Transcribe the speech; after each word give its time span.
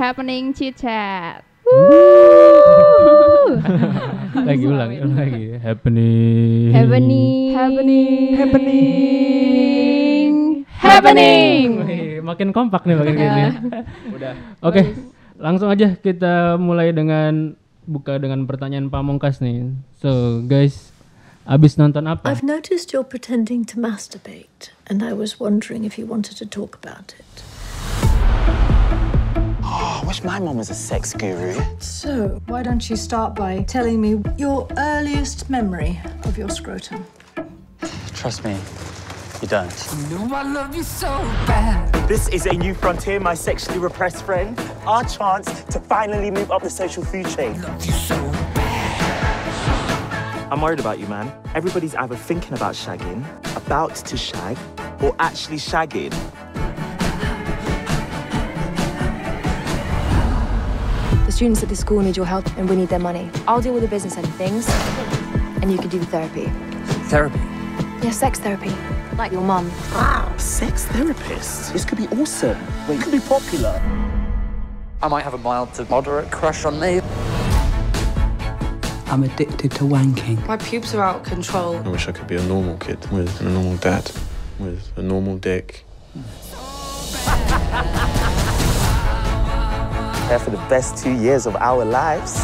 Happening 0.00 0.56
Chit 0.56 0.80
Chat. 0.80 1.44
lagi 4.48 4.64
ulang 4.64 4.96
ulang 4.96 5.12
lagi 5.12 5.60
happening 5.60 6.72
Happening. 6.72 7.52
Happening. 7.52 8.32
Happening. 8.32 10.32
Happening. 10.80 11.68
Wih, 11.84 12.24
makin 12.24 12.48
kompak 12.56 12.88
nih 12.88 12.96
makin 12.96 13.12
gini 13.12 13.42
udah 14.16 14.32
oke 14.64 14.80
langsung 15.36 15.68
aja 15.68 15.92
kita 16.00 16.56
mulai 16.56 16.96
dengan 16.96 17.60
buka 17.84 18.16
dengan 18.16 18.48
pertanyaan 18.48 18.88
pamungkas 18.88 19.44
nih 19.44 19.68
so 20.00 20.40
guys 20.48 20.96
abis 21.44 21.76
nonton 21.76 22.08
apa 22.08 22.24
I've 22.24 22.40
noticed 22.40 22.96
you're 22.96 23.04
pretending 23.04 23.68
to 23.68 23.76
masturbate, 23.76 24.72
and 24.88 25.04
I 25.04 25.12
was 25.12 25.36
wondering 25.36 25.84
if 25.84 26.00
you 26.00 26.08
wanted 26.08 26.40
to 26.40 26.48
talk 26.48 26.80
about 26.80 27.12
it. 27.20 27.44
Oh, 29.72 30.00
I 30.02 30.06
wish 30.06 30.24
my 30.24 30.40
mom 30.40 30.56
was 30.56 30.70
a 30.70 30.74
sex 30.74 31.14
guru. 31.14 31.54
So, 31.78 32.40
why 32.46 32.62
don't 32.62 32.90
you 32.90 32.96
start 32.96 33.34
by 33.36 33.62
telling 33.62 34.00
me 34.00 34.20
your 34.36 34.66
earliest 34.76 35.48
memory 35.48 36.00
of 36.24 36.36
your 36.36 36.48
scrotum? 36.48 37.06
Trust 38.12 38.44
me, 38.44 38.58
you 39.40 39.48
don't. 39.48 39.70
know 40.10 40.34
I 40.34 40.42
love 40.42 40.74
you 40.74 40.82
so 40.82 41.06
bad. 41.46 41.94
This 42.08 42.28
is 42.28 42.46
a 42.46 42.52
new 42.52 42.74
frontier, 42.74 43.20
my 43.20 43.34
sexually 43.34 43.78
repressed 43.78 44.24
friend. 44.24 44.58
Our 44.84 45.04
chance 45.04 45.46
to 45.64 45.78
finally 45.78 46.30
move 46.30 46.50
up 46.50 46.62
the 46.62 46.70
social 46.70 47.04
food 47.04 47.28
chain. 47.28 47.62
Love 47.62 47.86
you 47.86 47.92
so 47.92 48.16
I'm 50.50 50.60
worried 50.60 50.80
about 50.80 50.98
you, 50.98 51.06
man. 51.06 51.32
Everybody's 51.54 51.94
either 51.94 52.16
thinking 52.16 52.54
about 52.54 52.74
shagging, 52.74 53.24
about 53.56 53.94
to 53.94 54.16
shag, 54.16 54.58
or 55.00 55.14
actually 55.20 55.58
shagging. 55.58 56.12
Students 61.40 61.62
at 61.62 61.70
this 61.70 61.80
school 61.80 62.02
need 62.02 62.18
your 62.18 62.26
help 62.26 62.46
and 62.58 62.68
we 62.68 62.76
need 62.76 62.90
their 62.90 62.98
money. 62.98 63.30
I'll 63.48 63.62
deal 63.62 63.72
with 63.72 63.82
the 63.82 63.88
business 63.88 64.14
end 64.14 64.26
of 64.26 64.34
things 64.34 64.68
and 65.62 65.72
you 65.72 65.78
can 65.78 65.88
do 65.88 65.98
the 65.98 66.04
therapy. 66.04 66.52
Therapy. 67.08 67.38
Yeah, 68.04 68.10
sex 68.10 68.38
therapy. 68.38 68.68
Like 69.16 69.32
your 69.32 69.40
mum. 69.40 69.70
Sex 70.36 70.84
therapist. 70.84 71.72
This 71.72 71.86
could 71.86 71.96
be 71.96 72.08
awesome. 72.08 72.58
Wait, 72.86 72.98
it 72.98 73.02
could 73.04 73.12
be 73.12 73.20
popular. 73.20 73.80
I 75.00 75.08
might 75.08 75.22
have 75.22 75.32
a 75.32 75.38
mild 75.38 75.72
to 75.76 75.86
moderate 75.86 76.30
crush 76.30 76.66
on 76.66 76.78
me. 76.78 77.00
I'm 79.06 79.22
addicted 79.22 79.70
to 79.70 79.84
wanking. 79.84 80.46
My 80.46 80.58
pubes 80.58 80.94
are 80.94 81.02
out 81.02 81.16
of 81.16 81.22
control. 81.22 81.76
I 81.76 81.88
wish 81.88 82.06
I 82.06 82.12
could 82.12 82.26
be 82.26 82.36
a 82.36 82.42
normal 82.42 82.76
kid 82.76 82.98
with 83.10 83.40
a 83.40 83.44
normal 83.44 83.78
dad, 83.78 84.12
with 84.58 84.92
a 84.96 85.02
normal 85.02 85.38
dick. 85.38 85.86
There 90.30 90.38
for 90.38 90.50
the 90.50 90.58
best 90.68 90.96
two 90.96 91.10
years 91.10 91.44
of 91.44 91.56
our 91.56 91.84
lives. 91.84 92.36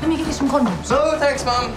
Let 0.00 0.08
me 0.08 0.16
get 0.16 0.28
you 0.28 0.32
some 0.32 0.48
condoms. 0.48 0.88
Oh, 0.92 1.18
thanks, 1.18 1.44
Mum. 1.44 1.74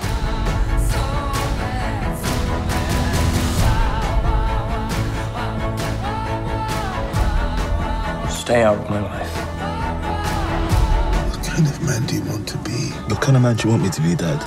Stay 8.30 8.61
out 8.61 8.77
of 8.77 8.87
my 8.87 8.99
life. 9.02 9.36
What 11.31 11.43
kind 11.48 11.65
of 11.65 11.81
man 11.81 12.05
do 12.05 12.14
you 12.14 12.23
want 12.26 12.48
to 12.49 12.58
be? 12.60 12.92
What 13.10 13.21
kind 13.21 13.36
of 13.36 13.42
man 13.42 13.55
do 13.55 13.64
you 13.64 13.71
want 13.71 13.81
me 13.81 13.89
to 13.89 14.02
be, 14.02 14.14
Dad? 14.14 14.39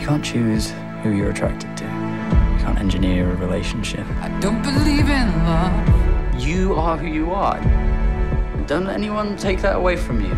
You 0.00 0.06
can't 0.08 0.24
choose 0.24 0.72
who 1.04 1.10
you're 1.10 1.30
attracted 1.30 1.68
to. 1.68 1.73
You 1.73 1.73
can't 1.73 1.73
engineer 2.84 3.30
a 3.32 3.36
relationship. 3.36 4.06
I 4.20 4.28
don't 4.40 4.62
believe 4.62 5.08
in 5.08 5.28
love. 5.50 5.74
You 6.38 6.74
are 6.74 6.98
who 6.98 7.06
you 7.06 7.32
are. 7.32 7.58
Don't 8.66 8.84
let 8.84 8.96
anyone 8.96 9.38
take 9.38 9.62
that 9.62 9.76
away 9.76 9.96
from 9.96 10.20
you. 10.20 10.34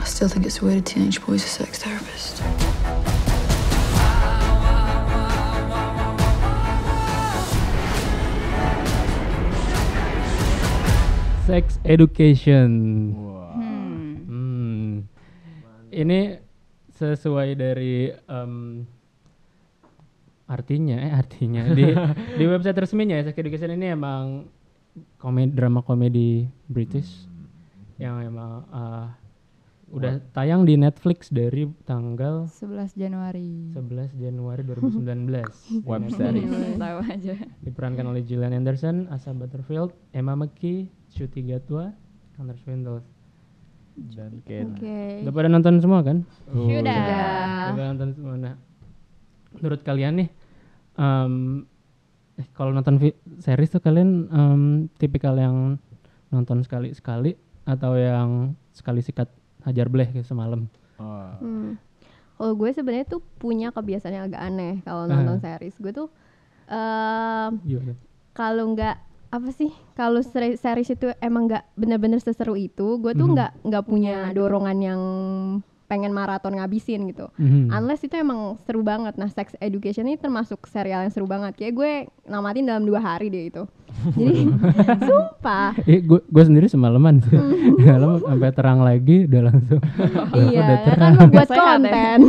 I 0.00 0.04
still 0.04 0.28
think 0.28 0.46
it's 0.46 0.62
weird 0.62 0.78
a 0.78 0.80
teenage 0.80 1.20
boy's 1.24 1.44
a 1.44 1.48
sex 1.48 1.82
therapist. 1.82 2.42
sex 11.46 11.80
education 11.84 12.68
Hmm. 14.28 15.08
ini 15.88 16.36
sesuai 16.98 17.48
dari 17.54 18.10
em, 18.10 18.82
artinya 20.50 20.96
eh 20.98 21.12
artinya. 21.14 21.62
Di 21.70 21.86
di 22.38 22.44
website 22.44 22.74
resminya 22.74 23.14
ya 23.20 23.30
sex 23.30 23.38
education 23.38 23.78
ini 23.78 23.94
emang 23.94 24.48
komedi 25.22 25.54
drama 25.54 25.80
komedi 25.86 26.48
British. 26.66 27.28
Yang 28.02 28.34
emang 28.34 28.52
eh, 28.74 29.06
udah 29.88 30.20
tayang 30.36 30.68
di 30.68 30.76
Netflix 30.76 31.32
dari 31.32 31.64
tanggal 31.86 32.50
11 32.50 32.92
Januari. 32.98 33.72
11 33.72 34.12
Januari 34.18 34.62
2019 34.68 35.86
web 35.86 36.02
series. 36.12 36.50
tahu 36.76 36.98
aja. 37.06 37.34
diperankan 37.62 38.04
oleh 38.10 38.22
Gillian 38.26 38.52
Anderson, 38.52 39.06
Asa 39.08 39.32
Butterfield, 39.32 39.94
Emma 40.12 40.34
McKee, 40.36 40.90
Shuti 41.14 41.40
Gatwa, 41.46 41.94
Connor 42.36 42.58
Swindles 42.60 43.17
dan 44.14 44.32
Ken. 44.46 44.74
Oke. 44.74 45.26
Udah 45.26 45.32
pada 45.34 45.48
nonton 45.50 45.74
semua 45.82 46.00
kan? 46.06 46.22
Sudah. 46.46 47.74
Udah 47.74 47.84
nonton 47.94 48.10
semua. 48.14 48.34
Nah, 48.38 48.54
menurut 49.58 49.80
kalian 49.82 50.22
nih, 50.22 50.28
em, 50.94 51.64
eh, 52.38 52.46
kalau 52.54 52.70
nonton 52.70 53.02
series 53.42 53.70
tuh 53.74 53.82
kalian 53.82 54.30
em, 54.30 54.62
tipikal 54.96 55.34
yang 55.34 55.76
nonton 56.30 56.62
sekali 56.62 56.94
sekali 56.94 57.34
atau 57.66 57.98
yang 57.98 58.54
sekali 58.70 59.02
sikat 59.02 59.28
hajar 59.66 59.90
bleh 59.90 60.08
kayak 60.08 60.28
semalam? 60.28 60.70
Hmm. 60.98 61.74
Kalau 62.38 62.54
gue 62.54 62.70
sebenarnya 62.70 63.06
tuh 63.18 63.22
punya 63.42 63.74
kebiasaan 63.74 64.14
yang 64.14 64.26
agak 64.30 64.42
aneh 64.42 64.78
kalau 64.86 65.10
nonton 65.10 65.42
series. 65.42 65.74
Gue 65.82 65.90
tuh 65.90 66.08
kalau 68.36 68.64
nggak 68.76 69.07
apa 69.28 69.48
sih 69.50 69.68
kalau 69.92 70.20
seri- 70.20 70.56
series 70.56 70.90
itu 70.90 71.12
emang 71.18 71.46
nggak 71.46 71.64
bener-bener 71.74 72.16
seseru 72.16 72.54
itu, 72.54 72.96
gue 72.96 73.12
tuh 73.12 73.24
Mhm. 73.24 73.34
nggak 73.34 73.50
nggak 73.62 73.84
punya 73.84 74.14
dorongan 74.30 74.78
yang 74.78 75.00
pengen 75.86 76.12
maraton 76.12 76.52
ngabisin 76.52 77.04
gitu. 77.06 77.32
Mhm. 77.34 77.68
Unless 77.70 78.02
itu 78.02 78.12
emang 78.14 78.56
seru 78.62 78.80
banget. 78.82 79.16
Nah, 79.16 79.24
Sex 79.26 79.56
Education 79.58 80.04
ini 80.04 80.16
termasuk 80.16 80.64
serial 80.66 81.00
yang 81.00 81.08
seru 81.08 81.24
banget. 81.24 81.56
Kayak 81.56 81.72
gue 81.74 81.92
namatin 82.26 82.64
dalam 82.64 82.84
dua 82.84 83.00
hari 83.00 83.28
deh 83.28 83.48
itu. 83.48 83.64
Jadi 84.14 84.52
sumpah. 85.02 85.72
Eh, 85.82 85.98
gue 85.98 86.20
gue 86.22 86.44
sendiri 86.44 86.68
semalaman 86.68 87.20
sih. 87.20 87.40
Malam 87.80 88.20
sampai 88.20 88.50
terang 88.50 88.80
lagi 88.80 89.24
udah 89.24 89.42
langsung. 89.44 89.80
iya, 90.38 90.60
udah 90.62 90.76
kan 90.76 90.86
terang. 90.86 91.12
lo 91.14 91.24
buat 91.26 91.48
Sehat 91.48 91.56
ya. 91.56 91.64
konten. 91.64 92.18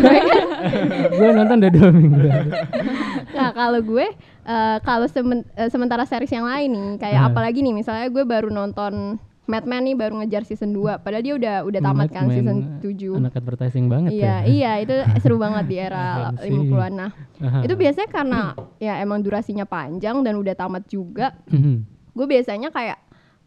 Gue 0.00 0.20
gue 1.10 1.30
nonton 1.32 1.56
udah 1.56 1.72
dua 1.72 1.88
minggu. 1.90 2.28
Nah 3.32 3.50
kalau 3.52 3.80
gue 3.80 4.06
eh, 4.42 4.78
kalau 4.80 5.06
semen- 5.06 5.46
eh, 5.52 5.68
sementara 5.68 6.02
series 6.02 6.30
yang 6.30 6.44
lain 6.44 6.68
nih 6.68 6.88
kayak 6.98 7.20
Ah. 7.20 7.28
apalagi 7.28 7.60
nih 7.60 7.74
misalnya 7.74 8.06
gue 8.06 8.22
baru 8.22 8.48
nonton 8.48 9.16
Mad 9.42 9.66
Men 9.66 9.82
nih 9.82 9.98
baru 9.98 10.14
ngejar 10.16 10.44
season 10.44 10.70
2 10.70 10.96
padahal 10.96 11.20
dia 11.20 11.34
udah 11.34 11.54
udah 11.64 11.80
tamat 11.80 12.06
Mad 12.06 12.14
kan 12.14 12.24
Men, 12.24 12.34
season 12.36 12.56
eh, 12.78 12.94
7 13.10 13.18
Anak 13.18 13.34
advertising 13.34 13.86
banget 13.86 14.10
Iya, 14.12 14.22
ya. 14.22 14.36
iya 14.56 14.72
itu 14.78 14.94
seru 15.22 15.36
banget 15.36 15.64
di 15.66 15.76
era 15.76 16.30
Agency. 16.32 16.70
50-an. 16.70 16.92
Nah, 16.94 17.10
itu 17.60 17.74
biasanya 17.74 18.08
karena 18.08 18.40
ya 18.78 18.94
emang 18.98 19.18
durasinya 19.18 19.64
panjang 19.64 20.22
dan 20.22 20.34
udah 20.34 20.54
tamat 20.54 20.86
juga. 20.86 21.34
Mhm. 21.46 21.82
Gue 22.10 22.26
biasanya 22.28 22.70
kayak 22.70 22.98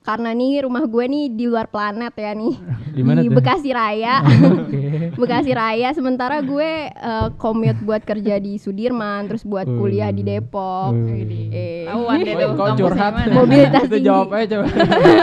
karena 0.03 0.29
nih 0.29 0.61
rumah 0.61 0.83
gue 0.83 1.05
nih 1.05 1.25
di 1.31 1.45
luar 1.47 1.65
planet 1.65 2.11
ya 2.13 2.31
nih. 2.31 2.53
Di 2.91 3.01
mana 3.01 3.23
tuh? 3.23 3.31
Bekasi 3.33 3.69
Raya. 3.71 4.19
Oke. 4.59 5.15
Bekasi 5.15 5.51
Raya 5.51 5.89
sementara 5.91 6.44
gue 6.44 6.69
eh, 6.91 7.27
commute 7.38 7.79
buat 7.79 8.03
kerja 8.03 8.38
di 8.38 8.59
Sudirman 8.59 9.25
terus 9.25 9.41
buat 9.41 9.63
kuliah 9.63 10.11
di 10.11 10.21
Depok. 10.21 10.91
Eh. 11.50 11.88
Kau 11.88 12.03
kampusnya 12.05 12.75
curhat. 12.75 13.13
Mobilitas 13.31 13.81
Itu 13.81 13.95
tinggi. 13.95 14.05
jawab 14.05 14.27
aja 14.29 14.45
coba. 14.53 14.67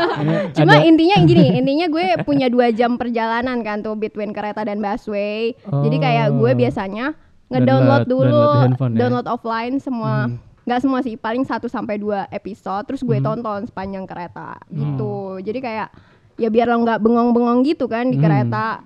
Cuma 0.57 0.75
intinya 0.81 1.17
gini, 1.23 1.47
intinya 1.55 1.87
gue 1.87 2.05
punya 2.25 2.49
dua 2.49 2.73
jam 2.73 2.97
perjalanan 2.97 3.61
kan 3.61 3.81
tuh 3.81 3.95
between 3.95 4.33
kereta 4.33 4.65
dan 4.65 4.81
busway. 4.81 5.53
Jadi 5.61 5.97
kayak 5.97 6.33
gue 6.33 6.51
Oh. 6.51 6.57
biasanya 6.57 7.13
Download- 7.13 7.67
ngedownload 7.67 8.05
dulu, 8.07 8.43
download 8.47 8.71
di 8.71 8.95
ya? 8.95 8.99
download 8.99 9.27
offline 9.29 9.77
semua. 9.77 10.15
Hmm. 10.25 10.50
Nggak 10.71 10.87
semua 10.87 11.03
sih, 11.03 11.19
paling 11.19 11.43
1 11.43 11.67
sampai 11.67 11.99
2 11.99 12.31
episode 12.31 12.87
terus 12.87 13.03
gue 13.03 13.19
Hmm. 13.19 13.27
tonton 13.27 13.67
sepanjang 13.67 14.07
kereta 14.07 14.55
gitu. 14.71 15.43
Jadi 15.43 15.59
kayak 15.59 15.91
ya 16.39 16.47
biar 16.47 16.71
lo 16.71 16.79
nggak 16.79 17.03
bengong-bengong 17.03 17.67
gitu 17.67 17.91
kan 17.91 18.07
di 18.07 18.15
Hmm. 18.15 18.23
kereta. 18.23 18.79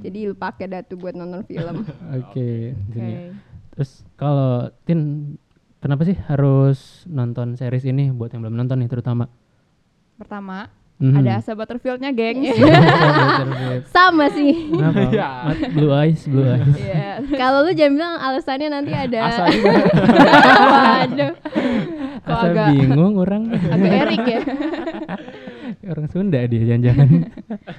Jadi 0.00 0.18
lu 0.24 0.34
pakai 0.34 0.64
dah 0.64 0.80
tuh 0.80 0.96
buat 0.96 1.12
nonton 1.12 1.44
film. 1.44 1.84
Oke, 2.16 2.24
Oke. 2.24 2.48
Dunia. 2.88 3.36
Terus 3.70 4.00
kalau 4.16 4.72
Tin 4.84 5.36
kenapa 5.76 6.08
sih 6.08 6.16
harus 6.24 7.04
nonton 7.04 7.52
series 7.52 7.84
ini 7.84 8.08
buat 8.08 8.32
yang 8.32 8.40
belum 8.40 8.56
nonton 8.56 8.80
nih 8.80 8.88
terutama? 8.88 9.28
Pertama, 10.16 10.72
Mhm. 10.94 11.16
Ada 11.18 11.30
Asa 11.36 11.52
Butterfieldnya, 11.52 12.10
gengs. 12.10 12.54
Butterfield. 12.54 13.82
Sama 13.88 14.30
sih. 14.30 14.70
Kenapa? 14.70 15.00
Iya. 15.04 15.28
Mat- 15.44 15.72
Blue 15.72 15.92
eyes, 15.92 16.20
blue 16.24 16.46
eyes. 16.46 16.70
Iya. 16.72 17.08
Kalau 17.34 17.58
lu 17.60 17.72
jangan 17.72 17.92
bilang 17.92 18.14
alasannya 18.16 18.68
nanti 18.70 18.92
ada. 18.92 19.18
Asa 19.20 19.42
juga. 19.48 19.74
Waduh. 20.64 21.32
Kok 22.16 22.30
Asa 22.30 22.46
agak- 22.48 22.70
bingung 22.72 23.14
orang. 23.16 23.42
Agak 23.50 23.90
Erik 24.00 24.22
ya. 24.24 24.40
orang 25.90 26.06
Sunda 26.08 26.40
dia 26.42 26.62
jangan-jangan. 26.64 27.08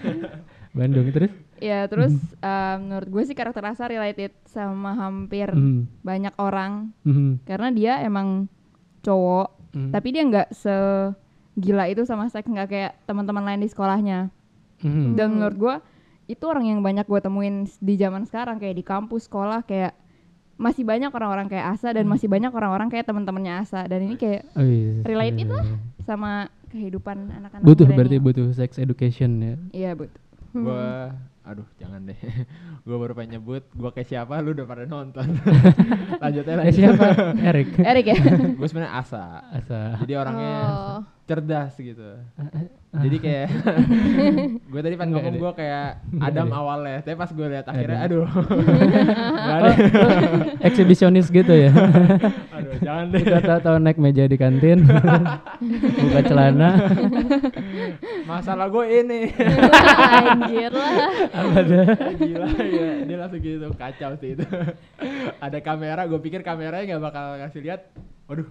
Bandung 0.75 1.07
terus? 1.09 1.31
Ya 1.57 1.88
terus 1.88 2.11
eh, 2.35 2.75
menurut 2.77 3.07
gue 3.07 3.23
sih 3.23 3.31
karakter 3.31 3.63
Asa 3.63 3.88
related 3.88 4.35
sama 4.45 4.91
hampir 4.94 5.47
Mhm. 5.47 6.03
banyak 6.03 6.35
orang 6.35 6.91
Mhm. 7.01 7.47
karena 7.47 7.69
dia 7.71 7.94
emang 8.01 8.51
cowok 9.00 9.56
Mhm. 9.71 9.89
tapi 9.89 10.07
dia 10.09 10.23
nggak 10.25 10.50
segila 11.56 11.88
itu 11.88 12.04
sama 12.04 12.28
seks 12.28 12.46
nggak 12.46 12.68
kayak 12.68 12.92
teman-teman 13.04 13.44
lain 13.44 13.60
di 13.60 13.68
sekolahnya 13.68 14.28
Mhm. 14.78 15.16
dan 15.16 15.28
menurut 15.31 15.56
gue 15.56 15.75
itu 16.28 16.44
orang 16.44 16.68
yang 16.68 16.80
banyak 16.80 17.04
gue 17.04 17.19
temuin 17.19 17.63
di 17.80 17.96
zaman 17.96 18.24
sekarang 18.24 18.57
kayak 18.57 18.75
di 18.75 18.84
kampus 18.84 19.25
sekolah 19.25 19.63
kayak 19.63 19.96
masih 20.56 20.84
banyak 20.84 21.07
orang-orang 21.10 21.48
kayak 21.48 21.75
Asa 21.75 21.92
dan 21.92 22.04
masih 22.06 22.28
banyak 22.28 22.48
orang-orang 22.50 22.88
kayak 22.88 23.04
teman-temannya 23.04 23.54
Asa 23.57 23.84
dan 23.84 24.00
ini 24.02 24.16
kayak 24.16 24.44
Oh, 24.52 24.63
iya. 24.63 25.00
related 25.02 25.48
lah 25.50 25.66
sama 26.02 26.48
kehidupan 26.68 27.28
anak-anak 27.30 27.63
Butuh 27.63 27.88
berarti 27.88 28.18
butuh 28.18 28.52
sex 28.52 28.75
education 28.75 29.31
ya. 29.38 29.56
iya 29.72 29.92
butuh 29.94 30.19
Gua 30.52 31.12
aduh 31.45 31.68
jangan 31.75 32.01
deh. 32.03 32.18
gua 32.86 32.97
baru 32.97 33.13
pengen 33.13 33.38
nyebut 33.38 33.63
gua 33.71 33.89
kayak 33.89 34.07
siapa 34.07 34.42
lu 34.42 34.51
udah 34.51 34.65
pada 34.65 34.83
nonton. 34.83 35.25
Lanjutnya 36.24 36.53
Eh, 36.53 36.59
lanjut. 36.59 36.75
siapa? 36.75 37.06
Erik. 37.39 37.68
Erik 37.77 38.06
ya 38.07 38.18
gue 38.51 38.68
sebenarnya 38.68 38.94
Asa. 38.94 39.25
Asa. 39.47 39.81
Jadi 40.01 40.13
orangnya 40.13 40.53
Oh. 40.65 41.00
cerdas 41.25 41.74
gitu. 41.75 42.09
Jadi 42.95 43.18
kayak 43.25 43.47
gue 44.71 44.81
tadi 44.81 44.95
pengen 44.95 45.12
ngomong 45.13 45.33
deh. 45.33 45.42
gue 45.42 45.51
kayak 45.56 45.88
Adam 46.18 46.47
deh. 46.47 46.56
awalnya, 46.56 46.97
tapi 47.00 47.15
pas 47.15 47.27
gue 47.27 47.47
lihat 47.47 47.65
akhirnya 47.65 48.00
aduh. 48.01 48.27
Gak 49.45 49.56
Oh, 49.56 49.57
ada. 49.62 49.71
Eksibisionis 50.62 51.27
gitu 51.27 51.51
ya. 51.51 51.71
aduh, 52.50 52.74
jangan 52.80 53.06
deh. 53.09 53.21
Buka 53.21 53.56
tahu 53.59 53.77
naik 53.77 53.97
meja 53.97 54.24
di 54.25 54.36
kantin. 54.36 54.83
Buka 55.95 56.19
celana. 56.24 56.69
Masalah 58.25 58.68
gue 58.68 58.86
ini. 58.95 59.21
Anjir 59.31 60.71
lah. 60.71 60.94
Apa 61.31 61.59
dah? 61.62 61.86
Gila, 62.15 62.47
gila. 62.50 62.89
Dia 63.06 63.18
langsung 63.18 63.42
gitu 63.42 63.68
kacau 63.74 64.12
sih 64.18 64.33
itu. 64.33 64.45
Ada 65.38 65.59
kamera, 65.59 66.03
gue 66.03 66.19
pikir 66.19 66.42
kameranya 66.42 66.83
nggak 66.88 67.03
bakal 67.03 67.25
ngasih 67.39 67.62
lihat. 67.62 67.81
Waduh. 68.25 68.48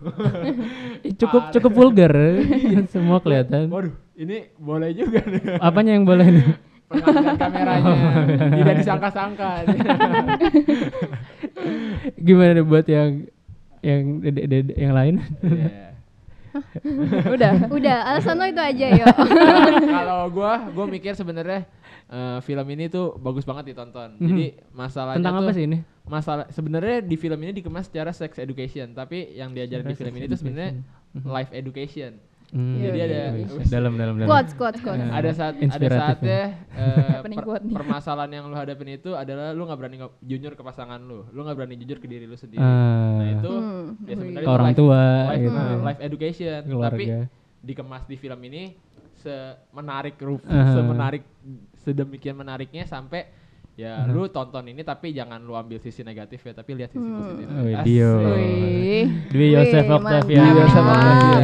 Cukup 1.20 1.42
cukup 1.50 1.72
vulgar. 1.72 2.12
Semua 2.94 3.18
kelihatan. 3.18 3.66
Waduh, 3.66 3.94
ini 4.14 4.50
boleh 4.54 4.94
juga 4.94 5.18
nih. 5.22 5.58
Apanya 5.58 5.98
yang 5.98 6.06
boleh 6.06 6.26
nih? 6.30 6.46
Pengambilan 6.94 7.34
kameranya 7.34 7.92
tidak 8.54 8.74
disangka-sangka. 8.78 9.50
Gimana 12.20 12.50
deh 12.54 12.62
buat 12.62 12.86
yang 12.86 13.24
yang 13.80 14.00
dede- 14.20 14.46
dede- 14.46 14.76
yang 14.76 14.92
lain? 14.92 15.14
Iya. 15.42 15.90
udah 17.26 17.52
Udah, 17.66 17.96
alasan 18.06 18.38
lo 18.38 18.46
itu 18.46 18.62
aja 18.62 18.86
yo. 18.94 19.06
Kalau 19.82 20.30
gua, 20.30 20.70
gua 20.70 20.86
mikir 20.86 21.18
sebenarnya 21.18 21.66
eh, 22.06 22.38
film 22.40 22.66
ini 22.68 22.84
tuh 22.86 23.16
bagus 23.16 23.42
banget 23.42 23.70
ditonton. 23.70 24.16
Jadi 24.18 24.46
masalahnya 24.72 25.18
Tentang 25.18 25.34
tuh 25.34 25.42
apa 25.42 25.52
sih 25.52 25.64
ini? 25.64 25.78
masalah 26.04 26.44
sebenarnya 26.48 27.00
di 27.00 27.16
film 27.16 27.40
ini 27.40 27.52
dikemas 27.54 27.86
secara 27.86 28.10
sex 28.10 28.36
education, 28.36 28.92
tapi 28.92 29.32
yang 29.32 29.50
diajarin 29.50 29.84
di 29.84 29.94
film 29.94 30.14
ini 30.14 30.26
tuh 30.26 30.36
sebenarnya 30.36 30.76
education. 30.76 31.24
life 31.26 31.50
education. 31.50 32.12
Hmm, 32.54 32.78
Jadi 32.78 32.98
ada 33.00 33.20
wis, 33.34 33.66
dalam 33.66 33.98
dalam 33.98 34.14
dalam. 34.14 34.30
Quotes, 34.30 34.54
quotes, 34.54 34.78
quotes. 34.78 35.00
Nah, 35.00 35.10
ada 35.12 35.32
saat 35.32 35.58
ada 35.58 35.88
saatnya 35.90 36.54
Happening 37.18 37.40
per- 37.40 37.66
permasalahan 37.66 38.30
yang 38.30 38.44
lu 38.46 38.54
hadapin 38.54 38.94
itu 38.94 39.10
adalah 39.10 39.50
lu 39.50 39.64
nggak 39.64 39.74
berani 39.74 39.96
jujur 40.20 40.52
ke 40.52 40.62
pasangan 40.62 41.02
lu, 41.02 41.26
lu 41.28 41.40
nggak 41.40 41.56
berani 41.56 41.74
jujur 41.76 41.98
ke 41.98 42.06
diri 42.06 42.24
lu 42.24 42.36
sendiri. 42.36 42.62
Ah. 42.62 43.18
Nah 43.18 43.26
itu 43.32 43.50
Hmm. 43.50 43.98
ya 44.02 44.14
sebenarnya 44.14 44.46
orang 44.46 44.66
life- 44.66 44.78
tua 44.78 45.02
life, 45.26 45.40
gitu 45.40 45.56
ya. 45.56 45.74
life 45.82 46.00
education, 46.00 46.60
Keluarga. 46.62 46.90
tapi 46.92 47.04
dikemas 47.60 48.02
di 48.04 48.16
film 48.16 48.40
ini 48.44 48.62
semenarik 49.16 50.14
rup, 50.18 50.42
Aha. 50.44 50.74
semenarik 50.74 51.22
sedemikian 51.84 52.34
menariknya 52.34 52.84
sampai 52.84 53.28
ya 53.74 54.00
Aha. 54.00 54.08
lu 54.08 54.26
tonton 54.28 54.64
ini 54.64 54.80
tapi 54.80 55.10
jangan 55.10 55.38
lu 55.38 55.52
ambil 55.52 55.76
sisi 55.76 56.00
negatif 56.00 56.40
ya, 56.40 56.54
tapi 56.54 56.74
lihat 56.74 56.90
sisi 56.90 57.02
Hmm. 57.02 57.18
positif. 57.18 57.46
Oh. 57.46 57.82
Dio. 57.82 58.12
Dwi 59.28 59.46
Yosef 59.52 59.84
Octavia. 59.84 60.42
mantap. 60.42 60.56
Yosef 60.56 60.84
Octavia. 60.84 61.38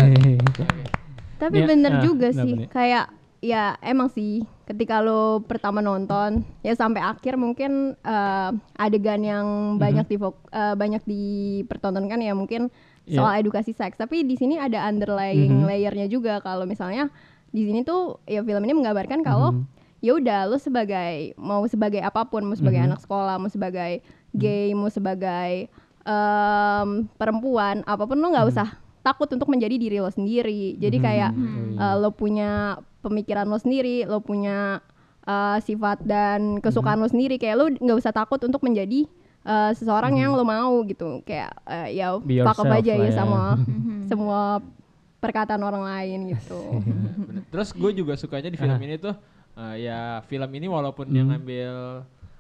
Tapi 1.37 1.57
Nia, 1.57 1.67
bener 1.67 1.93
ah, 1.95 2.01
juga 2.01 2.29
sih, 2.31 2.53
nih? 2.55 2.69
kayak 2.69 3.07
ya 3.41 3.73
emang 3.81 4.07
sih 4.07 4.45
ketika 4.65 5.01
lo 5.01 5.41
pertama 5.41 5.81
nonton 5.81 6.45
ya 6.61 6.71
sampai 6.71 7.01
akhir 7.01 7.35
mungkin 7.35 7.97
eh, 7.97 8.51
adegan 8.77 9.21
yang 9.21 9.47
Mhm. 9.75 9.81
banyak 9.81 10.07
di 10.07 10.17
banyak 10.53 11.03
dipertontonkan 11.03 12.21
ya 12.21 12.33
mungkin 12.33 12.69
Iya. 13.03 13.17
soal 13.17 13.41
edukasi 13.41 13.73
seks. 13.73 13.97
Tapi 13.97 14.23
di 14.23 14.37
sini 14.37 14.55
ada 14.55 14.85
underlying 14.85 15.51
Mhm. 15.57 15.67
layernya 15.67 16.07
juga 16.07 16.39
kalau 16.39 16.63
misalnya 16.63 17.09
di 17.49 17.67
sini 17.67 17.83
tuh 17.83 18.23
ya 18.25 18.39
film 18.41 18.63
ini 18.63 18.77
menggambarkan 18.77 19.21
kalau 19.21 19.51
Mhm. 19.51 19.80
Ya 20.01 20.13
udah 20.15 20.41
lo 20.47 20.57
sebagai 20.57 21.33
mau 21.37 21.63
sebagai 21.65 22.01
apa 22.01 22.25
pun 22.25 22.43
mau 22.43 22.55
sebagai 22.55 22.81
Mhm. 22.81 22.89
anak 22.89 23.01
sekolah 23.01 23.37
mau 23.37 23.49
sebagai 23.49 24.01
gay 24.33 24.73
mau 24.73 24.89
sebagai 24.89 25.69
em, 26.03 26.89
perempuan 27.15 27.85
apa 27.85 28.05
pun 28.05 28.17
lo 28.17 28.29
nggak 28.29 28.43
Mhm. 28.43 28.53
usah 28.53 28.69
takut 29.01 29.29
untuk 29.29 29.47
menjadi 29.47 29.77
diri 29.77 29.97
lo 29.97 30.09
sendiri 30.09 30.75
jadi 30.75 30.97
Mhm. 30.97 31.03
kayak 31.03 31.31
Hmm. 31.31 31.77
eh, 31.77 31.97
lo 31.97 32.11
punya 32.11 32.51
pemikiran 33.01 33.45
lo 33.45 33.57
sendiri 33.57 34.05
lo 34.05 34.21
punya 34.21 34.81
eh, 35.23 35.59
sifat 35.61 36.01
dan 36.01 36.59
kesukaan 36.59 36.97
Mhm. 36.97 37.03
lo 37.03 37.09
sendiri 37.09 37.37
kayak 37.37 37.55
lo 37.55 37.65
nggak 37.71 37.99
usah 37.99 38.11
takut 38.11 38.41
untuk 38.41 38.61
menjadi 38.61 39.05
eh, 39.41 39.73
seseorang 39.73 40.13
Mhm. 40.13 40.19
yang 40.19 40.33
lo 40.33 40.45
mau 40.45 40.73
gitu 40.83 41.21
kayak 41.23 41.53
eh, 41.67 41.95
ya 41.95 42.17
yourself 42.19 42.65
aja 42.67 42.93
ya 42.95 43.05
ya. 43.05 43.13
sama 43.15 43.57
Mhm. 43.61 44.05
semua 44.07 44.61
perkataan 45.17 45.61
orang 45.61 45.81
lain 45.83 46.19
gitu. 46.31 46.61
Terus 47.53 47.69
gue 47.71 47.91
juga 47.95 48.17
sukanya 48.17 48.49
di 48.49 48.57
film 48.57 48.77
ini 48.79 48.97
tuh 48.97 49.13
eh, 49.61 49.77
ya 49.83 50.01
film 50.25 50.51
ini 50.51 50.67
walaupun 50.67 51.07
dia 51.07 51.21
Hmm. 51.21 51.31
ngambil 51.31 51.73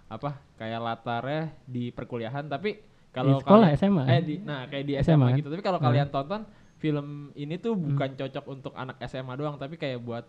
apa 0.08 0.30
kayak 0.56 0.80
latarnya 0.80 1.42
di 1.62 1.88
perkuliahan 1.88 2.44
tapi 2.44 2.80
kalau 3.10 3.36
Di 3.36 3.42
sekolah, 3.42 3.68
kalian- 3.68 3.78
SMA, 3.78 4.02
eh 4.08 4.20
di 4.20 4.34
nah 4.40 4.64
kayak 4.64 4.84
di 4.84 4.94
SMA, 4.96 5.06
SMA, 5.14 5.26
kan? 5.26 5.38
gitu 5.38 5.48
tapi 5.48 5.62
kalau 5.62 5.78
Ah. 5.78 5.84
kalian 5.84 6.08
tonton 6.08 6.42
film 6.76 7.06
ini 7.34 7.54
tuh 7.56 7.72
Hmm. 7.72 7.92
bukan 7.92 8.10
cocok 8.16 8.44
untuk 8.48 8.72
anak 8.74 8.96
SMA 9.02 9.34
doang 9.34 9.54
tapi 9.54 9.76
kayak 9.76 10.00
buat 10.00 10.24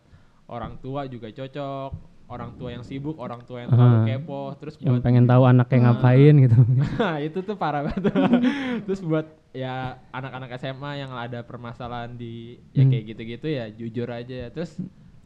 orang 0.45 0.75
tua 0.77 1.05
juga 1.05 1.29
cocok 1.29 1.91
orang 2.27 2.55
tua 2.55 2.71
yang 2.71 2.79
sibuk 2.81 3.15
orang 3.17 3.41
tua 3.41 3.59
yang 3.59 3.69
terlalu 3.69 3.97
kepo 4.05 4.55
terus 4.55 4.75
Yang 4.77 4.87
buat 4.93 5.03
pengen 5.03 5.25
tahu 5.25 5.43
anaknya 5.43 5.77
Ah. 5.77 5.83
ngapain 5.85 6.33
gitu. 6.39 6.57
Nah, 6.97 7.17
itu 7.19 7.39
tuh 7.41 7.55
parah 7.55 7.81
banget. 7.83 8.07
Terus 8.87 9.01
buat 9.01 9.27
ya 9.51 9.75
anak-anak 10.09 10.49
SMA 10.55 10.91
yang 10.97 11.11
ada 11.11 11.39
permasalahan 11.41 12.13
di 12.13 12.55
ya 12.71 12.81
Hmm. 12.81 12.89
kayak 12.89 13.03
gitu-gitu 13.05 13.47
ya 13.47 13.65
jujur 13.69 14.07
aja. 14.07 14.47
Terus 14.49 14.79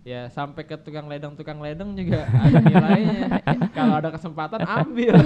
ya 0.05 0.29
sampai 0.29 0.69
ke 0.69 0.77
tukang 0.85 1.09
ledeng 1.09 1.33
tukang 1.33 1.57
ledeng 1.57 1.97
juga 1.97 2.29
ada 2.29 2.61
nilainya. 2.61 3.41
Kalau 3.75 3.97
ada 3.97 4.13
kesempatan 4.13 4.61
ambil. 4.61 5.17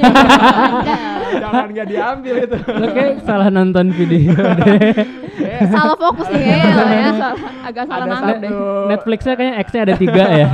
Jangan 1.35 1.67
nggak 1.67 1.87
diambil 1.91 2.35
itu. 2.47 2.57
Lo 2.63 2.87
kayak 2.95 3.19
salah 3.27 3.51
nonton 3.51 3.91
video 3.91 4.31
deh. 4.39 4.79
salah 5.67 5.97
fokus 5.97 6.27
nih 6.29 6.41
kayaknya 6.41 6.71
lo 6.71 6.83
ya 6.87 7.09
Salah- 7.11 7.39
agak 7.61 7.83
salah 7.85 7.99
Ada 7.99 8.13
nangkep 8.13 8.37
deh. 8.39 8.51
Netflixnya 8.87 9.33
kayaknya 9.33 9.55
X-nya 9.59 9.81
ada 9.81 9.93
tiga 9.95 10.23
ya. 10.31 10.47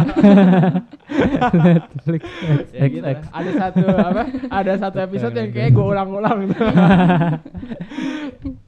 Netflix 1.65 2.23
X, 2.25 2.67
Ya 2.71 2.81
X, 2.81 2.89
gitu 2.91 3.05
X. 3.05 3.19
Ada 3.29 3.51
satu 3.55 3.83
apa? 3.85 4.21
Ada 4.49 4.71
satu 4.77 4.97
episode 5.01 5.35
yang 5.35 5.49
kayak 5.49 5.71
gue 5.71 5.85
ulang-ulang. 5.85 6.39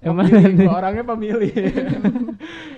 Emang 0.01 0.25
nih? 0.25 0.63
gua 0.63 0.75
orangnya 0.79 1.03
pemilih. 1.03 1.53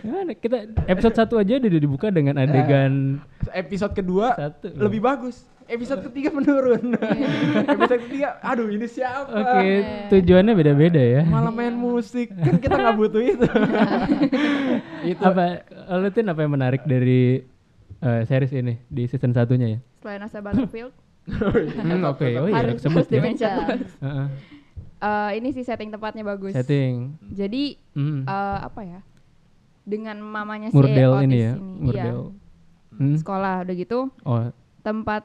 Gimana? 0.01 0.31
Kita 0.33 0.57
episode 0.85 1.15
satu 1.15 1.33
aja 1.37 1.59
udah 1.59 1.81
dibuka 1.81 2.07
dengan 2.09 2.35
adegan 2.35 3.21
episode 3.51 3.93
kedua 3.93 4.35
satu. 4.35 4.67
lebih 4.73 4.99
bagus. 4.99 5.45
Episode 5.69 6.01
ketiga 6.03 6.33
menurun. 6.33 6.97
episode 7.73 8.01
ketiga, 8.03 8.41
aduh 8.41 8.65
ini 8.67 8.83
siapa? 8.83 9.29
Oke, 9.29 9.69
tujuannya 10.09 10.53
beda-beda 10.53 10.97
ya. 10.97 11.21
Malah 11.23 11.53
main 11.53 11.71
musik, 11.71 12.33
kan 12.33 12.57
kita 12.57 12.73
nggak 12.73 12.97
butuh 12.97 13.21
itu. 13.21 13.45
itu 15.13 15.21
Apa 15.21 15.61
lo 15.93 16.09
Tin, 16.09 16.25
apa 16.25 16.41
yang 16.41 16.51
menarik 16.51 16.81
dari 16.83 17.45
eh, 17.99 18.21
series 18.25 18.49
ini 18.51 18.81
di 18.83 19.05
season 19.05 19.29
satunya 19.29 19.77
ya? 19.77 19.79
Selain 20.01 20.21
Asa 20.21 20.41
Butterfield, 20.41 20.89
Hmm, 21.29 22.01
Oke, 22.11 22.25
oh 22.35 22.49
iya 22.49 22.65
harus 22.65 22.81
sebut 22.81 23.05
harus 23.05 23.07
ya. 23.07 23.13
di-mention 23.13 23.51
terus. 23.69 23.93
Heeh. 24.01 24.27
Eh, 24.99 25.29
ini 25.37 25.53
sih 25.53 25.61
setting 25.61 25.93
tempatnya 25.93 26.25
bagus. 26.25 26.51
Setting. 26.51 27.13
Jadi 27.29 27.77
Hmm. 27.93 28.25
eh, 28.25 28.59
apa 28.59 28.81
ya? 28.81 28.99
Dengan 29.85 30.17
mamanya 30.19 30.69
si 30.69 30.75
Murdel 30.75 31.13
Otis 31.13 31.23
ini 31.23 31.37
ya, 31.37 31.53
Iya, 31.53 31.61
Murdel. 31.61 32.19
Hmm. 32.89 33.15
sekolah 33.15 33.63
udah 33.63 33.75
gitu 33.77 34.09
Oh, 34.23 34.49
tempat 34.81 35.23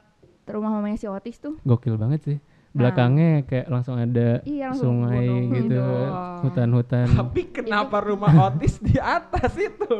rumah 0.52 0.68
mamanya 0.74 1.00
si 1.00 1.06
Otis 1.08 1.40
tuh 1.40 1.56
gokil 1.64 1.96
banget 1.96 2.20
sih. 2.26 2.38
Belakangnya 2.74 3.46
kayak 3.46 3.66
langsung 3.70 3.94
ada 3.94 4.42
Iya, 4.42 4.74
langsung 4.74 5.06
sungai 5.06 5.30
gunung 5.30 5.54
gitu, 5.54 5.84
hutan-hutan. 6.42 7.06
Tapi 7.06 7.42
kenapa 7.54 7.96
rumah 8.02 8.50
Otis 8.50 8.82
di 8.82 8.98
atas 8.98 9.54
itu? 9.54 9.94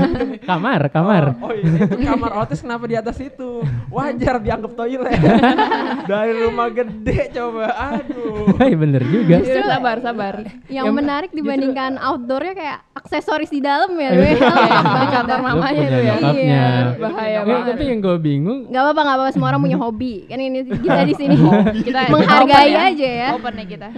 kamar, 0.50 0.92
kamar. 0.92 1.32
Oh, 1.40 1.48
oh 1.48 1.52
iya, 1.56 1.88
itu 1.88 2.04
kamar 2.04 2.30
Otis 2.44 2.60
kenapa 2.60 2.84
di 2.84 2.96
atas 3.00 3.16
itu? 3.16 3.64
Wajar 3.88 4.44
dianggap 4.44 4.72
toilet. 4.76 5.16
Dari 6.10 6.32
rumah 6.38 6.68
gede 6.68 7.32
coba. 7.32 7.66
Aduh. 7.96 8.52
Iya 8.60 8.76
bener 8.76 9.02
juga. 9.08 9.36
Iya, 9.40 9.64
sabar, 9.64 9.96
sabar. 10.04 10.34
Yang 10.68 10.84
Yang 10.84 10.94
menarik 10.94 11.30
dibandingkan 11.32 11.96
outdoornya 11.96 12.52
kayak 12.52 12.78
aksesoris 12.92 13.48
di 13.48 13.64
dalam 13.64 13.88
ya. 13.96 14.12
Iya. 14.12 14.12
gue. 14.12 14.32
Di 14.76 15.06
kantor 15.08 15.38
mamanya 15.40 15.80
itu 15.80 16.00
ya. 16.04 16.14
Iya, 16.28 16.66
bahaya 17.00 17.28
Iya, 17.28 17.40
banget. 17.42 17.66
tapi 17.72 17.82
yang 17.88 17.98
gue 18.04 18.16
bingung 18.20 18.58
Gak 18.68 18.82
apa-apa, 18.84 19.00
gak 19.00 19.16
apa-apa. 19.16 19.32
Semua 19.32 19.48
orang 19.48 19.62
punya 19.64 19.78
hobi. 19.80 20.28
Kan 20.28 20.38
ini 20.38 20.60
kita 20.68 21.00
di 21.08 21.14
sini 21.16 21.34
Kita 21.80 21.98
menghargai 22.18 22.70
ya. 22.74 22.80
aja 22.90 23.08
ya. 23.08 23.28
Open 23.38 23.54
nih 23.54 23.66
kita. 23.70 23.88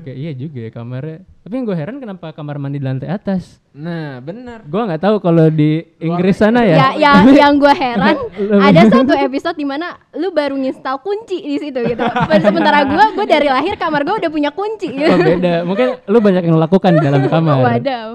Oke, 0.00 0.12
iya 0.12 0.32
juga 0.32 0.58
ya 0.66 0.70
kamarnya. 0.72 1.18
Tapi 1.46 1.62
yang 1.62 1.64
gue 1.70 1.76
heran 1.78 1.96
kenapa 2.02 2.34
kamar 2.34 2.58
mandi 2.58 2.82
di 2.82 2.86
lantai 2.90 3.06
atas? 3.06 3.62
Nah, 3.70 4.18
benar. 4.18 4.66
Gue 4.66 4.82
nggak 4.82 4.98
tahu 4.98 5.22
kalau 5.22 5.46
di 5.46 5.78
Inggris 6.02 6.42
sana 6.42 6.66
ya. 6.66 6.90
Ya, 6.90 6.90
ya 6.98 7.12
yang 7.22 7.54
gue 7.54 7.70
heran 7.70 8.18
ada 8.66 8.82
satu 8.90 9.14
episode 9.14 9.54
di 9.54 9.62
mana 9.62 9.94
lu 10.18 10.34
baru 10.34 10.58
nginstal 10.58 10.98
kunci 11.06 11.38
di 11.38 11.54
situ 11.62 11.78
gitu. 11.86 12.02
Sementara 12.42 12.82
gue, 12.82 13.04
gue 13.14 13.26
dari 13.30 13.46
lahir 13.46 13.78
kamar 13.78 14.02
gue 14.02 14.26
udah 14.26 14.30
punya 14.32 14.50
kunci 14.50 14.90
gitu. 14.90 15.06
Oh 15.06 15.22
beda, 15.22 15.62
mungkin 15.62 16.02
lu 16.10 16.18
banyak 16.18 16.42
yang 16.50 16.58
lakukan 16.58 16.90
di 16.98 17.00
dalam 17.04 17.22
kamar. 17.30 17.62
Wadaw. 17.62 18.08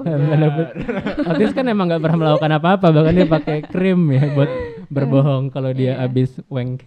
Otis 1.32 1.56
kan 1.56 1.64
emang 1.72 1.88
nggak 1.88 2.04
pernah 2.04 2.18
melakukan 2.20 2.50
apa-apa, 2.52 2.86
bahkan 2.92 3.16
dia 3.16 3.28
pakai 3.30 3.64
krim 3.64 4.12
ya 4.12 4.28
buat 4.36 4.50
berbohong 4.92 5.48
kalau 5.48 5.72
dia 5.72 5.96
abis 6.04 6.36
wank. 6.52 6.84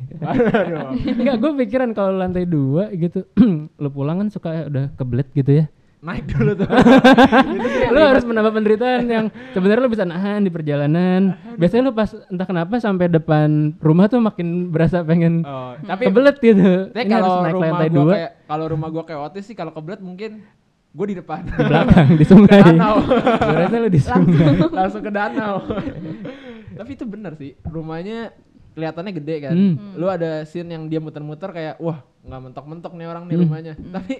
Enggak, 1.03 1.35
gue 1.41 1.51
pikiran 1.65 1.89
kalau 1.97 2.13
lantai 2.15 2.45
dua 2.45 2.93
gitu, 2.93 3.25
lu 3.81 3.89
pulang 3.89 4.21
kan 4.21 4.29
suka 4.29 4.69
udah 4.69 4.93
kebelet 4.93 5.27
gitu 5.33 5.51
ya. 5.63 5.65
Naik 6.05 6.29
dulu 6.29 6.53
tuh. 6.53 6.69
lu 7.97 7.97
harus 7.97 8.21
menambah 8.21 8.53
penderitaan 8.53 9.09
yang 9.09 9.25
sebenarnya 9.57 9.81
lu 9.81 9.89
bisa 9.89 10.05
nahan 10.05 10.45
di 10.45 10.53
perjalanan. 10.53 11.33
Biasanya 11.57 11.89
lu 11.89 11.97
pas 11.97 12.13
entah 12.29 12.45
kenapa 12.45 12.77
sampai 12.77 13.09
depan 13.09 13.73
rumah 13.81 14.05
tuh 14.05 14.21
makin 14.21 14.69
berasa 14.69 15.01
pengen 15.01 15.41
Oh, 15.41 15.73
tapi 15.81 16.05
kebelet 16.05 16.37
gitu. 16.37 16.93
Tapi 16.93 17.09
Ini 17.09 17.13
harus 17.17 17.25
kalau 17.25 17.41
naik 17.41 17.55
rumah 17.57 17.69
lantai 17.73 17.89
gua 17.89 17.97
dua 17.97 18.13
kayak 18.13 18.31
kalau 18.45 18.65
rumah 18.69 18.89
gua 18.93 19.03
kayak 19.09 19.21
Otis 19.33 19.49
sih 19.49 19.57
kalau 19.57 19.73
kebelet 19.73 19.97
mungkin 20.05 20.45
gue 20.95 21.05
di 21.11 21.15
depan. 21.19 21.43
di 21.43 21.63
belakang 21.67 22.07
di 22.15 22.25
sungai. 22.25 22.61
Ke 22.61 22.71
danau. 22.71 22.95
Rasa 23.35 23.77
di 23.91 24.01
sungai. 24.01 24.53
Langsung 24.71 25.01
ke 25.03 25.11
danau. 25.11 25.55
Tapi 26.75 26.91
itu 26.93 27.05
benar 27.07 27.33
sih. 27.35 27.55
Rumahnya 27.63 28.35
kelihatannya 28.75 29.13
gede 29.15 29.35
kan. 29.41 29.55
Hmm. 29.55 29.95
Lu 29.95 30.05
ada 30.05 30.43
scene 30.43 30.67
yang 30.69 30.85
dia 30.85 30.99
muter-muter 30.99 31.49
kayak 31.49 31.79
wah, 31.79 32.03
nggak 32.21 32.41
mentok-mentok 32.51 32.93
nih 32.93 33.07
orang 33.07 33.23
nih 33.25 33.35
Hmm. 33.35 33.43
rumahnya. 33.47 33.73
Tapi 33.95 34.15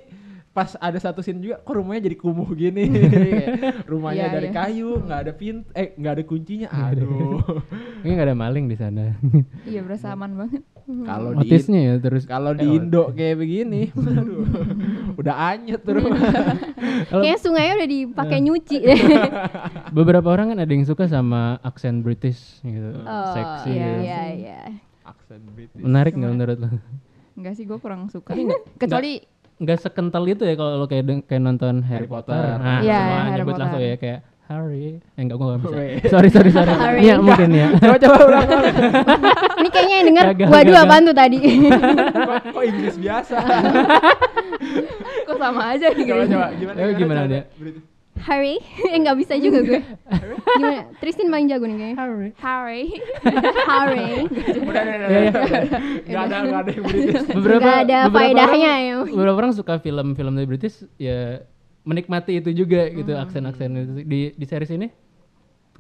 pas 0.56 0.72
ada 0.80 0.96
satu 0.96 1.20
scene 1.20 1.38
juga 1.38 1.60
kok 1.60 1.76
rumahnya 1.76 2.08
jadi 2.08 2.16
kumuh 2.16 2.48
gini 2.50 2.88
rumahnya 3.92 4.24
Iya, 4.24 4.34
dari 4.34 4.48
iya. 4.48 4.56
kayu 4.56 4.90
nggak 4.98 5.20
ada 5.20 5.34
pintu 5.34 5.68
eh 5.74 5.92
nggak 5.94 6.14
ada 6.14 6.24
kuncinya 6.24 6.68
aduh 6.72 7.44
Ini 8.02 8.12
nggak 8.12 8.28
ada 8.28 8.38
maling 8.38 8.66
di 8.66 8.78
sana. 8.78 9.18
Iya, 9.64 9.82
berasa 9.82 10.14
aman 10.14 10.32
banget. 10.36 10.62
kalau 10.86 11.34
di 11.34 11.50
Otisnya 11.50 11.82
ya 11.82 11.96
terus. 11.98 12.24
kalau 12.24 12.54
Eh, 12.54 12.62
di 12.62 12.68
Indo 12.72 13.10
kayak 13.10 13.36
begini 13.36 13.90
aduh 13.90 14.46
udah 15.18 15.36
anyet 15.52 15.82
tuh 15.82 15.98
rumah 15.98 16.22
Kayaknya 17.12 17.38
sungainya 17.38 17.74
udah 17.76 17.90
dipakai 17.90 18.38
nyuci. 18.40 18.78
Beberapa 19.92 20.28
orang 20.30 20.54
kan 20.54 20.60
ada 20.60 20.70
yang 20.70 20.84
suka 20.84 21.06
sama 21.06 21.58
aksen 21.62 22.00
British 22.00 22.62
gitu, 22.62 23.02
Oh, 23.02 23.34
seksi. 23.34 23.70
iya, 23.72 23.82
gitu. 23.90 24.02
Iya, 24.02 24.22
iya. 24.32 24.60
aksen 25.04 25.42
British 25.50 25.82
Menarik 25.82 26.14
nggak 26.14 26.32
menurut 26.32 26.58
lo? 26.60 26.70
Enggak 27.34 27.54
sih, 27.58 27.66
gue 27.66 27.76
kurang 27.76 28.08
suka. 28.08 28.32
Kecuali 28.78 29.20
Nggak 29.56 29.78
sekental 29.80 30.24
itu 30.26 30.44
ya 30.44 30.54
kalau 30.54 30.76
lo 30.76 30.86
kayak 30.86 31.04
kayak 31.24 31.42
nonton 31.42 31.80
Harry, 31.82 32.04
Harry 32.04 32.08
Potter. 32.08 32.36
Potter. 32.36 32.60
Nah, 32.60 32.80
Iya, 32.80 33.00
semua 33.00 33.16
Harry 33.18 33.32
nyebut 33.34 33.46
Potter. 33.48 33.62
langsung 33.62 33.82
ya 33.82 33.96
kayak 33.96 34.20
Harry. 34.46 34.86
Eh 35.10 35.22
enggak 35.22 35.36
gue 35.36 35.48
nggak 35.48 35.60
bisa. 35.60 35.76
Sorry 36.14 36.30
sorry 36.30 36.50
sorry. 36.52 36.72
Harry. 36.72 37.00
Iya 37.02 37.14
mungkin 37.18 37.50
ya. 37.50 37.68
coba 37.74 37.98
coba 37.98 38.18
ulang. 38.22 38.48
Ini 39.60 39.70
kayaknya 39.72 39.96
yang 39.98 40.08
waduh 40.46 40.70
gagal. 40.70 40.84
apaan 40.84 41.04
tuh 41.04 41.16
tadi. 41.16 41.38
kok, 41.40 42.38
kok 42.52 42.64
Inggris 42.64 42.96
biasa 42.96 43.36
kok 45.26 45.38
sama 45.38 45.62
aja 45.72 45.88
coba 45.88 45.98
Inggris. 45.98 46.28
coba 46.30 46.48
gimana 46.54 46.78
Eh, 46.78 46.94
gimana 46.94 47.22
dia? 47.26 47.42
British. 47.56 47.95
Harry, 48.18 48.56
eh 48.94 48.98
nggak 48.98 49.18
bisa 49.20 49.36
juga 49.36 49.60
gue. 49.60 49.82
Gimana? 50.56 50.88
Tristan 50.98 51.28
paling 51.28 51.48
jago 51.48 51.66
nih 51.66 51.76
kayaknya. 51.76 51.96
Harry. 52.00 52.30
Harry. 52.40 52.84
Harry. 53.66 54.10
udah 54.70 54.82
udah 54.82 54.98
udah 54.98 55.22
nggak 56.06 56.24
ada 56.24 56.36
nggak 56.42 56.62
ada 56.62 56.72
yang 56.72 56.84
British 56.84 57.24
Beberapa 57.30 57.62
Nggak 57.62 57.78
ada 57.84 57.98
faedahnya 58.10 58.74
ya. 58.80 58.94
Beberapa 59.04 59.38
orang 59.38 59.54
suka 59.54 59.74
film-film 59.78 60.34
dari 60.34 60.48
British 60.48 60.88
ya 60.96 61.44
menikmati 61.84 62.40
itu 62.40 62.50
juga 62.52 62.88
gitu 62.88 63.12
Hmm. 63.12 63.22
aksen-aksen 63.22 63.70
itu 63.72 63.92
di 64.02 64.20
di 64.34 64.46
series 64.46 64.72
ini 64.72 64.90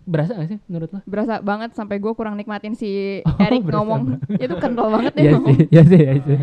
berasa 0.05 0.37
gak 0.37 0.45
sih 0.47 0.59
menurut 0.69 0.89
lo? 0.91 0.99
Berasa 1.03 1.41
banget 1.41 1.73
sampai 1.73 1.97
gue 1.97 2.13
kurang 2.13 2.37
nikmatin 2.37 2.77
si 2.77 2.89
Oh, 3.25 3.41
Eric 3.41 3.65
berasa 3.65 3.77
ngomong. 3.81 4.01
Itu 4.37 4.53
kental 4.59 4.87
banget 4.93 5.13
ya 5.17 5.23
Iya 5.23 5.33
sih, 5.33 5.57
iya 5.65 5.83
sih, 5.83 5.97
iya 5.97 6.13
sih. 6.21 6.37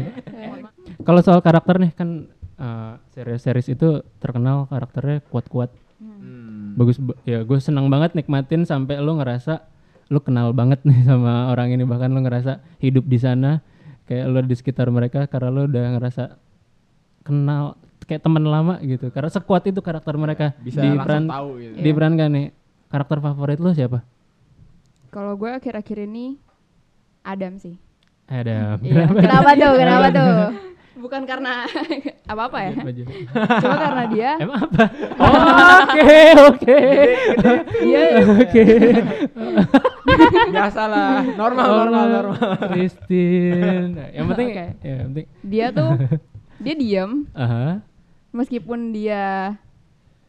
Kalau 0.99 1.21
soal 1.21 1.41
karakter 1.41 1.77
nih 1.77 1.93
kan 1.93 2.29
uh, 2.55 3.01
series-series 3.11 3.69
itu 3.71 3.89
terkenal 4.19 4.67
karakternya 4.67 5.25
kuat-kuat. 5.27 5.73
Hmm. 5.99 6.75
Bagus, 6.75 6.97
ba- 6.97 7.17
ya 7.23 7.41
gue 7.41 7.59
senang 7.59 7.87
banget 7.87 8.13
nikmatin 8.13 8.63
sampai 8.63 8.99
lo 8.99 9.15
ngerasa 9.15 9.65
lo 10.09 10.19
kenal 10.19 10.53
banget 10.53 10.83
nih 10.83 11.05
sama 11.09 11.49
orang 11.49 11.71
ini 11.71 11.83
bahkan 11.83 12.09
lo 12.09 12.21
ngerasa 12.21 12.53
hidup 12.79 13.03
di 13.03 13.17
sana 13.17 13.65
kayak 14.05 14.27
lo 14.27 14.41
di 14.41 14.53
sekitar 14.53 14.89
mereka 14.89 15.25
karena 15.25 15.49
lo 15.49 15.65
udah 15.65 15.85
ngerasa 15.95 16.25
kenal 17.23 17.75
kayak 18.03 18.21
teman 18.21 18.43
lama 18.43 18.83
gitu 18.83 19.09
karena 19.09 19.31
sekuat 19.31 19.63
itu 19.65 19.79
karakter 19.79 20.13
mereka 20.15 20.53
bisa 20.59 20.83
diperan 20.83 21.25
langsung 21.25 21.31
tahu 21.31 21.49
gitu 21.57 21.73
Iya. 21.73 21.83
diperankan 21.83 22.29
nih 22.31 22.47
karakter 22.89 23.19
favorit 23.21 23.59
lo 23.59 23.71
siapa 23.71 24.03
Kalau 25.09 25.33
gue 25.35 25.51
akhir-akhir 25.51 25.99
ini 26.03 26.37
Adam 27.23 27.57
sih. 27.57 27.79
ada 28.27 28.77
Iya. 28.77 29.07
Kenapa 29.07 29.51
tuh? 29.55 29.73
Kenapa 29.77 30.07
tuh? 30.11 30.29
Bukan 30.93 31.25
karena 31.25 31.65
apa-apa 32.33 32.59
ya. 32.63 32.73
Aja. 32.77 33.05
Cuma 33.61 33.77
karena 33.77 34.05
dia. 34.09 34.31
Emang 34.39 34.61
apa? 34.61 34.85
Oh, 35.23 35.33
oke 35.89 36.15
oke. 36.51 36.79
Dia 37.81 38.05
oke. 38.23 38.65
Biasalah 40.51 41.25
normal 41.35 41.67
normal 41.67 42.05
normal. 42.09 42.39
Christine 42.71 43.93
yang 44.13 44.27
penting 44.29 44.49
Oke. 44.51 44.65
ya 44.83 44.93
yang 44.99 45.09
penting. 45.13 45.27
Dia 45.43 45.67
tuh 45.71 45.91
dia 46.65 46.75
diem. 46.75 47.13
Aha. 47.33 47.81
Meskipun 48.33 48.93
dia 48.93 49.57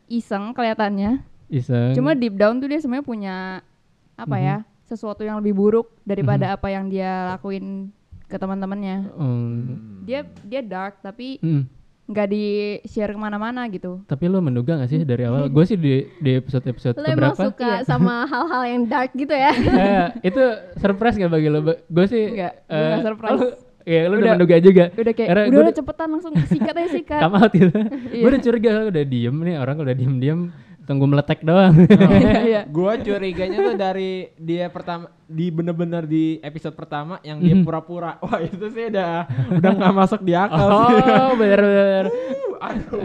iseng 0.07 0.51
kelihatannya. 0.51 1.23
iseng. 1.49 1.93
Cuma 1.95 2.13
deep 2.13 2.35
down 2.35 2.59
tuh 2.59 2.67
dia 2.67 2.79
sebenarnya 2.79 3.05
punya 3.05 3.35
apa 4.15 4.37
ya? 4.37 4.57
Sesuatu 4.83 5.23
yang 5.23 5.39
lebih 5.39 5.55
buruk 5.55 5.89
daripada 6.03 6.53
apa 6.53 6.67
yang 6.69 6.87
dia 6.87 7.33
lakuin 7.33 7.89
ke 8.33 8.37
teman-temannya. 8.37 8.97
Hmm, 9.13 9.57
Dia 10.01 10.25
dia 10.41 10.59
dark 10.59 10.97
tapi 10.99 11.37
hmm. 11.37 11.63
nggak 12.03 12.27
di 12.27 12.45
share 12.83 13.09
ke 13.09 13.17
mana-mana 13.17 13.63
gitu. 13.67 14.03
tapi 14.03 14.25
lo 14.25 14.37
menduga 14.37 14.75
gak 14.75 14.89
sih 14.89 14.99
dari 15.01 15.23
awal 15.23 15.47
gue 15.47 15.63
sih 15.63 15.77
di 15.77 15.93
di 16.17 16.31
episode 16.33 16.65
episode 16.65 16.95
Lo 16.95 17.05
emang 17.05 17.31
keberapa 17.31 17.43
suka 17.47 17.71
sama 17.85 18.25
hal-hal 18.25 18.63
yang 18.67 18.83
dark 18.85 19.13
gitu 19.13 19.31
ya? 19.31 19.55
Eh, 19.55 20.05
itu 20.29 20.43
surprise 20.75 21.15
gak 21.15 21.29
bagi 21.29 21.47
lo 21.47 21.61
gue 21.63 22.05
sih 22.05 22.23
nggak 22.33 22.53
surprise. 22.99 23.31
lo- 23.31 23.55
ya 23.83 24.01
lo 24.03 24.15
udah, 24.15 24.19
Udah- 24.19 24.33
menduga 24.35 24.55
juga 24.59 24.85
Udah 24.91 25.13
kayak 25.13 25.29
Karena 25.29 25.43
udah 25.45 25.59
udah 25.61 25.75
cepetan 25.75 26.07
langsung 26.09 26.33
sikat 26.41 26.73
aja 26.73 26.89
sikat. 26.89 27.19
come 27.23 27.35
out 27.37 27.51
gitu 27.53 27.71
Iya. 28.09 28.19
gue 28.19 28.29
udah 28.29 28.41
curiga 28.41 28.69
udah 28.85 29.03
diem 29.05 29.35
nih 29.37 29.55
orang 29.57 29.75
udah 29.77 29.93
diem 29.93 30.13
diem 30.17 30.39
tunggu 30.83 31.05
meletek 31.05 31.41
doang 31.41 31.73
Iya, 32.19 32.39
iya. 32.43 32.61
Gua 32.65 32.95
curiganya 32.95 33.57
tuh 33.57 33.75
dari 33.75 34.11
dia 34.35 34.67
pertama 34.67 35.07
di 35.23 35.47
bener-bener 35.47 36.03
di 36.03 36.37
episode 36.39 36.73
pertama 36.73 37.17
yang 37.21 37.37
dia 37.37 37.53
Mhm. 37.53 37.63
pura-pura. 37.63 38.19
Wah 38.19 38.39
itu 38.39 38.67
sih 38.67 38.87
udah 38.87 39.25
udah 39.53 39.71
nggak 39.73 39.95
masuk 39.95 40.21
di 40.21 40.33
akal 40.33 40.67
sih. 40.85 40.95
oh 41.01 41.31
bener 41.33 41.59
bener 41.59 42.05
Aduh, 42.63 42.95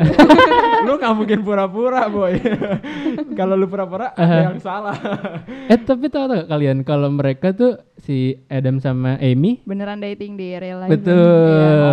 lu 0.85 0.93
nggak 0.95 1.15
mungkin 1.15 1.43
pura-pura 1.43 2.07
boy. 2.07 2.39
Kalau 3.35 3.55
lu 3.55 3.67
pura-pura 3.67 4.15
ada 4.15 4.47
yang 4.47 4.59
salah. 4.59 4.95
eh 5.67 5.75
tapi 5.77 6.07
tau 6.07 6.27
gak 6.27 6.47
kalian 6.47 6.83
kalau 6.83 7.11
mereka 7.11 7.51
tuh 7.51 7.75
si 7.97 8.39
Adam 8.47 8.79
sama 8.79 9.19
Amy 9.19 9.59
Beneran 9.63 9.99
dating 9.99 10.35
di 10.35 10.55
real 10.55 10.79
life. 10.81 10.91
betul 10.93 11.19
Iya. 11.51 11.91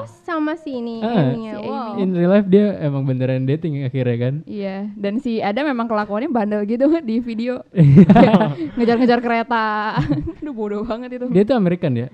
Oh, 0.00 0.08
sama 0.22 0.52
si 0.54 0.70
ini. 0.74 0.98
Ah, 0.98 1.30
si 1.30 1.44
Wow. 1.60 1.96
in 1.96 2.10
real 2.10 2.30
life 2.30 2.46
dia 2.46 2.72
emang 2.78 3.04
beneran 3.04 3.44
dating 3.44 3.82
akhirnya 3.82 4.16
kan 4.16 4.34
Iya, 4.44 4.88
dan 4.94 5.18
si 5.18 5.38
Adam 5.38 5.66
memang 5.66 5.86
kelakuannya 5.86 6.28
bandel 6.28 6.64
gitu 6.64 6.88
di 7.02 7.18
video. 7.18 7.60
Iya. 7.72 8.56
Ngejar-ngejar 8.74 9.20
kereta. 9.20 9.98
Aduh 10.40 10.52
bodoh 10.52 10.82
banget 10.82 11.16
itu. 11.16 11.26
dia 11.28 11.42
tuh 11.42 11.54
American 11.54 11.92
ya 11.94 12.08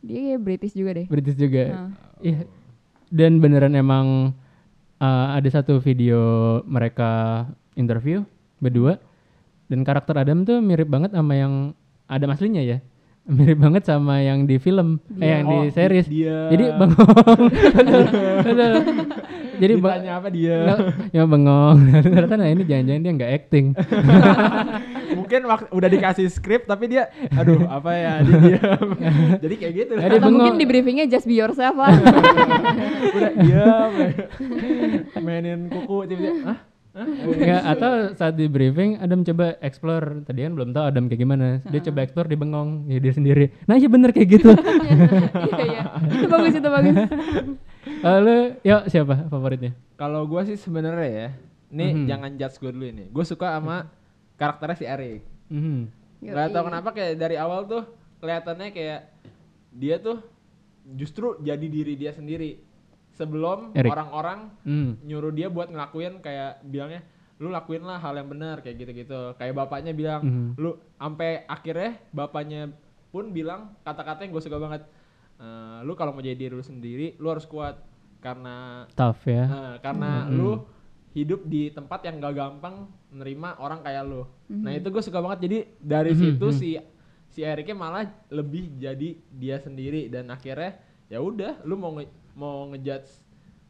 Dia 0.00 0.18
kayak 0.26 0.40
British 0.40 0.72
juga 0.72 0.90
deh. 0.94 1.06
British 1.06 1.36
juga 1.36 1.62
Nah. 1.66 1.88
Iya. 2.20 2.44
dan 3.08 3.38
beneran 3.38 3.72
emang 3.72 4.34
uh, 4.98 5.26
ada 5.32 5.48
satu 5.48 5.78
video 5.78 6.18
mereka 6.62 7.44
interview 7.72 8.22
berdua 8.56 9.00
dan 9.66 9.82
karakter 9.82 10.14
Adam 10.14 10.42
tuh 10.42 10.58
mirip 10.58 10.86
banget 10.86 11.10
sama 11.10 11.32
yang 11.32 11.54
Adam 12.04 12.28
aslinya 12.28 12.60
ya 12.60 12.78
mirip 13.30 13.58
banget 13.58 13.82
sama 13.84 14.18
yang 14.18 14.42
di 14.42 14.56
film 14.56 14.98
eh 15.12 15.16
Dia. 15.16 15.30
yang 15.32 15.42
di 15.44 15.56
Oh, 15.56 15.64
series 15.68 16.06
dia. 16.06 16.50
jadi 16.50 16.64
bengong 16.74 17.40
jadi 19.60 19.74
ba- 19.76 19.92
Ditanya 19.94 20.12
apa 20.16 20.28
dia? 20.28 20.58
Ya 21.10 21.22
bengong 21.22 21.76
ternyata 21.94 22.34
nah 22.34 22.48
ini 22.48 22.62
jangan-jangan 22.62 23.00
dia 23.00 23.12
nggak 23.14 23.32
acting 23.32 23.66
Mungkin 25.20 25.40
wak- 25.44 25.70
udah 25.70 25.86
dikasih 25.86 26.26
skrip 26.26 26.64
tapi 26.64 26.86
dia 26.88 27.06
aduh 27.30 27.66
apa 27.66 27.90
ya 27.92 28.12
dia 28.20 28.38
diam. 28.40 28.86
Jadi 29.42 29.54
kayak 29.56 29.74
gitu. 29.76 29.92
Dia 29.96 30.06
Atau 30.08 30.26
mungkin 30.28 30.54
di 30.54 30.64
briefingnya 30.64 31.06
just 31.06 31.22
be 31.24 31.34
yourself 31.34 31.74
lah. 31.74 31.90
udah 33.10 33.32
diam. 33.36 33.90
Mainin 35.18 35.66
kuku 35.66 35.96
tiba-tiba. 36.06 36.46
Hah? 36.46 36.58
Hah? 36.90 37.06
Nggak, 37.06 37.62
atau 37.70 37.92
saat 38.12 38.34
di 38.34 38.44
briefing 38.44 38.98
Adam 38.98 39.22
coba 39.22 39.54
explore 39.58 40.26
tadi 40.26 40.42
kan 40.42 40.52
belum 40.52 40.70
tahu 40.70 40.84
Adam 40.84 41.06
kayak 41.06 41.20
gimana 41.20 41.46
dia 41.64 41.80
coba 41.80 42.02
explore 42.02 42.26
di 42.26 42.34
bengong 42.34 42.90
ya 42.90 42.98
dia 42.98 43.12
sendiri 43.12 43.46
nah 43.64 43.78
iya 43.78 43.86
bener 43.86 44.10
kayak 44.10 44.28
gitu 44.28 44.50
Iya 45.46 45.56
iya. 45.64 45.82
Itu 46.10 46.26
bagus 46.26 46.50
itu 46.52 46.66
bagus. 46.68 46.94
lalu 48.06 48.36
yuk 48.60 48.82
siapa 48.86 49.26
favoritnya 49.26 49.72
Kalau 49.94 50.26
gua 50.26 50.42
sih 50.42 50.56
sebenarnya 50.56 51.06
ya, 51.06 51.28
nih 51.70 51.90
Mhm. 51.92 52.06
jangan 52.06 52.30
judge 52.34 52.56
gue 52.58 52.70
dulu 52.70 52.86
ini. 52.86 53.04
Gue 53.06 53.22
suka 53.22 53.54
sama 53.54 53.86
karakternya 54.34 54.74
si 54.74 54.84
Eric. 54.84 55.20
Mhm. 55.46 55.78
Gak 56.22 56.50
tau 56.50 56.64
kenapa 56.64 56.88
kayak 56.90 57.14
dari 57.16 57.36
awal 57.36 57.64
tuh 57.64 57.84
kelihatannya 58.18 58.68
kayak 58.70 59.00
dia 59.70 59.96
tuh 59.96 60.18
justru 60.90 61.38
jadi 61.38 61.62
diri 61.62 61.94
dia 61.94 62.10
sendiri 62.10 62.58
sebelum 63.20 63.76
Eric. 63.76 63.92
orang-orang 63.92 64.48
Hmm. 64.64 64.96
nyuruh 65.02 65.28
dia 65.30 65.46
buat 65.46 65.68
ngelakuin 65.68 66.24
kayak 66.24 66.64
bilangnya 66.64 67.04
lu 67.36 67.48
lakuin 67.48 67.80
lah 67.82 67.96
hal 67.96 68.16
yang 68.16 68.28
benar 68.28 68.60
kayak 68.60 68.76
gitu-gitu 68.78 69.36
kayak 69.36 69.52
bapaknya 69.54 69.92
bilang 69.92 70.20
Mhm. 70.20 70.48
lu 70.56 70.70
sampai 70.94 71.44
akhirnya 71.46 72.00
bapaknya 72.10 72.72
pun 73.08 73.28
bilang 73.30 73.76
kata-kata 73.80 74.24
yang 74.24 74.32
gue 74.32 74.40
suka 74.40 74.56
banget 74.56 74.82
"Eh, 75.36 75.78
lu 75.82 75.92
kalau 75.94 76.12
mau 76.12 76.20
jadi 76.20 76.36
diri 76.38 76.52
lu 76.52 76.60
sendiri 76.60 77.16
lu 77.16 77.28
harus 77.28 77.44
kuat 77.44 77.80
karena 78.20 78.84
tough 78.92 79.24
ya 79.24 79.44
Nah, 79.46 79.72
karena 79.78 80.24
Mhm. 80.24 80.32
lu 80.34 80.50
hidup 81.10 81.40
di 81.44 81.68
tempat 81.68 82.04
yang 82.04 82.20
gak 82.20 82.34
gampang 82.34 82.86
menerima 83.10 83.58
orang 83.58 83.80
kayak 83.80 84.04
lu. 84.04 84.22
Nah 84.46 84.70
itu 84.70 84.86
gue 84.86 85.02
suka 85.02 85.18
banget. 85.18 85.38
Jadi 85.42 85.58
dari 85.76 86.12
Mhm, 86.12 86.20
situ 86.20 86.46
mhm. 86.46 86.54
si 86.54 86.70
si 87.26 87.40
Eriknya 87.40 87.74
malah 87.74 88.04
lebih 88.28 88.74
jadi 88.76 89.16
dia 89.32 89.56
sendiri 89.56 90.06
dan 90.06 90.28
akhirnya 90.28 90.76
ya 91.06 91.18
udah, 91.18 91.62
lu 91.64 91.74
mau 91.74 91.94
nge, 91.94 92.06
mau 92.32 92.68
ngejudge 92.68 93.10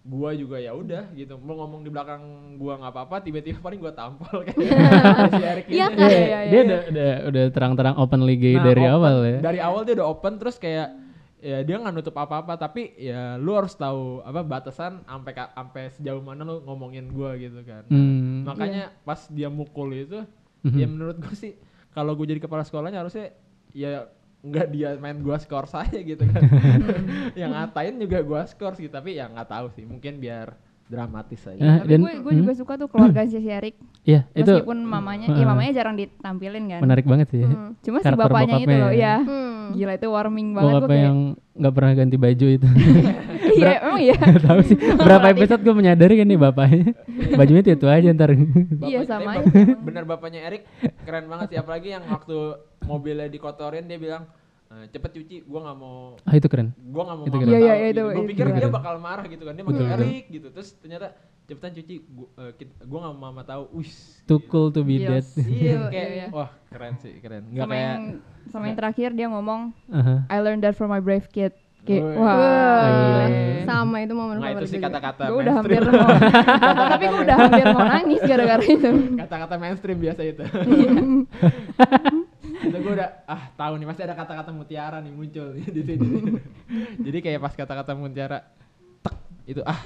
gua 0.03 0.33
juga 0.33 0.57
ya 0.57 0.73
udah 0.73 1.13
gitu. 1.13 1.37
Mau 1.37 1.57
ngomong 1.57 1.81
di 1.81 1.91
belakang 1.91 2.23
gua 2.57 2.77
nggak 2.77 2.89
apa-apa, 2.91 3.17
tiba-tiba 3.21 3.61
paling 3.63 3.79
gua 3.79 3.93
tampol 3.93 4.41
kayak 4.43 4.57
si 5.33 5.43
Erik 5.43 5.67
Iya 5.67 5.87
ini. 5.87 5.95
kan? 5.95 5.97
Dia- 6.01 6.09
iya, 6.19 6.39
dia 6.47 6.61
udah, 6.63 6.81
udah 6.87 7.11
udah 7.27 7.45
terang-terang 7.51 7.97
openly 7.97 8.35
gay 8.35 8.55
Nah, 8.55 8.65
dari 8.65 8.83
open- 8.83 8.95
awal 8.95 9.15
ya 9.23 9.39
Dari 9.41 9.59
awal 9.61 9.81
dia 9.83 9.95
udah 9.95 10.09
open 10.09 10.33
terus 10.37 10.57
kayak 10.57 10.89
ya 11.39 11.59
dia 11.59 11.73
nggak 11.75 11.95
nutup 11.95 12.13
apa-apa 12.15 12.53
tapi 12.55 12.93
ya 12.97 13.35
lu 13.35 13.53
harus 13.55 13.73
tahu 13.73 14.21
apa 14.21 14.41
batasan 14.43 15.01
sampai 15.03 15.33
sampai 15.33 15.83
sejauh 15.91 16.21
mana 16.21 16.45
lu 16.45 16.61
ngomongin 16.63 17.09
gua 17.09 17.33
gitu 17.35 17.61
kan. 17.63 17.85
Nah, 17.87 17.97
Hmm. 17.97 18.45
Makanya 18.47 18.93
pas 19.03 19.25
dia 19.27 19.49
mukul 19.49 19.95
itu 19.95 20.21
Mhm. 20.61 20.77
ya 20.77 20.87
menurut 20.87 21.17
gue 21.19 21.33
sih 21.33 21.57
kalau 21.91 22.13
gue 22.13 22.25
jadi 22.27 22.39
kepala 22.39 22.61
sekolahnya 22.61 23.01
harusnya 23.01 23.33
ya 23.71 24.05
nggak 24.41 24.67
dia 24.69 24.97
main 24.97 25.21
gua 25.21 25.37
skor 25.37 25.65
saya 25.65 26.01
gitu 26.01 26.25
kan. 26.25 26.41
yang 27.41 27.53
ngatain 27.53 27.97
juga 27.97 28.19
gua 28.21 28.43
skor 28.45 28.73
sih 28.73 28.87
tapi 28.87 29.15
ya 29.15 29.27
nggak 29.27 29.47
tahu 29.47 29.67
sih 29.71 29.85
mungkin 29.85 30.17
biar 30.17 30.57
dramatis 30.87 31.39
aja. 31.47 31.61
Ah, 31.61 31.77
Tapi 31.79 31.89
dan- 31.89 32.03
gue 32.03 32.13
gue 32.19 32.35
juga 32.35 32.53
suka 32.53 32.75
tuh 32.75 32.91
keluarga 32.91 33.23
si 33.31 33.39
Erik. 33.39 33.79
Iya, 34.03 34.27
itu 34.33 34.43
Meskipun 34.51 34.83
mamanya, 34.83 35.29
ya 35.29 35.39
Heeh. 35.39 35.47
mamanya 35.47 35.73
jarang 35.73 35.95
ditampilin 35.95 36.65
kan. 36.67 36.81
menarik 36.83 37.07
banget 37.07 37.31
sih 37.31 37.47
Hmm. 37.47 37.79
Cuma 37.79 38.03
si 38.03 38.11
bapaknya 38.11 38.59
itu 38.59 38.75
loh, 38.75 38.91
ya. 38.91 39.15
ya. 39.15 39.15
Hmm. 39.23 39.71
Gila 39.71 39.93
itu 39.95 40.09
warming 40.11 40.49
banget 40.51 40.83
gue 40.83 40.99
yang 40.99 41.19
nggak 41.55 41.75
pernah 41.77 41.93
ganti 41.95 42.17
baju 42.19 42.47
itu 42.51 42.67
Iya, 43.53 43.73
emang 43.81 44.01
iya. 44.01 44.17
Tahu 44.47 44.61
sih 44.63 44.77
berapa 45.07 45.27
episode 45.29 45.61
gue 45.61 45.73
menyadari 45.73 46.15
kan 46.15 46.27
nih 46.27 46.39
bapaknya 46.39 46.93
bajunya 47.39 47.63
itu, 47.65 47.87
aja 47.87 48.09
ntar 48.11 48.31
Iya, 48.31 48.47
Bapaknya- 48.71 49.05
sama 49.05 49.31
aja. 49.35 49.45
bap- 49.45 49.83
Bener 49.83 50.05
bapaknya 50.05 50.41
Erik 50.45 50.63
keren 51.01 51.27
banget 51.27 51.47
sih 51.49 51.59
apalagi 51.59 51.89
yang 51.91 52.05
waktu 52.05 52.37
mobilnya 52.83 53.27
dikotorin 53.27 53.85
dia 53.85 53.97
bilang 53.97 54.25
"Eh, 54.69 54.87
cepet 54.89 55.11
cuci 55.13 55.37
gua 55.45 55.61
nggak 55.65 55.77
mau 55.77 56.15
ah 56.21 56.33
itu 56.33 56.47
keren 56.47 56.71
gua 56.85 57.03
nggak 57.05 57.17
mau 57.17 57.25
Itu 57.25 57.37
keren. 57.37 57.49
Iya, 57.49 57.59
iya, 57.59 57.67
tahu," 57.67 57.75
itu- 57.75 57.91
gitu. 57.91 58.03
Gua 58.03 58.15
itu 58.15 58.31
pikir 58.31 58.45
dia 58.47 58.55
keren. 58.57 58.73
bakal 58.73 58.95
marah 58.97 59.27
gitu 59.27 59.43
kan 59.43 59.53
dia 59.53 59.65
manggil 59.65 59.87
Erik 59.89 60.25
gitu 60.29 60.47
terus 60.49 60.69
ternyata 60.75 61.07
cepetan 61.43 61.73
cuci 61.75 61.95
gua, 62.07 62.29
eh, 62.39 62.53
kit- 62.55 62.79
gua 62.81 62.99
nggak 63.01 63.13
mau 63.13 63.23
mama 63.27 63.43
tahu 63.43 63.63
wih 63.75 63.91
too 64.25 64.39
cool 64.45 64.69
to 64.69 64.81
be 64.81 64.99
dead 65.01 65.21
Yes. 65.21 65.35
iya 65.37 65.51
Iya, 65.51 65.81
kayak 65.89 66.09
iya. 66.13 66.27
wah 66.31 66.51
keren 66.67 66.95
sih 66.97 67.13
keren 67.19 67.43
nggak 67.49 67.59
Sama 67.61 67.73
kayak 67.73 67.83
yang 67.85 68.05
sama 68.47 68.65
yang 68.65 68.79
terakhir 68.79 69.09
dia 69.13 69.27
ngomong 69.27 69.61
Aha. 69.89 70.17
I 70.25 70.39
learned 70.39 70.63
that 70.63 70.73
from 70.73 70.89
my 70.89 70.99
brave 70.99 71.27
kid. 71.29 71.51
Kayak, 71.81 72.03
Woi. 72.05 72.17
wah, 72.21 72.37
Wah, 72.37 73.27
sama 73.65 73.97
itu 74.01 74.13
momen 74.13 74.37
nah 74.37 74.53
itu 74.53 74.61
favorit 74.61 74.69
sih 74.69 74.77
juga. 74.77 74.87
kata-kata 74.93 75.23
Gue 75.27 75.39
udah 75.41 75.55
hampir 75.57 75.81
mau, 75.81 76.09
tapi 76.93 77.05
gue 77.09 77.21
udah 77.25 77.37
hampir 77.41 77.65
mau 77.73 77.83
nangis 77.83 78.21
gara-gara 78.21 78.65
itu. 78.65 78.91
kata-kata 79.17 79.55
mainstream 79.57 79.99
biasa 79.99 80.21
itu 80.23 80.45
itu 82.61 82.77
gue 82.77 82.93
udah 82.93 83.09
ah 83.25 83.43
tahu 83.57 83.73
nih 83.81 83.87
pasti 83.89 84.03
ada 84.05 84.15
kata-kata 84.15 84.51
mutiara 84.53 84.99
nih 85.01 85.13
muncul 85.13 85.57
di 85.57 85.61
sini 85.65 85.95
jadi 87.09 87.19
kayak 87.21 87.41
pas 87.41 87.55
kata-kata 87.57 87.93
mutiara 87.97 88.39
tek 89.01 89.15
itu 89.49 89.61
ah 89.65 89.81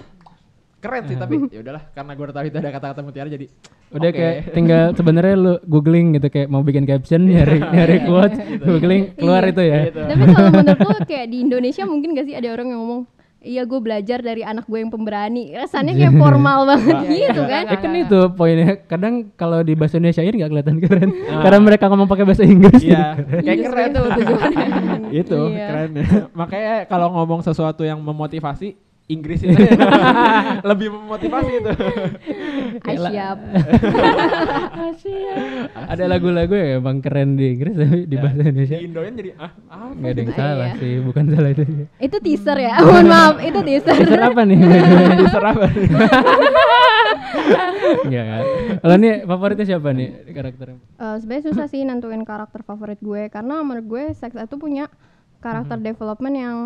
keren 0.85 1.03
sih 1.03 1.17
tapi 1.17 1.35
ya 1.55 1.61
udahlah 1.61 1.83
karena 1.91 2.13
gue 2.13 2.25
udah 2.25 2.35
tahu 2.35 2.45
itu 2.45 2.57
ada 2.59 2.71
kata-kata 2.71 3.01
mutiara 3.01 3.27
jadi 3.27 3.47
udah 3.91 4.05
oke. 4.07 4.17
kayak 4.17 4.35
tinggal 4.51 4.85
sebenarnya 4.99 5.35
lu 5.35 5.55
googling 5.65 6.07
gitu 6.13 6.29
kayak 6.29 6.47
mau 6.47 6.61
bikin 6.61 6.85
caption 6.85 7.25
nyari 7.25 7.59
nyari 7.75 7.97
Iya, 7.97 8.05
quotes 8.05 8.37
gitu. 8.39 8.65
googling 8.69 9.03
keluar 9.15 9.43
Iya. 9.43 9.51
itu 9.51 9.63
ya 9.65 9.81
Gitu. 9.85 10.01
Tapi 10.03 10.23
kalau 10.29 10.51
menurutku 10.53 10.91
kayak 11.05 11.27
di 11.27 11.39
Indonesia 11.41 11.83
mungkin 11.85 12.09
gak 12.13 12.27
sih 12.27 12.35
ada 12.35 12.49
orang 12.51 12.69
yang 12.69 12.81
ngomong 12.81 13.03
Iya 13.41 13.63
gue 13.63 13.77
belajar 13.77 14.19
dari 14.19 14.41
anak 14.41 14.65
gue 14.65 14.79
yang 14.79 14.89
pemberani 14.89 15.53
Rasanya 15.53 15.93
kayak 15.93 16.17
formal 16.17 16.65
banget 16.67 16.97
gitu 17.07 17.43
kan 17.45 17.65
Eh 17.67 17.77
kan 17.77 17.93
itu 17.95 18.21
poinnya 18.33 18.81
kadang 18.83 19.29
kalau 19.35 19.61
di 19.61 19.73
bahasa 19.75 19.97
Indonesia 19.97 20.21
ini 20.21 20.35
nggak 20.35 20.51
kelihatan 20.51 20.77
keren 20.79 21.11
karena 21.37 21.59
mereka 21.61 21.85
ngomong 21.87 22.09
pakai 22.09 22.25
bahasa 22.25 22.41
Inggris 22.43 22.81
Ah. 22.81 22.81
Iya, 22.81 23.03
jadi 23.21 23.45
kayak 23.45 23.59
keren 23.63 23.91
tujuannya. 23.93 24.67
itu 25.13 25.41
Iya. 25.47 25.67
keren 25.67 25.91
ya. 25.93 26.05
Makanya 26.33 26.75
kalau 26.87 27.09
ngomong 27.13 27.41
sesuatu 27.43 27.83
yang 27.83 28.01
memotivasi 28.01 28.81
Inggris 29.05 29.37
itu 29.39 29.53
lebih 30.71 30.89
memotivasi 30.89 31.53
itu. 31.55 31.71
Asyap. 32.89 33.37
Ada 35.87 36.05
lagu-lagu 36.07 36.51
ya 36.51 36.81
emang 36.81 36.99
keren 36.99 37.37
di 37.37 37.53
Inggris 37.53 37.75
tapi 37.75 37.99
di 38.05 38.17
bahasa 38.17 38.41
Indonesia. 38.43 38.77
Di 38.77 38.85
Indonya 38.85 39.13
jadi 39.15 39.31
ah 39.37 39.53
apa 39.69 39.93
nggak 39.93 40.09
ada 40.09 40.17
yang 40.17 40.31
gitu? 40.31 40.41
salah 40.41 40.67
Iya. 40.67 40.81
sih 40.81 40.93
bukan 41.01 41.25
salah 41.29 41.51
itu. 41.51 41.63
Itu 41.99 42.17
teaser 42.19 42.59
ya 42.59 42.75
Mohon 42.81 43.07
maaf 43.07 43.37
itu 43.41 43.61
teaser. 43.61 43.95
Teaser 43.95 44.23
apa 44.23 44.41
nih? 44.43 44.59
Teaser 45.15 45.45
apa? 45.45 45.65
Enggak 48.05 48.25
kan. 48.25 48.45
Kalau 48.81 48.97
nih 48.97 49.13
favoritnya 49.23 49.67
siapa 49.67 49.89
nih 49.91 50.09
karakternya 50.27 50.77
Eh, 50.95 51.17
sebenarnya 51.21 51.45
susah 51.45 51.67
sih 51.67 51.81
nentuin 51.83 52.23
karakter 52.23 52.61
favorit 52.63 52.99
gue 52.99 53.29
karena 53.29 53.61
menurut 53.61 53.87
gue 53.87 54.03
Sex 54.13 54.33
tuh 54.49 54.57
punya 54.57 54.89
karakter 55.39 55.77
development 55.79 56.35
yang 56.35 56.57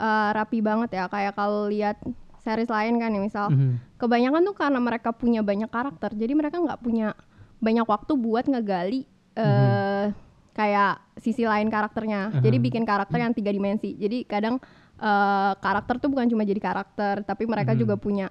eh, 0.00 0.30
rapi 0.32 0.58
banget 0.60 0.90
ya. 0.90 1.04
Kayak 1.06 1.36
kalau 1.36 1.68
lihat 1.68 2.00
series 2.40 2.72
lain 2.72 2.96
kan 2.96 3.12
ya 3.12 3.20
misal. 3.20 3.46
Mhm. 3.48 3.92
kebanyakan 4.00 4.40
tuh 4.42 4.56
karena 4.56 4.80
mereka 4.80 5.12
punya 5.12 5.44
banyak 5.44 5.68
karakter 5.68 6.16
jadi 6.16 6.32
mereka 6.32 6.56
nggak 6.56 6.80
punya 6.80 7.12
banyak 7.60 7.84
waktu 7.84 8.16
buat 8.16 8.48
ngegali 8.48 9.04
eh 9.36 10.08
kayak 10.50 11.20
sisi 11.20 11.44
lain 11.44 11.68
karakternya. 11.68 12.32
Jadi 12.40 12.56
Aha. 12.56 12.64
bikin 12.64 12.82
karakter 12.82 13.20
yang 13.20 13.36
tiga 13.36 13.52
dimensi. 13.52 13.92
Jadi 13.94 14.24
kadang 14.24 14.56
eh, 14.96 15.52
karakter 15.56 15.96
tuh 15.96 16.08
bukan 16.08 16.28
cuma 16.28 16.44
jadi 16.44 16.56
karakter 16.58 17.24
tapi 17.24 17.44
mereka 17.44 17.72
Mhm. 17.72 17.78
juga 17.78 17.94
punya 17.96 18.28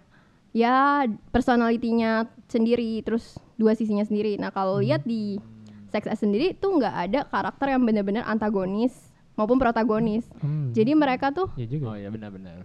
ya 0.50 1.06
personalitinya 1.30 2.26
sendiri 2.46 3.02
terus 3.02 3.38
dua 3.56 3.74
sisinya 3.74 4.02
sendiri. 4.02 4.38
Nah 4.38 4.50
kalau 4.50 4.78
lihat 4.78 5.02
di 5.02 5.38
Sex 5.90 6.06
Ed 6.06 6.18
sendiri 6.18 6.54
tuh 6.54 6.78
nggak 6.78 6.96
ada 7.10 7.20
karakter 7.26 7.74
yang 7.74 7.82
benar-benar 7.82 8.22
antagonis 8.24 9.09
maupun 9.39 9.56
protagonis 9.56 10.28
Hmm. 10.43 10.75
jadi 10.75 10.91
mereka 10.93 11.32
tuh 11.32 11.47
ya 11.56 11.63
juga 11.63 11.86
Oh 11.89 11.97
iya 11.97 12.12
benar-benar. 12.12 12.60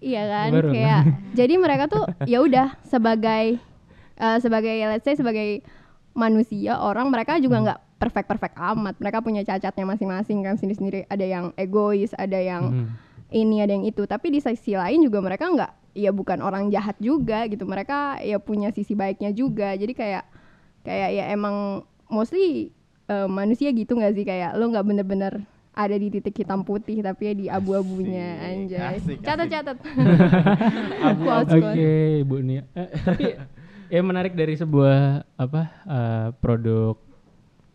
Iya 0.00 0.22
kan, 0.24 0.48
Baru 0.50 0.72
kayak 0.72 1.02
jadi 1.36 1.54
mereka 1.60 1.84
tuh 1.86 2.04
ya 2.24 2.40
udah 2.40 2.72
sebagai 2.82 3.60
eh, 4.16 4.38
sebagai 4.40 4.72
let's 4.88 5.04
say 5.04 5.12
sebagai 5.12 5.60
manusia 6.16 6.80
orang 6.80 7.12
mereka 7.12 7.36
juga 7.36 7.60
nggak 7.60 7.80
perfect 7.96 8.26
perfect 8.26 8.56
amat. 8.56 8.96
Mereka 8.96 9.20
punya 9.20 9.44
cacatnya 9.44 9.84
masing-masing 9.84 10.40
kan 10.40 10.56
sendiri-sendiri. 10.56 11.04
Ada 11.06 11.24
yang 11.24 11.44
egois, 11.54 12.12
ada 12.12 12.36
yang 12.36 12.64
Mhm. 12.72 12.86
ini, 13.30 13.56
ada 13.60 13.72
yang 13.72 13.84
itu. 13.84 14.04
Tapi 14.04 14.30
di 14.30 14.40
sisi 14.40 14.72
lain 14.72 15.04
juga 15.04 15.20
mereka 15.20 15.44
nggak 15.46 15.72
ya 15.92 16.12
bukan 16.12 16.40
orang 16.40 16.68
jahat 16.68 16.96
juga 16.98 17.44
gitu. 17.46 17.64
Mereka 17.64 18.20
ya 18.20 18.36
punya 18.36 18.72
sisi 18.72 18.92
baiknya 18.92 19.32
juga. 19.32 19.72
Jadi 19.72 19.92
kayak 19.92 20.24
kayak 20.82 21.10
ya 21.12 21.24
emang 21.30 21.84
mostly 22.08 22.72
eh, 23.06 23.28
manusia 23.28 23.70
gitu 23.70 23.94
nggak 23.94 24.12
sih 24.12 24.24
kayak 24.24 24.56
lo 24.56 24.66
nggak 24.66 24.82
bener-bener 24.82 25.46
ada 25.76 25.92
di 25.92 26.08
titik 26.08 26.32
hitam 26.34 26.64
putih 26.64 26.98
tapi 26.98 27.22
ya 27.22 27.34
di 27.34 27.46
abu-abunya 27.46 28.40
anjay. 28.42 28.96
asik, 28.96 29.20
Catat 29.20 29.44
asik. 29.44 29.52
catat. 29.52 29.76
Abu-abu. 31.12 31.52
Oke, 31.52 31.60
Quotes, 31.60 32.24
Bu 32.24 32.36
Nia. 32.40 32.62
Eh, 32.72 32.88
tapi 32.96 33.24
ya 33.86 34.00
menarik 34.00 34.32
dari 34.32 34.56
sebuah 34.56 34.98
apa 35.36 35.60
eh, 35.84 36.28
produk 36.34 36.96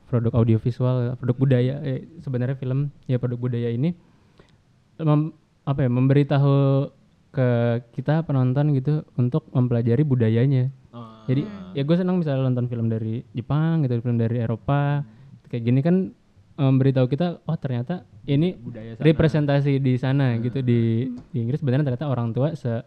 produk 0.07 0.33
audiovisual 0.35 1.15
produk 1.15 1.37
budaya 1.37 1.79
eh, 1.79 2.03
sebenarnya 2.19 2.57
film 2.57 2.89
ya 3.05 3.15
produk 3.15 3.39
budaya 3.39 3.69
ini 3.69 3.95
mem- 4.97 5.31
apa 5.61 5.79
ya 5.79 5.89
memberitahu 5.89 6.55
ke 7.31 7.47
kita 7.93 8.25
penonton 8.25 8.75
gitu 8.75 9.05
untuk 9.15 9.47
mempelajari 9.51 10.01
budayanya 10.01 10.73
Oh. 10.91 11.23
jadi 11.23 11.47
ya 11.71 11.87
gue 11.87 11.95
senang 11.95 12.19
misalnya 12.19 12.51
nonton 12.51 12.67
film 12.67 12.91
dari 12.91 13.23
Jepang 13.31 13.79
gitu 13.79 14.03
film 14.03 14.19
dari 14.19 14.43
Eropa 14.43 15.07
kayak 15.47 15.63
gini 15.63 15.79
kan 15.79 16.11
memberitahu 16.53 17.07
kita 17.07 17.39
oh 17.41 17.55
ternyata 17.55 18.01
ini 18.23 18.53
Budaya 18.53 18.93
sana. 18.93 19.03
representasi 19.03 19.71
di 19.77 19.93
sana 19.95 20.35
gitu 20.37 20.59
di, 20.59 20.81
di 21.27 21.37
Inggris 21.37 21.57
sebenarnya 21.57 21.87
ternyata 21.87 22.07
orang 22.07 22.31
tua 22.31 22.53
se 22.53 22.83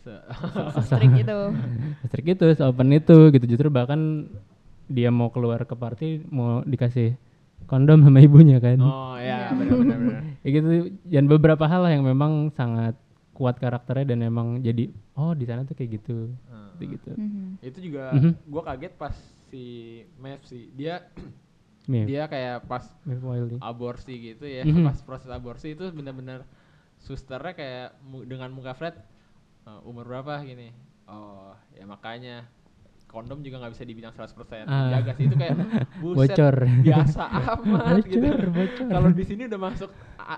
Se- 0.00 0.24
Strict 0.88 1.12
itu. 1.18 1.38
Strict 2.08 2.28
itu, 2.30 2.44
open 2.58 2.88
itu 2.90 3.16
gitu. 3.30 3.44
Justru 3.46 3.68
bahkan 3.68 4.32
dia 4.86 5.08
mau 5.08 5.28
keluar 5.28 5.60
ke 5.60 5.74
party 5.74 6.24
mau 6.26 6.64
dikasih 6.64 7.20
kondom 7.66 8.00
sama 8.00 8.18
ibunya 8.18 8.56
kan. 8.58 8.80
Oh 8.80 9.14
ya, 9.14 9.52
benar-benar. 9.52 9.98
benar. 10.00 10.22
ya 10.40 10.48
gitu. 10.56 10.68
Dan 11.04 11.28
beberapa 11.28 11.68
hal 11.68 11.84
lah 11.84 11.92
yang 11.92 12.00
memang 12.02 12.48
sangat 12.50 12.96
kuat 13.30 13.56
karakternya 13.56 14.10
dan 14.10 14.20
emang 14.22 14.60
jadi 14.60 14.88
oh 15.14 15.32
di 15.32 15.44
sana 15.44 15.62
tuh 15.62 15.76
kayak 15.76 16.00
gitu. 16.00 16.32
Hmm. 16.48 16.72
Kayak 16.76 16.90
gitu. 16.96 17.10
Itu 17.60 17.78
juga 17.82 18.02
Mhm. 18.10 18.32
gua 18.48 18.62
kaget 18.66 18.92
pas 18.96 19.12
si 19.46 19.64
Mev 20.16 20.40
sih. 20.42 20.72
Dia 20.72 21.04
Mev. 21.86 22.04
dia 22.04 22.24
kayak 22.24 22.64
pas 22.64 22.84
aborsi 23.60 24.14
gitu 24.30 24.44
ya. 24.44 24.62
Mhm. 24.62 24.84
Pas 24.84 24.98
proses 25.00 25.28
aborsi 25.28 25.72
itu 25.72 25.88
benar-benar 25.88 26.44
susternya 26.96 27.52
kayak 27.52 27.88
mu- 28.02 28.22
dengan 28.22 28.50
muka 28.50 28.72
Fred 28.72 28.96
"Eh, 29.62 29.80
umur 29.82 30.04
berapa 30.04 30.40
gini. 30.40 30.72
Oh, 31.04 31.50
ya 31.72 31.84
makanya 31.84 32.46
kondom 33.04 33.40
juga 33.40 33.58
nggak 33.58 33.74
bisa 33.74 33.82
dibilang 33.82 34.12
100% 34.12 34.64
Ah. 34.64 34.86
jaga 34.88 35.10
sih 35.12 35.26
itu 35.26 35.34
kayak 35.34 35.56
buset 36.00 36.30
Bocor. 36.30 36.56
biasa 36.78 37.22
amat 37.58 38.04
gitu. 38.04 38.26
Bocor. 38.46 38.86
Kalau 38.86 39.08
di 39.10 39.24
sini 39.24 39.42
udah 39.44 39.60
masuk 39.60 39.90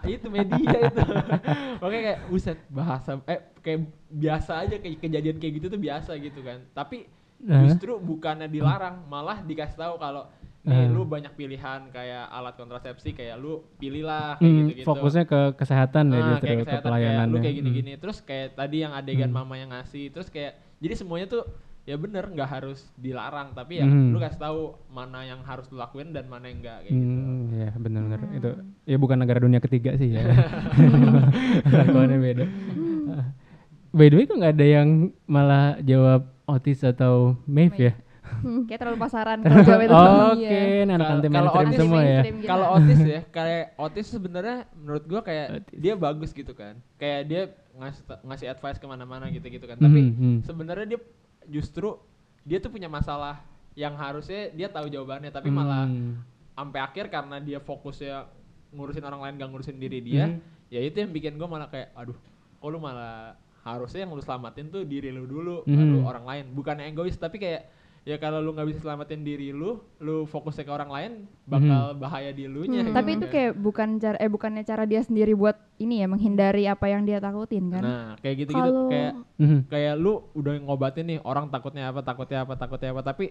itu 0.05 0.27
media 0.27 0.57
itu. 0.81 1.01
Makanya 1.83 2.03
kayak 2.09 2.21
buset 2.27 2.59
bahasa 2.67 3.21
eh 3.27 3.41
kayak 3.61 3.81
biasa 4.09 4.53
aja 4.63 4.77
kayak 4.77 4.97
kejadian 4.99 5.37
kayak 5.37 5.53
gitu 5.61 5.67
tuh 5.69 5.79
biasa 5.79 6.17
gitu 6.17 6.41
kan. 6.41 6.65
Tapi 6.73 7.05
Nah. 7.39 7.67
justru 7.67 7.99
bukannya 7.99 8.47
dilarang, 8.47 9.03
malah 9.05 9.43
dikasih 9.43 9.75
tahu 9.77 9.99
kalau 9.99 10.31
nih 10.62 10.79
Ah. 10.79 10.87
lu 10.88 11.03
banyak 11.03 11.33
pilihan 11.33 11.90
kayak 11.90 12.25
alat 12.29 12.55
kontrasepsi 12.55 13.11
kayak 13.12 13.35
lu 13.35 13.66
pilihlah 13.77 14.37
kayak 14.37 14.46
Hmm, 14.46 14.59
gitu-gitu. 14.64 14.87
fokusnya 14.87 15.25
ke 15.25 15.40
kesehatan 15.57 16.05
ya 16.07 16.14
Ah, 16.14 16.27
justru 16.31 16.46
kayak 16.46 16.57
ke 16.57 16.64
kesehatan, 16.64 16.90
kayak 16.92 17.12
lu 17.25 17.37
kayak 17.37 17.46
Hmm. 17.48 17.59
gini-gini 17.59 17.92
terus 17.96 18.18
kayak 18.20 18.55
tadi 18.55 18.77
yang 18.79 18.92
adegan 18.92 19.29
Hmm. 19.29 19.38
mama 19.38 19.55
yang 19.57 19.70
ngasih 19.70 20.09
terus 20.09 20.29
kayak 20.29 20.55
jadi 20.79 20.94
semuanya 20.94 21.27
tuh 21.29 21.42
ya 21.83 21.98
bener 21.98 22.22
nggak 22.25 22.46
harus 22.48 22.79
dilarang 22.94 23.51
tapi 23.53 23.83
ya 23.83 23.85
Hmm. 23.85 24.14
lu 24.14 24.22
kasih 24.22 24.38
tahu 24.38 24.61
mana 24.88 25.27
yang 25.27 25.42
harus 25.42 25.66
lu 25.66 25.77
lakuin 25.77 26.11
dan 26.11 26.31
mana 26.31 26.46
yang 26.46 26.62
enggak 26.62 26.79
kayak 26.81 26.94
gitu 26.94 27.11
Hmm, 27.11 27.42
ya 27.53 27.70
benar-benar 27.75 28.20
itu 28.31 28.51
ya 28.85 28.96
bukan 28.96 29.18
negara 29.18 29.38
dunia 29.38 29.59
ketiga 29.59 29.90
sih 29.96 30.14
ya. 30.14 30.22
Lakuannya 31.75 32.18
beda. 32.18 32.44
By 33.90 34.09
the 34.09 34.14
way 34.14 34.25
kok 34.25 34.38
nggak 34.38 34.55
ada 34.55 34.66
yang 34.70 34.88
malah 35.27 35.77
jawab 35.81 36.31
Otis 36.44 36.83
atau 36.83 37.35
Maeve 37.44 37.79
ya? 37.81 37.92
Kayak 38.65 38.81
terlalu 38.81 38.99
pasaran 38.99 39.39
kalau 39.41 39.63
jawab 39.63 39.83
itu. 39.83 39.93
Oke, 40.33 40.43
Iya. 40.43 40.83
ini 40.83 40.93
anak 40.93 40.99
Kal- 41.01 41.15
anti 41.15 41.29
kalau 41.29 41.43
mainstream 41.45 41.63
Otis 41.65 41.79
semua 41.79 42.03
ya. 42.03 42.21
gitu. 42.23 42.47
kalau 42.47 42.67
Otis 42.73 43.01
ya 43.01 43.21
kayak 43.37 43.65
Otis 43.77 44.07
sebenarnya 44.09 44.57
menurut 44.75 45.05
gua 45.05 45.21
kayak 45.21 45.47
dia 45.71 45.95
bagus 45.95 46.31
gitu 46.31 46.53
kan 46.53 46.75
kayak 46.95 47.21
dia 47.25 47.43
ngasih 47.73 48.03
ngasih 48.21 48.47
advice 48.49 48.77
ke 48.77 48.85
mana-mana 48.85 49.27
gitu-gitu 49.29 49.65
kan 49.65 49.77
tapi 49.77 50.01
Mhm, 50.03 50.13
mhm. 50.13 50.39
sebenarnya 50.43 50.87
dia 50.89 51.01
justru 51.45 51.97
dia 52.41 52.59
tuh 52.59 52.69
punya 52.69 52.87
masalah 52.87 53.41
yang 53.73 53.95
harusnya 53.95 54.51
dia 54.51 54.69
tahu 54.69 54.87
jawabannya 54.87 55.31
tapi 55.31 55.49
malah 55.49 55.85
Hmm. 55.85 56.21
sampai 56.53 56.81
akhir 56.81 57.09
karena 57.09 57.39
dia 57.39 57.59
fokusnya 57.59 58.29
ngurusin 58.71 59.01
orang 59.01 59.21
lain 59.23 59.35
gak 59.37 59.49
ngurusin 59.49 59.77
diri 59.77 60.01
dia 60.01 60.37
ya 60.69 60.81
itu 60.81 60.97
yang 60.97 61.09
bikin 61.09 61.35
gue 61.35 61.45
malah 61.45 61.67
kayak 61.67 61.93
aduh 61.93 62.17
kok 62.55 62.69
lu 62.69 62.77
malah 62.77 63.33
harusnya 63.63 64.03
yang 64.03 64.11
lu 64.11 64.19
selamatin 64.19 64.69
tuh 64.69 64.83
diri 64.83 65.09
lu 65.09 65.23
dulu 65.23 65.63
Mhm. 65.63 65.73
baru 65.73 65.99
orang 66.07 66.25
lain 66.25 66.45
bukannya 66.51 66.85
egois 66.87 67.15
tapi 67.15 67.37
kayak 67.37 67.69
ya 68.03 68.17
kalau 68.17 68.38
lu 68.38 68.51
nggak 68.51 68.67
bisa 68.67 68.81
selamatin 68.81 69.23
diri 69.23 69.51
lu 69.51 69.71
lu 69.97 70.25
fokusnya 70.25 70.65
ke 70.65 70.73
orang 70.73 70.91
lain 70.91 71.12
bakal 71.45 71.95
bahaya 71.95 72.31
di 72.31 72.45
lu 72.45 72.65
nya 72.65 72.83
Hmm. 72.83 72.91
Tapi 72.93 73.11
itu 73.15 73.27
kayak 73.29 73.53
bukan 73.57 73.88
cara 73.97 74.17
eh 74.17 74.27
bukannya 74.27 74.62
cara 74.62 74.83
dia 74.83 75.01
sendiri 75.01 75.33
buat 75.33 75.55
ini 75.79 76.03
ya 76.03 76.07
menghindari 76.07 76.67
apa 76.67 76.87
yang 76.87 77.03
dia 77.03 77.19
takutin 77.19 77.71
kan? 77.71 77.81
nah 77.81 78.07
kayak 78.19 78.37
gitu 78.41 78.51
gitu 78.51 78.59
Kalau- 78.59 78.88
kayak 78.88 79.12
Mhm. 79.37 79.59
kayak 79.69 79.95
lu 79.97 80.12
udah 80.33 80.53
ngobatin 80.61 81.07
nih 81.07 81.19
orang 81.21 81.47
takutnya 81.47 81.87
apa 81.87 82.03
takutnya 82.03 82.38
apa 82.41 82.55
takutnya 82.57 82.91
apa 82.91 83.03
tapi 83.05 83.25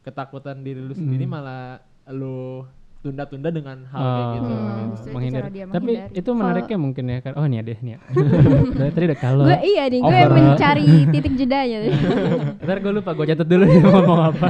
ketakutan 0.00 0.60
diri 0.60 0.78
lu 0.78 0.92
sendiri 0.92 1.24
Mhm. 1.24 1.32
malah 1.32 1.80
lu 2.06 2.68
tunda-tunda 2.98 3.48
dengan 3.48 3.86
hal 3.86 3.96
Oh, 3.96 4.10
kayak 4.10 4.28
gitu 4.34 4.50
Hmm, 5.08 5.30
dia 5.48 5.64
Tapi 5.68 5.90
itu 6.12 6.30
menariknya 6.32 6.76
mungkin 6.76 7.04
ya. 7.06 7.18
kan- 7.20 7.34
Oh 7.34 7.44
ini 7.44 7.56
ada 7.56 7.70
nih. 7.72 7.94
ya. 7.94 7.98
Dari 8.74 8.90
tadi 8.90 9.04
udah 9.06 9.18
kalau. 9.18 9.44
Gue 9.44 9.58
iya 9.64 9.84
nih, 9.86 10.00
gue 10.00 10.18
over- 10.20 10.34
mencari 10.34 10.84
titik 11.08 11.34
jedanya. 11.34 11.78
Ntar 12.64 12.78
gue 12.78 12.92
lupa 12.92 13.10
gue 13.12 13.26
catat 13.28 13.46
dulu 13.46 13.62
nih 13.64 13.78
mau 13.78 13.90
ngomong 13.96 14.20
apa. 14.28 14.48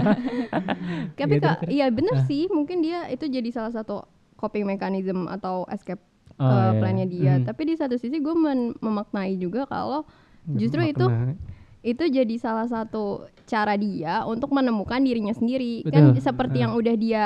Tapi 1.18 1.34
Gitu, 1.34 1.44
kak, 1.44 1.56
kira- 1.60 1.70
iya 1.70 1.86
bener 1.88 2.14
Ah. 2.14 2.24
sih, 2.24 2.48
mungkin 2.48 2.80
dia 2.80 3.04
itu 3.06 3.24
jadi 3.26 3.48
salah 3.48 3.70
satu 3.70 4.02
coping 4.34 4.64
mechanism 4.64 5.26
atau 5.26 5.68
escape 5.68 6.00
Oh, 6.34 6.46
uh, 6.46 6.70
iya. 6.70 6.78
plannya 6.78 7.06
dia. 7.06 7.32
Mhm. 7.36 7.44
Tapi 7.44 7.62
di 7.64 7.74
satu 7.74 7.94
sisi 7.94 8.16
gue 8.16 8.34
memaknai 8.76 9.36
juga 9.36 9.66
kalau 9.66 10.06
justru 10.48 10.80
itu 10.84 11.02
Makna. 11.02 11.34
itu 11.80 12.04
jadi 12.06 12.34
salah 12.38 12.64
satu 12.64 13.26
cara 13.44 13.74
dia 13.74 14.22
untuk 14.24 14.48
menemukan 14.48 14.98
dirinya 14.98 15.32
sendiri. 15.32 15.82
Betul. 15.82 15.92
Kan 15.92 16.04
seperti 16.16 16.56
Ah. 16.56 16.62
yang 16.64 16.72
udah 16.74 16.94
dia 16.94 17.24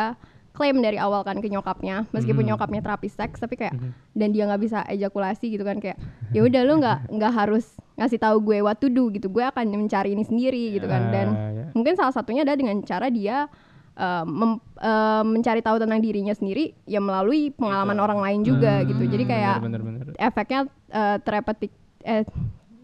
klaim 0.53 0.79
dari 0.79 0.97
awal 0.97 1.21
kan 1.23 1.37
ke 1.37 1.49
nyokapnya, 1.49 2.05
meskipun 2.11 2.45
Mhm. 2.45 2.51
nyokapnya 2.53 2.81
terapis 2.81 3.12
seks, 3.12 3.41
tapi 3.41 3.57
kayak 3.57 3.73
Mhm. 3.73 3.91
dan 4.12 4.29
dia 4.31 4.45
nggak 4.45 4.61
bisa 4.61 4.79
ejakulasi 4.87 5.49
gitu 5.49 5.65
kan 5.65 5.77
kayak 5.77 5.97
ya 6.31 6.41
udah 6.41 6.62
lu 6.62 6.77
nggak 6.79 6.99
nggak 7.17 7.33
harus 7.33 7.65
ngasih 7.95 8.19
tahu 8.19 8.37
gue 8.43 8.61
what 8.61 8.77
to 8.77 8.87
do 8.87 9.09
gitu, 9.09 9.27
gue 9.27 9.41
akan 9.43 9.65
mencari 9.79 10.12
ini 10.12 10.23
sendiri 10.23 10.73
gitu 10.73 10.85
kan 10.87 11.09
dan 11.09 11.29
Ah, 11.31 11.51
ya. 11.51 11.65
mungkin 11.73 11.93
salah 11.95 12.12
satunya 12.12 12.43
adalah 12.43 12.57
dengan 12.57 12.81
cara 12.83 13.09
dia 13.09 13.49
uh, 13.93 14.25
mem- 14.25 14.61
uh, 14.79 15.21
mencari 15.23 15.61
tahu 15.61 15.77
tentang 15.77 16.01
dirinya 16.01 16.33
sendiri 16.33 16.73
ya 16.87 16.97
melalui 16.97 17.49
pengalaman 17.51 17.97
orang 17.97 18.21
lain 18.21 18.41
juga 18.43 18.81
Hmm, 18.81 18.88
gitu 18.88 19.03
jadi 19.07 19.25
kayak 19.27 19.57
bener, 19.61 19.81
bener, 19.81 20.01
bener. 20.03 20.17
efeknya 20.17 20.61
uh, 20.88 21.17
terapeutik 21.19 21.73
eh 22.03 22.25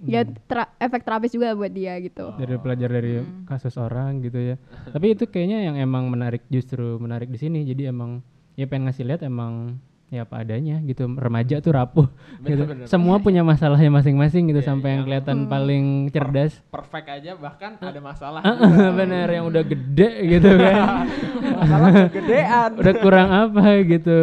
ya 0.00 0.22
tra- 0.44 0.70
efek 0.76 1.02
terapis 1.02 1.30
juga 1.30 1.52
buat 1.52 1.68
dia 1.68 1.98
gitu 1.98 2.30
dari 2.34 2.54
belajar 2.54 2.86
dari 2.88 3.18
kasus 3.44 3.74
orang 3.74 4.20
gitu 4.20 4.38
ya. 4.44 4.56
Tapi 4.94 5.12
itu 5.12 5.24
kayaknya 5.24 5.64
yang 5.64 5.76
emang 5.76 6.06
menarik 6.06 6.46
justru 6.46 6.96
menarik 6.96 7.26
di 7.26 7.36
sini. 7.36 7.62
Jadi 7.62 7.86
emang 7.86 8.22
ya 8.54 8.64
pengen 8.64 8.86
ngasih 8.86 9.04
lihat 9.04 9.22
emang 9.22 9.74
ya 10.08 10.22
apa 10.22 10.40
adanya 10.40 10.78
gitu. 10.80 11.04
Remaja 11.10 11.58
tuh 11.58 11.72
rapuh 11.72 12.06
gitu. 12.40 12.62
Bener-bener. 12.62 12.86
Semua 12.86 13.18
punya 13.18 13.42
masalahnya 13.42 13.90
masing-masing 13.90 14.48
gitu 14.48 14.60
Iya, 14.60 14.68
sampai 14.68 14.88
yang 14.88 14.94
yang- 14.94 15.04
kelihatan 15.04 15.38
paling 15.46 15.84
cerdas. 16.08 16.52
perfect 16.68 17.08
aja 17.10 17.34
bahkan 17.34 17.74
ada 17.76 17.98
masalah 17.98 18.40
Bener 18.98 19.28
yang 19.28 19.44
udah 19.44 19.62
gede 19.62 20.10
gitu 20.30 20.50
kan. 20.54 21.04
masalah 21.52 21.88
kegedean 22.06 22.70
udah 22.72 22.94
kurang 22.98 23.28
apa 23.30 23.62
gitu. 23.82 24.20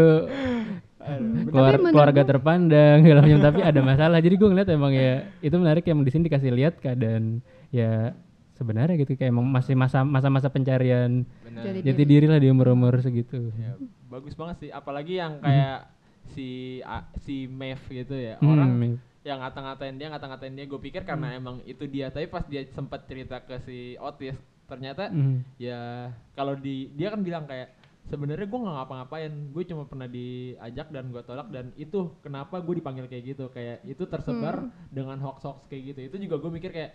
Keluar, 1.05 1.73
menurut 1.75 1.91
keluarga 1.91 2.17
gua- 2.17 2.29
terpandang 2.29 2.97
segala 3.03 3.19
macam 3.21 3.39
tapi 3.43 3.59
ada 3.61 3.79
masalah. 3.79 4.17
Jadi 4.17 4.35
gue 4.35 4.49
ngeliat 4.49 4.69
emang 4.69 4.91
ya 4.91 5.13
itu 5.39 5.55
menarik 5.55 5.83
yang 5.83 5.99
di 5.99 6.09
sini 6.09 6.25
dikasih 6.25 6.51
lihat 6.51 6.73
keadaan 6.77 7.39
ya 7.69 8.17
sebenarnya 8.53 8.95
gitu 8.97 9.13
kayak 9.13 9.29
emang 9.29 9.45
masih 9.45 9.73
masa 9.73 10.01
masa-masa 10.01 10.47
pencarian. 10.47 11.23
Jadi 11.45 11.79
jati 11.83 12.03
diri 12.03 12.25
lah 12.25 12.37
di 12.37 12.47
umur-umur 12.47 12.97
segitu. 12.99 13.53
Ya, 13.53 13.77
bagus 14.07 14.33
banget 14.33 14.55
sih 14.59 14.69
apalagi 14.69 15.15
yang 15.15 15.37
kayak 15.39 15.91
si 16.27 16.47
a- 16.81 17.05
si 17.19 17.45
Mev 17.45 17.77
gitu 17.85 18.13
ya 18.13 18.35
Hmm, 18.37 18.49
orang 18.49 18.71
Mev. 18.73 18.97
yang 19.21 19.37
ngata-ngatain 19.39 19.93
dia 19.93 20.07
ngata-ngatain 20.07 20.53
dia 20.53 20.65
gue 20.65 20.79
pikir 20.79 21.01
karena 21.01 21.33
emang 21.33 21.61
itu 21.63 21.85
dia 21.85 22.09
tapi 22.09 22.25
pas 22.25 22.41
dia 22.43 22.65
sempat 22.67 23.05
cerita 23.05 23.37
ke 23.39 23.61
si 23.61 23.77
Otis 23.95 24.33
ternyata 24.65 25.05
Hmm. 25.07 25.45
ya 25.55 26.09
kalau 26.33 26.53
di 26.53 26.89
dia 26.91 27.09
kan 27.09 27.21
bilang 27.21 27.45
kayak 27.45 27.69
sebenarnya 28.05 28.45
gue 28.45 28.59
nggak 28.59 28.75
ngapa-ngapain. 28.77 29.31
Gue 29.49 29.63
cuma 29.65 29.83
pernah 29.85 30.05
diajak 30.05 30.89
dan 30.89 31.09
gue 31.09 31.21
tolak 31.21 31.49
dan 31.49 31.73
itu 31.75 32.13
kenapa 32.21 32.61
gue 32.61 32.77
dipanggil 32.77 33.05
kayak 33.05 33.35
gitu. 33.35 33.49
Kayak 33.49 33.81
itu 33.83 34.03
tersebar 34.05 34.65
dengan 34.89 35.17
hoax-hoax 35.19 35.65
kayak 35.67 35.95
gitu. 35.95 35.99
Itu 36.13 36.15
juga 36.29 36.35
gue 36.39 36.51
mikir 36.53 36.71
kayak 36.71 36.91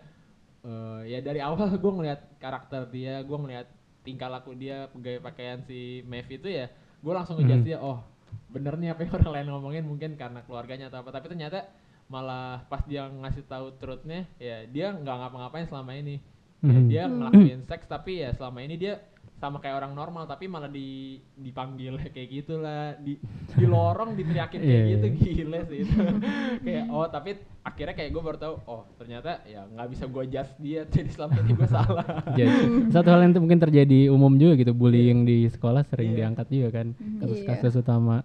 eh, 0.61 1.01
ya 1.09 1.19
dari 1.21 1.41
awal 1.41 1.73
gue 1.75 1.93
ngeliat 1.93 2.21
karakter 2.37 2.87
dia 2.89 3.25
gue 3.25 3.39
ngeliat 3.39 3.67
tingkah 4.01 4.29
laku 4.29 4.57
dia 4.57 4.89
gaya 4.97 5.21
pakaian 5.21 5.61
si 5.65 6.01
Mev 6.09 6.25
itu 6.29 6.49
ya 6.49 6.73
gue 7.01 7.13
langsung 7.13 7.37
ngejudge 7.37 7.61
Hmm. 7.61 7.69
dia 7.69 7.79
oh 7.81 8.01
bener 8.49 8.77
nih 8.79 8.93
apa 8.95 9.05
yang 9.05 9.13
orang 9.21 9.33
lain 9.35 9.47
ngomongin 9.51 9.85
mungkin 9.85 10.11
karena 10.17 10.41
keluarganya 10.45 10.89
atau 10.89 11.03
apa. 11.03 11.11
Tapi 11.17 11.27
ternyata 11.29 11.67
malah 12.11 12.67
pas 12.67 12.83
dia 12.85 13.07
ngasih 13.07 13.47
tahu 13.47 13.71
truthnya 13.79 14.27
ya 14.37 14.67
dia 14.67 14.91
nggak 14.95 15.17
ngapa-ngapain 15.17 15.67
selama 15.67 15.95
ini. 15.95 16.19
Ya, 16.61 16.77
Mhm. 16.77 16.89
dia 16.93 17.03
ngelakuin 17.09 17.61
seks 17.65 17.89
tapi 17.89 18.21
ya 18.21 18.37
selama 18.37 18.61
ini 18.61 18.77
dia 18.77 19.01
sama 19.41 19.57
kayak 19.57 19.73
orang 19.75 19.97
normal 19.97 20.29
tapi 20.29 20.45
malah 20.47 20.69
di 20.69 21.17
dipanggil 21.33 21.97
kayak 22.15 22.29
gitulah 22.31 22.93
di 23.01 23.17
di 23.51 23.65
lorong 23.65 24.13
diteriakin 24.13 24.61
kayak 24.61 24.69
Iya, 24.69 24.93
gitu 24.93 25.07
iya. 25.07 25.17
gile 25.17 25.61
sih 25.65 25.79
itu 25.81 25.97
kayak 26.69 26.85
oh 26.87 27.09
tapi 27.09 27.31
akhirnya 27.61 27.95
kayak 27.95 28.11
gue 28.11 28.23
baru 28.23 28.37
tahu 28.37 28.55
oh 28.67 28.85
ternyata 28.95 29.41
ya 29.45 29.65
nggak 29.67 29.89
bisa 29.89 30.05
gue 30.05 30.25
judge 30.29 30.53
dia 30.59 30.81
jadi 30.93 31.09
selama 31.09 31.41
ini 31.41 31.53
gue 31.53 31.69
salah 31.69 32.05
Jadi, 32.31 32.53
satu 32.93 33.09
hal 33.09 33.21
yang 33.21 33.33
tuh 33.33 33.41
mungkin 33.41 33.59
terjadi 33.59 33.99
umum 34.09 34.37
juga 34.37 34.55
gitu, 34.55 34.73
bullying 34.73 35.25
di 35.25 35.49
sekolah 35.49 35.83
sering 35.83 36.13
Iya. 36.13 36.17
diangkat 36.23 36.47
juga 36.47 36.69
kan 36.71 36.87
Mhm. 36.93 37.19
kasus-kasus 37.19 37.81
utama. 37.81 38.21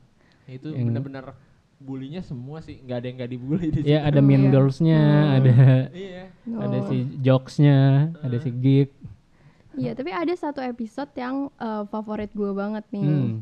itu 0.45 0.69
yang- 0.69 0.91
bener-bener 0.91 1.31
bulinya 1.75 2.19
semua 2.19 2.59
sih 2.59 2.77
nggak 2.77 2.97
ada 2.97 3.05
yang 3.05 3.15
nggak 3.17 3.31
dibully 3.31 3.67
di 3.67 3.79
Ya 3.81 3.99
situ. 3.99 4.07
ada 4.09 4.19
mean 4.21 4.43
Iya. 4.43 4.51
girls-nya, 4.51 5.01
Hmm. 5.01 5.35
ada 5.37 5.53
Iya. 5.89 6.23
ada 6.55 6.77
Oh. 6.77 6.85
si 6.85 6.97
jokes-nya, 7.19 7.79
ada 8.17 8.37
si 8.37 8.49
geek. 8.51 8.91
Iya, 9.77 9.91
tapi 9.93 10.09
ada 10.09 10.33
satu 10.33 10.59
episode 10.59 11.11
yang 11.13 11.35
eh, 11.53 11.83
favorit 11.85 12.31
gue 12.31 12.51
banget 12.51 12.83
nih. 12.89 13.03
Hmm. 13.03 13.33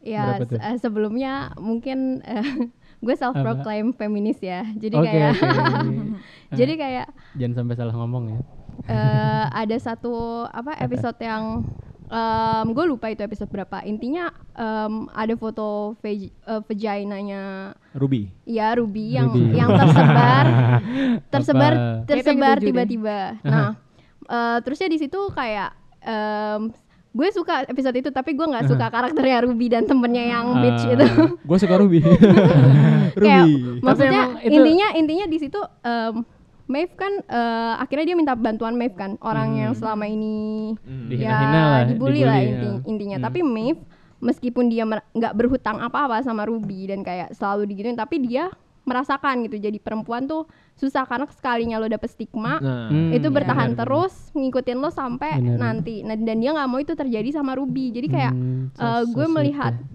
Ya, 0.00 0.34
Berapa 0.34 0.44
tuh? 0.44 0.56
se- 0.56 0.64
eh, 0.64 0.76
sebelumnya 0.78 1.32
mungkin 1.56 2.18
gue 3.04 3.14
self 3.14 3.34
proclaim 3.36 3.90
feminis 3.92 4.38
ya. 4.38 4.66
Jadi 4.72 4.94
Oke, 4.94 5.06
kayak 5.06 5.30
oke. 5.32 5.94
Jadi 6.58 6.72
kayak 6.74 7.06
Jangan 7.34 7.54
sampai 7.56 7.74
salah 7.76 7.94
ngomong 7.94 8.24
ya. 8.28 8.38
eh, 8.84 9.44
ada 9.48 9.76
satu 9.76 10.12
apa 10.44 10.74
episode 10.76 11.18
yang 11.18 11.62
gue 12.66 12.84
lupa 12.84 13.08
itu 13.08 13.22
episode 13.22 13.48
berapa. 13.48 13.80
Intinya 13.82 14.28
em, 14.52 15.08
ada 15.08 15.32
foto 15.32 15.96
eh, 16.02 16.28
vaginanya 16.60 17.72
Ruby 17.92 18.28
ya 18.44 18.74
Ruby 18.74 19.16
yang 19.16 19.30
Ruby. 19.30 19.54
yang 19.54 19.70
tersebar 19.70 20.44
tersebar 21.32 21.72
tersebar 22.04 22.56
deh. 22.58 22.66
tiba-tiba. 22.66 23.18
Nah, 23.42 23.78
eh, 24.22 24.58
terusnya 24.60 24.88
di 24.88 24.98
situ 24.98 25.16
kayak 25.30 25.72
em, 26.02 26.60
gue 27.10 27.28
suka 27.30 27.64
episode 27.64 27.92
itu 27.94 28.08
tapi 28.08 28.32
gue 28.32 28.42
nggak 28.42 28.66
suka 28.66 28.86
karakternya 28.94 29.42
Ruby 29.42 29.66
dan 29.68 29.84
temennya 29.84 30.24
yang 30.28 30.46
bitch 30.58 30.82
Ah. 30.82 30.92
itu. 30.94 31.06
gue 31.38 31.58
suka 31.58 31.74
Ruby 31.76 31.98
kayak 32.02 33.14
Ruby 33.14 33.52
maksudnya 33.80 34.22
emang 34.24 34.30
itu- 34.40 34.54
intinya 34.54 34.86
intinya 34.94 35.26
di 35.26 35.38
situ 35.38 35.60
em, 35.82 36.14
Maeve 36.64 36.94
kan 36.94 37.12
eh, 37.20 37.74
akhirnya 37.76 38.06
dia 38.06 38.16
minta 38.16 38.32
bantuan 38.32 38.72
Maeve 38.72 38.94
kan 38.94 39.20
orang 39.20 39.56
yang 39.56 39.72
selama 39.72 40.06
ini 40.06 40.72
Hmm. 40.78 41.10
Ya 41.10 41.36
lah, 41.36 41.80
dibully 41.84 42.22
lah 42.22 42.38
dibully, 42.38 42.48
inti- 42.48 42.70
ya. 42.72 42.88
intinya 42.88 43.16
Hmm. 43.16 43.26
tapi 43.26 43.40
Maeve 43.42 43.80
meskipun 44.18 44.64
dia 44.66 44.86
nggak 44.86 45.34
berhutang 45.34 45.78
apa-apa 45.78 46.22
sama 46.22 46.42
Ruby 46.42 46.86
dan 46.86 47.02
kayak 47.02 47.34
selalu 47.34 47.66
digituin 47.66 47.92
tapi 47.94 48.20
dia 48.20 48.48
merasakan 48.82 49.44
gitu 49.44 49.58
jadi 49.58 49.76
perempuan 49.76 50.24
tuh 50.24 50.46
susah 50.74 51.04
karena 51.04 51.28
sekalinya 51.28 51.76
lo 51.76 51.86
dapet 51.86 52.10
stigma 52.10 52.58
nah 52.58 52.88
Hmm, 52.88 53.12
itu 53.12 53.28
bertahan 53.28 53.72
benar, 53.72 53.80
terus 53.80 54.12
ngikutin 54.32 54.76
lo 54.76 54.88
sampai 54.88 55.38
Benar. 55.38 55.56
nanti 55.56 56.00
nah, 56.00 56.14
dan 56.14 56.36
dia 56.36 56.50
nggak 56.50 56.66
mau 56.66 56.78
itu 56.78 56.92
terjadi 56.92 57.28
sama 57.30 57.54
Ruby 57.54 57.90
jadi 57.90 58.08
kayak 58.08 58.32
Hmm, 58.32 58.72
so 58.72 58.82
gue 59.08 59.26
melihat 59.28 59.72
ya. 59.72 59.86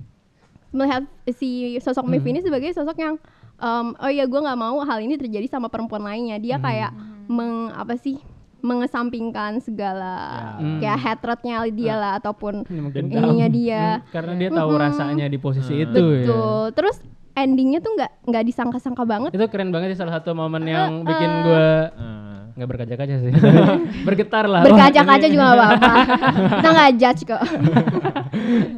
melihat 0.70 1.04
si 1.32 1.50
sosok 1.78 2.06
Hmm. 2.06 2.22
Ini 2.22 2.40
sebagai 2.40 2.72
sosok 2.72 2.96
yang 2.96 3.16
em, 3.58 3.88
oh 3.96 4.08
ya 4.08 4.24
gue 4.24 4.38
nggak 4.38 4.56
mau 4.56 4.78
hal 4.80 5.00
ini 5.00 5.16
terjadi 5.16 5.48
sama 5.48 5.68
perempuan 5.68 6.02
lainnya 6.02 6.38
dia 6.38 6.56
Hmm. 6.56 6.64
kayak 6.64 6.92
meng 7.28 7.54
apa 7.70 7.96
sih 7.96 8.22
mengesampingkan 8.60 9.60
segala 9.60 10.14
Hmm. 10.56 10.78
kayak 10.78 10.98
hatrednya 11.00 11.62
dia 11.68 11.96
lah 11.96 12.12
ataupun 12.16 12.66
Ini 12.66 12.82
mungkin 12.82 13.04
ininya 13.08 13.48
tahu. 13.48 13.56
dia 13.56 13.84
Hmm, 13.98 14.06
Karena 14.12 14.34
dia 14.36 14.50
tahu 14.52 14.70
Mm-mm. 14.70 14.84
rasanya 14.84 15.26
di 15.26 15.38
posisi 15.38 15.74
Hmm. 15.74 15.84
itu 15.84 16.04
ya. 16.04 16.18
betul 16.22 16.62
terus 16.74 16.98
endingnya 17.38 17.78
tuh 17.78 17.94
nggak 17.94 18.12
nggak 18.26 18.44
disangka-sangka 18.44 19.06
banget 19.06 19.30
Itu 19.32 19.46
keren 19.46 19.70
banget 19.70 19.94
sih 19.94 20.00
salah 20.00 20.18
satu 20.18 20.34
momen 20.34 20.66
yang 20.66 21.00
Eh, 21.00 21.06
bikin 21.06 21.30
eh. 21.30 21.40
gue 21.44 21.68
Ah. 21.94 22.40
nggak 22.52 22.68
berkaca-kaca 22.68 23.16
sih. 23.22 23.32
Bergetar 24.08 24.46
lah. 24.46 24.66
Berkaca-kaca 24.66 25.28
juga 25.28 25.44
gak 25.46 25.56
apa-apa 25.56 25.94
kita 26.58 26.70
nggak 26.72 26.92
judge 26.98 27.22
kok 27.24 27.42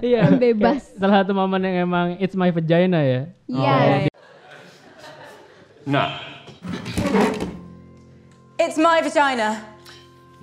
Iya, 0.02 0.34
Bebas. 0.34 0.91
Salah 0.93 1.22
satu 1.22 1.32
momen 1.32 1.62
yang 1.62 1.86
emang 1.86 2.17
it's 2.17 2.34
my 2.34 2.50
vagina 2.50 3.00
ya. 3.00 3.22
Yes. 3.45 4.08
Now, 5.86 6.19
It's 8.58 8.76
my 8.76 9.00
vagina. 9.00 9.63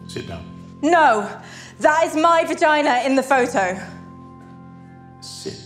sit 0.07 0.25
down. 0.25 0.41
No, 0.81 1.27
that 1.79 2.05
is 2.05 2.15
my 2.15 2.43
vagina 2.43 3.05
in 3.05 3.15
the 3.15 3.23
photo. 3.23 3.77
Sit 5.21 5.66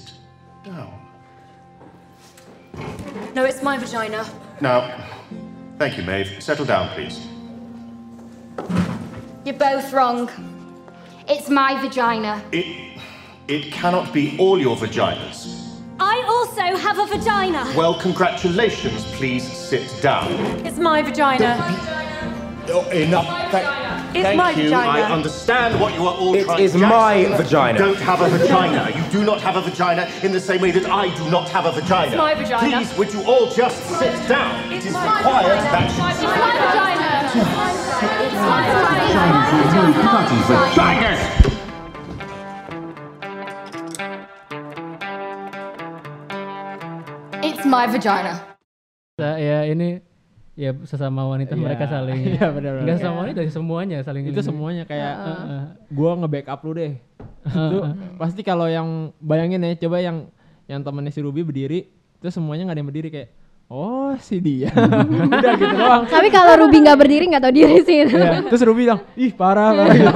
No, 3.34 3.44
it's 3.44 3.62
my 3.62 3.78
vagina. 3.78 4.26
Now, 4.60 5.04
thank 5.78 5.96
you, 5.96 6.02
Maeve. 6.02 6.42
Settle 6.42 6.64
down, 6.64 6.88
please. 6.90 7.26
You're 9.44 9.54
both 9.54 9.92
wrong. 9.92 10.30
It's 11.28 11.48
my 11.48 11.80
vagina. 11.80 12.42
It, 12.52 12.98
it 13.48 13.72
cannot 13.72 14.12
be 14.12 14.36
all 14.38 14.58
your 14.58 14.76
vaginas. 14.76 15.58
I 15.98 16.22
also 16.28 16.76
have 16.76 16.98
a 16.98 17.06
vagina. 17.06 17.72
Well, 17.76 17.94
congratulations. 18.00 19.04
Please 19.16 19.44
sit 19.44 19.94
down. 20.02 20.32
It's 20.66 20.78
my 20.78 21.02
vagina. 21.02 21.56
Oh, 22.68 22.88
enough. 22.90 23.26
Thank, 24.10 24.16
It's 24.16 24.24
thank 24.26 24.38
my 24.38 24.50
you. 24.50 24.64
vagina. 24.64 24.90
I 24.90 25.02
understand 25.12 25.78
what 25.80 25.94
you 25.94 26.04
are 26.06 26.14
all 26.16 26.34
It 26.34 26.44
trying 26.44 26.60
is 26.64 26.72
Jackson, 26.72 26.88
my 26.88 27.14
you 27.14 27.28
vagina. 27.36 27.78
don't 27.78 27.96
have 28.00 28.20
a 28.20 28.28
vagina. 28.28 28.90
You 28.96 29.02
do 29.10 29.22
not 29.24 29.40
have 29.40 29.54
a 29.56 29.60
vagina 29.62 30.08
in 30.24 30.32
the 30.32 30.40
same 30.40 30.60
way 30.60 30.72
that 30.72 30.86
I 30.90 31.14
do 31.16 31.30
not 31.30 31.48
have 31.50 31.66
a 31.66 31.70
vagina. 31.72 32.08
It's 32.08 32.16
my 32.16 32.34
vagina. 32.34 32.76
Please, 32.78 32.92
would 32.98 33.12
you 33.12 33.22
all 33.22 33.46
just 33.50 33.76
sit 34.00 34.28
down? 34.28 34.72
It 34.72 34.84
is 34.84 34.94
required 34.94 35.60
that 35.74 35.90
you 35.94 36.02
It's 36.10 36.22
my 36.34 36.52
vagina. 36.58 37.10
It's 38.26 38.34
my 40.50 40.66
vagina. 40.74 41.16
It's 47.42 47.64
my 47.64 47.86
vagina. 47.86 48.40
Sa- 49.18 49.36
Ya 49.36 49.64
ini 49.68 50.00
ya 50.60 50.76
sesama 50.84 51.24
wanita 51.24 51.56
Iya, 51.56 51.62
mereka 51.62 51.84
saling 51.86 52.20
iya, 52.36 52.46
benar-benar. 52.48 52.84
Enggak 52.84 52.98
sama 52.98 53.08
Iya. 53.10 53.20
wanita 53.24 53.40
semuanya 53.48 53.98
saling 54.00 54.22
itu 54.26 54.40
semuanya 54.40 54.84
kayak 54.84 55.14
Heeh. 55.16 55.62
gua 55.88 56.10
nge-backup 56.16 56.60
lu 56.60 56.72
deh 56.74 56.92
itu 57.40 57.78
pasti 58.14 58.40
kalau 58.40 58.68
yang 58.68 58.88
bayangin 59.18 59.60
ya 59.62 59.72
coba 59.80 59.98
yang 59.98 60.28
yang 60.68 60.84
temennya 60.84 61.08
si 61.08 61.18
Ruby 61.18 61.40
berdiri 61.40 61.88
terus 62.18 62.36
semuanya 62.36 62.68
nggak 62.68 62.76
ada 62.76 62.80
yang 62.80 62.90
berdiri 62.92 63.08
kayak 63.08 63.28
oh 63.66 64.12
si 64.18 64.36
dia 64.36 64.68
udah 65.32 65.52
gitu 65.56 65.74
doang 65.74 66.02
tapi 66.04 66.28
kalau 66.28 66.52
Ruby 66.60 66.78
nggak 66.78 66.98
berdiri 66.98 67.24
nggak 67.26 67.40
tahu 67.40 67.54
diri 67.54 67.78
sih 67.80 68.04
Iya, 68.04 68.44
terus 68.44 68.60
Ruby 68.60 68.84
bilang 68.84 69.00
ih 69.14 69.32
parah 69.32 69.72
parah 69.72 69.86
gitu. 69.96 70.12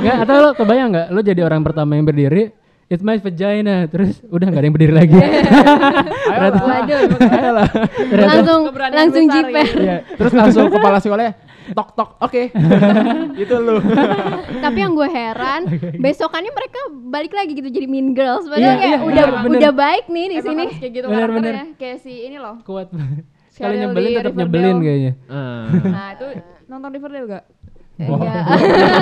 Nggak, 0.00 0.16
atau 0.24 0.34
lo 0.38 0.50
kebayang 0.54 0.88
nggak 0.88 1.06
lo 1.10 1.20
jadi 1.20 1.40
orang 1.42 1.60
pertama 1.60 1.92
yang 1.92 2.06
berdiri 2.06 2.42
It's 2.92 3.00
my 3.00 3.16
vagina 3.16 3.88
terus 3.88 4.20
udah 4.22 4.46
nggak 4.46 4.60
ada 4.60 4.66
yang 4.68 4.76
berdiri 4.76 4.92
lagi. 4.92 5.16
Ternyata- 6.28 6.60
Waduh, 6.60 7.00
Ayolah. 7.32 7.68
langsung 8.12 8.60
langsung 8.92 9.24
jiper. 9.26 9.66
Iya, 9.74 9.96
terus 10.12 10.32
langsung 10.32 10.68
kepala 10.68 11.00
sekolahnya 11.00 11.32
tok 11.70 11.94
tok 11.94 12.10
oke 12.18 12.42
itu 13.42 13.54
lu 13.56 13.78
tapi 14.58 14.78
yang 14.78 14.92
gue 14.92 15.06
heran 15.06 15.62
besokannya 15.94 16.50
mereka 16.50 16.80
balik 17.06 17.30
lagi 17.30 17.54
gitu 17.54 17.70
jadi 17.70 17.86
mean 17.86 18.12
girls 18.12 18.44
padahal 18.44 18.66
Iya, 18.66 18.74
kayak 18.76 18.90
iya, 18.90 18.98
udah 19.00 19.24
iya, 19.24 19.38
bener. 19.40 19.58
udah 19.62 19.72
baik 19.72 20.04
nih 20.06 20.26
di 20.26 20.34
Emang 20.34 20.44
sini 20.44 20.64
kayak 20.74 20.92
gitu 20.92 21.06
Bener, 21.06 21.20
karakternya 21.22 21.66
kayak 21.78 21.96
si 22.02 22.12
ini 22.26 22.36
loh 22.36 22.56
Kuat 22.62 22.90
banget. 22.90 23.24
Sekali 23.46 23.74
nyebelin 23.78 24.10
tetap 24.16 24.34
nyebelin 24.34 24.76
kayaknya. 24.80 25.12
nah 25.86 26.08
itu 26.10 26.26
nonton 26.66 26.88
Riverdale 26.90 27.26
gak? 27.30 27.44
Enggak. 27.96 28.44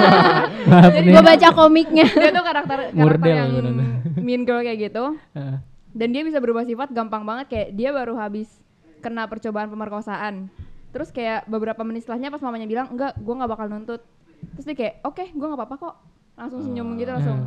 Maaf 0.70 0.92
Jadi 0.92 1.08
gue 1.08 1.22
baca 1.22 1.48
komiknya. 1.52 2.06
Dia 2.06 2.30
tuh 2.30 2.44
karakter 2.44 2.78
karakter 2.90 2.96
Murdel 2.96 3.48
yang 3.50 3.76
mean 4.18 4.42
girl 4.42 4.60
kayak 4.60 4.90
gitu. 4.90 5.16
Heeh. 5.32 5.56
dan 5.90 6.14
dia 6.14 6.22
bisa 6.22 6.38
berubah 6.38 6.62
sifat 6.62 6.94
gampang 6.94 7.26
banget 7.26 7.50
kayak 7.50 7.68
dia 7.74 7.90
baru 7.90 8.14
habis 8.14 8.46
kena 9.00 9.26
percobaan 9.26 9.66
pemerkosaan. 9.66 10.46
Terus 10.90 11.10
kayak 11.10 11.46
beberapa 11.46 11.82
menit 11.82 12.02
setelahnya 12.02 12.30
pas 12.30 12.38
mamanya 12.38 12.66
bilang 12.66 12.86
enggak 12.88 13.14
gue 13.16 13.34
nggak 13.34 13.50
bakal 13.50 13.66
nuntut. 13.66 14.02
Terus 14.54 14.64
dia 14.64 14.76
kayak 14.76 14.94
oke 15.02 15.24
gue 15.24 15.46
nggak 15.46 15.58
apa-apa 15.58 15.76
kok. 15.76 15.94
Langsung 16.34 16.60
senyum 16.62 16.94
gitu 16.94 17.10
langsung 17.10 17.38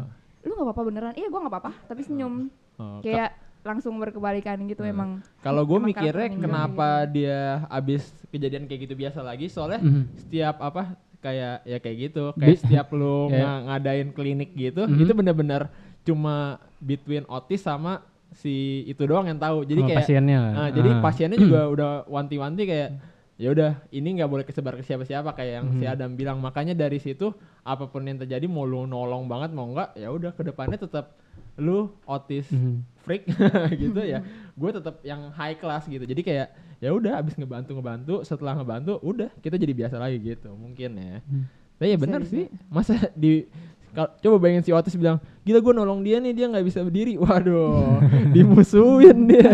lu 0.43 0.51
nggak 0.51 0.67
apa-apa 0.67 0.83
beneran? 0.83 1.13
Iya 1.15 1.27
gue 1.27 1.39
nggak 1.39 1.53
apa-apa 1.53 1.71
tapi 1.87 2.01
senyum. 2.03 2.51
Oh, 2.75 2.99
kayak 2.99 3.31
langsung 3.63 3.95
berkebalikan 3.95 4.59
gitu 4.67 4.83
emang. 4.83 5.23
Kalau 5.39 5.63
gue 5.63 5.79
mikirnya 5.79 6.27
kenapa 6.29 7.07
dia 7.07 7.63
abis 7.69 8.11
kejadian 8.27 8.67
kayak 8.67 8.91
gitu 8.91 8.95
biasa 8.97 9.23
lagi 9.23 9.47
soalnya 9.47 9.79
Mhm. 9.79 10.03
setiap 10.19 10.59
apa 10.59 10.99
kayak 11.23 11.63
ya 11.63 11.77
kayak 11.79 11.97
gitu 12.01 12.23
kayak 12.35 12.49
Bi- 12.49 12.59
setiap 12.59 12.87
lu 12.91 13.31
Kayak- 13.31 13.39
nga- 13.41 13.61
ngadain 13.65 14.09
klinik 14.11 14.51
gitu 14.53 14.83
Mhm. 14.83 14.99
itu 14.99 15.11
bener-bener 15.13 15.61
cuma 16.03 16.59
between 16.77 17.23
otis 17.25 17.63
sama 17.63 18.03
si 18.33 18.53
itu 18.83 18.99
doang 19.03 19.23
yang 19.23 19.37
tahu 19.37 19.63
jadi 19.63 19.79
Sama 19.79 19.89
kayak 19.89 19.99
pasiennya. 20.03 20.41
Nah, 20.51 20.69
jadi 20.69 20.89
Ah. 20.89 20.99
pasiennya 20.99 21.37
juga 21.37 21.61
udah 21.73 21.89
wanti-wanti 22.07 22.63
kayak 22.65 22.89
ya 23.33 23.49
udah 23.49 23.71
ini 23.89 24.09
nggak 24.13 24.27
boleh 24.27 24.43
kesebar 24.43 24.75
ke 24.75 24.83
siapa-siapa 24.83 25.31
kayak 25.31 25.53
yang 25.55 25.67
si 25.73 25.81
Mhm. 25.81 25.91
Adam 25.91 26.09
bilang 26.13 26.37
makanya 26.37 26.75
dari 26.75 26.97
situ 26.97 27.31
apa 27.61 27.87
pun 27.87 28.03
yang 28.03 28.19
terjadi 28.19 28.45
mau 28.45 28.61
lu 28.61 28.83
nolong 28.83 29.25
banget 29.25 29.49
mau 29.51 29.65
enggak 29.65 29.95
ya 29.95 30.09
udah 30.09 30.31
ke 30.31 30.43
depannya 30.43 30.75
tetap 30.75 31.15
lu 31.55 31.91
otis 32.03 32.49
Mhm. 32.49 32.81
freak 33.03 33.23
gitu 33.83 33.99
ya 33.99 34.23
gue 34.53 34.69
tetap 34.71 35.01
yang 35.01 35.29
high 35.31 35.53
class 35.53 35.85
gitu 35.85 36.01
jadi 36.01 36.21
kayak 36.21 36.47
ya 36.79 36.89
udah 36.89 37.19
abis 37.19 37.35
ngebantu 37.35 37.73
ngebantu 37.73 38.15
setelah 38.21 38.53
ngebantu 38.53 38.97
udah 38.99 39.29
kita 39.37 39.55
jadi 39.55 39.73
biasa 39.75 39.95
lagi 39.97 40.17
gitu 40.19 40.51
mungkin 40.51 40.95
ya 40.95 41.17
Hmm. 41.21 41.45
tapi 41.75 41.89
ya 41.89 41.97
benar 41.97 42.21
sih 42.23 42.47
masa 42.67 42.97
di 43.13 43.45
Kal- 43.93 44.09
coba 44.17 44.41
bayangin 44.41 44.65
si 44.65 44.73
Otis 44.73 44.97
bilang, 44.97 45.21
gila 45.45 45.61
gue 45.61 45.69
nolong 45.69 46.01
dia 46.01 46.17
nih 46.17 46.33
dia 46.33 46.49
nggak 46.49 46.65
bisa 46.65 46.81
berdiri. 46.81 47.13
Waduh, 47.13 48.01
dimusuhin 48.33 49.29
dia. 49.29 49.53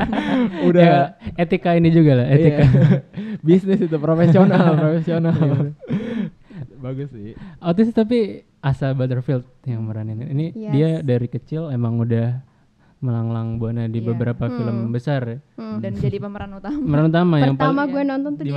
Udah 0.72 0.80
Ya, 0.80 1.00
etika 1.36 1.76
ini 1.76 1.92
juga 1.92 2.16
lah, 2.16 2.26
etika. 2.32 2.64
Iya. 2.64 3.04
Bisnis 3.44 3.84
itu 3.84 3.96
profesional, 4.00 4.72
profesional. 4.72 5.76
Bagus 6.78 7.08
sih. 7.10 7.34
Otis 7.58 7.90
tapi 7.90 8.42
Asa 8.58 8.90
Butterfield 8.90 9.46
yang 9.62 9.82
meranin 9.82 10.18
ini 10.24 10.50
Yes. 10.50 10.72
dia 10.72 10.90
dari 11.02 11.26
kecil 11.26 11.70
emang 11.70 11.98
udah 11.98 12.42
melanglang 12.98 13.62
buana 13.62 13.86
di 13.86 14.02
Iya. 14.02 14.10
beberapa 14.10 14.50
Hmm. 14.50 14.56
film 14.58 14.78
besar 14.90 15.22
ya. 15.22 15.38
Hmm. 15.54 15.78
dan 15.78 15.94
jadi 15.94 16.18
pemeran 16.18 16.50
utama. 16.50 16.74
Pemeran 16.74 17.06
utama 17.06 17.34
yang 17.38 17.54
Pertama 17.54 17.86
gue 17.86 18.02
nonton 18.02 18.30
tuh 18.34 18.42
Di? 18.42 18.50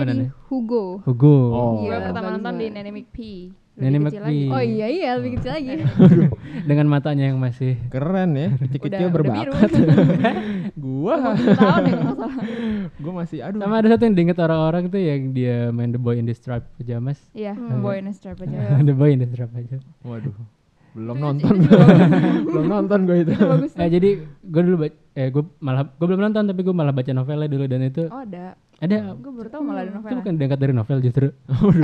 Hugo. 0.49 0.85
Hugo. 1.05 1.37
Oh. 1.53 1.71
gue 1.77 1.93
Iya, 1.93 2.01
pertama 2.01 2.27
bagus 2.27 2.35
nonton 2.41 2.53
di 2.57 2.65
banget. 2.65 2.81
Nanny 2.81 2.91
Kecil 3.81 4.21
lagi. 4.21 4.45
Oh 4.47 4.61
iya 4.61 4.87
iya 4.87 5.09
lebih 5.17 5.41
kecil 5.41 5.51
lagi. 5.51 5.69
Dengan 6.69 6.85
matanya 6.85 7.33
yang 7.33 7.41
masih 7.41 7.81
Keren 7.89 8.37
ya, 8.37 8.47
kecil-kecil 8.61 9.09
berbakat. 9.09 9.69
gua 10.85 11.33
tahun 11.33 11.83
ya 11.89 11.95
salah. 12.05 12.33
gua 13.01 13.13
masih 13.25 13.37
aduh. 13.41 13.59
sama 13.59 13.81
ada 13.81 13.87
satu 13.89 14.03
yang 14.05 14.15
diinget 14.15 14.37
orang-orang 14.37 14.83
tuh 14.87 15.01
yang 15.01 15.21
dia 15.33 15.73
main 15.73 15.89
The 15.89 15.97
Boy 15.97 16.21
in 16.21 16.29
the 16.29 16.35
Striped 16.37 16.69
Pajamas. 16.77 17.17
Iya, 17.33 17.57
Hmm. 17.57 17.81
Boy 17.81 17.97
in 17.97 18.07
a 18.07 18.13
Striped 18.13 18.45
aja. 18.45 18.77
The 18.79 18.93
Boy 18.93 19.17
in 19.17 19.25
the 19.25 19.27
Striped 19.27 19.53
Pajamas. 19.53 19.85
Waduh. 20.05 20.35
Belum 20.91 21.17
nonton. 21.17 21.55
belum 22.45 22.65
nonton 22.67 22.99
gue 23.07 23.17
itu. 23.23 23.31
Eh, 23.79 23.89
jadi 23.89 24.09
gue 24.43 24.61
dulu 24.61 24.75
eh 25.11 25.27
gue 25.31 25.43
malah 25.59 25.87
gue 25.87 26.03
belum 26.05 26.19
nonton 26.21 26.43
tapi 26.45 26.61
gue 26.61 26.75
malah 26.75 26.91
baca 26.91 27.11
novelnya 27.11 27.47
dulu 27.47 27.63
dan 27.63 27.81
itu 27.81 28.11
Oh 28.11 28.21
ada. 28.21 28.55
Ada 28.81 29.13
Gue 29.13 29.31
baru 29.31 29.47
tahu 29.47 29.61
malah 29.61 29.81
ada 29.81 29.89
itu 29.89 29.97
novel. 30.01 30.17
bukan 30.17 30.33
diangkat 30.35 30.59
dari 30.59 30.73
novel 30.73 30.97
justru. 30.99 31.27
eh 31.29 31.33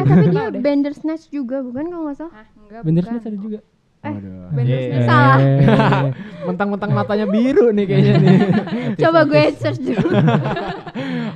tapi 0.10 0.26
dia. 0.28 0.50
Bandersnatch 0.58 1.30
juga 1.30 1.62
bukan 1.62 1.84
kalau 1.86 2.04
nggak 2.04 2.18
salah. 2.18 2.34
Ah, 2.34 2.46
enggak. 2.82 2.82
Ada 3.22 3.38
juga. 3.38 3.60
Eh, 3.98 4.12
Waduh. 4.12 4.50
Bandersnatch. 4.52 4.94
Iya. 4.94 5.06
Salah. 5.06 5.38
Mentang-mentang 6.48 6.92
matanya 6.92 7.26
biru 7.26 7.70
nih 7.70 7.86
kayaknya 7.86 8.14
nih. 8.16 8.38
Coba 9.02 9.20
gue 9.24 9.44
search 9.54 9.80
dulu. 9.80 10.10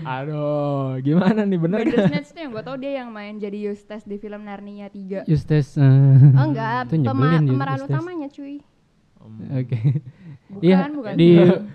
Aduh, 0.04 0.98
gimana 1.00 1.42
nih 1.44 1.60
bener 1.60 1.78
kan? 1.80 1.88
Bandersnatch 1.88 2.30
tuh 2.32 2.42
yang 2.42 2.52
gue 2.52 2.64
tau 2.64 2.76
dia 2.76 2.92
yang 2.98 3.10
main 3.10 3.38
jadi 3.38 3.58
Eustace 3.68 4.04
di 4.04 4.18
film 4.18 4.42
Narnia 4.42 4.88
3 4.88 5.26
Eustace. 5.26 5.78
eh, 5.78 5.86
Oh 6.36 6.46
enggak, 6.48 6.90
itu 6.90 7.06
pemeran 7.46 7.80
utamanya 7.80 8.28
cuy. 8.28 8.62
Oke. 9.54 9.78
Bukan, 10.52 10.62
Iya, 10.62 10.78
bukan. 10.90 11.14
di 11.16 11.30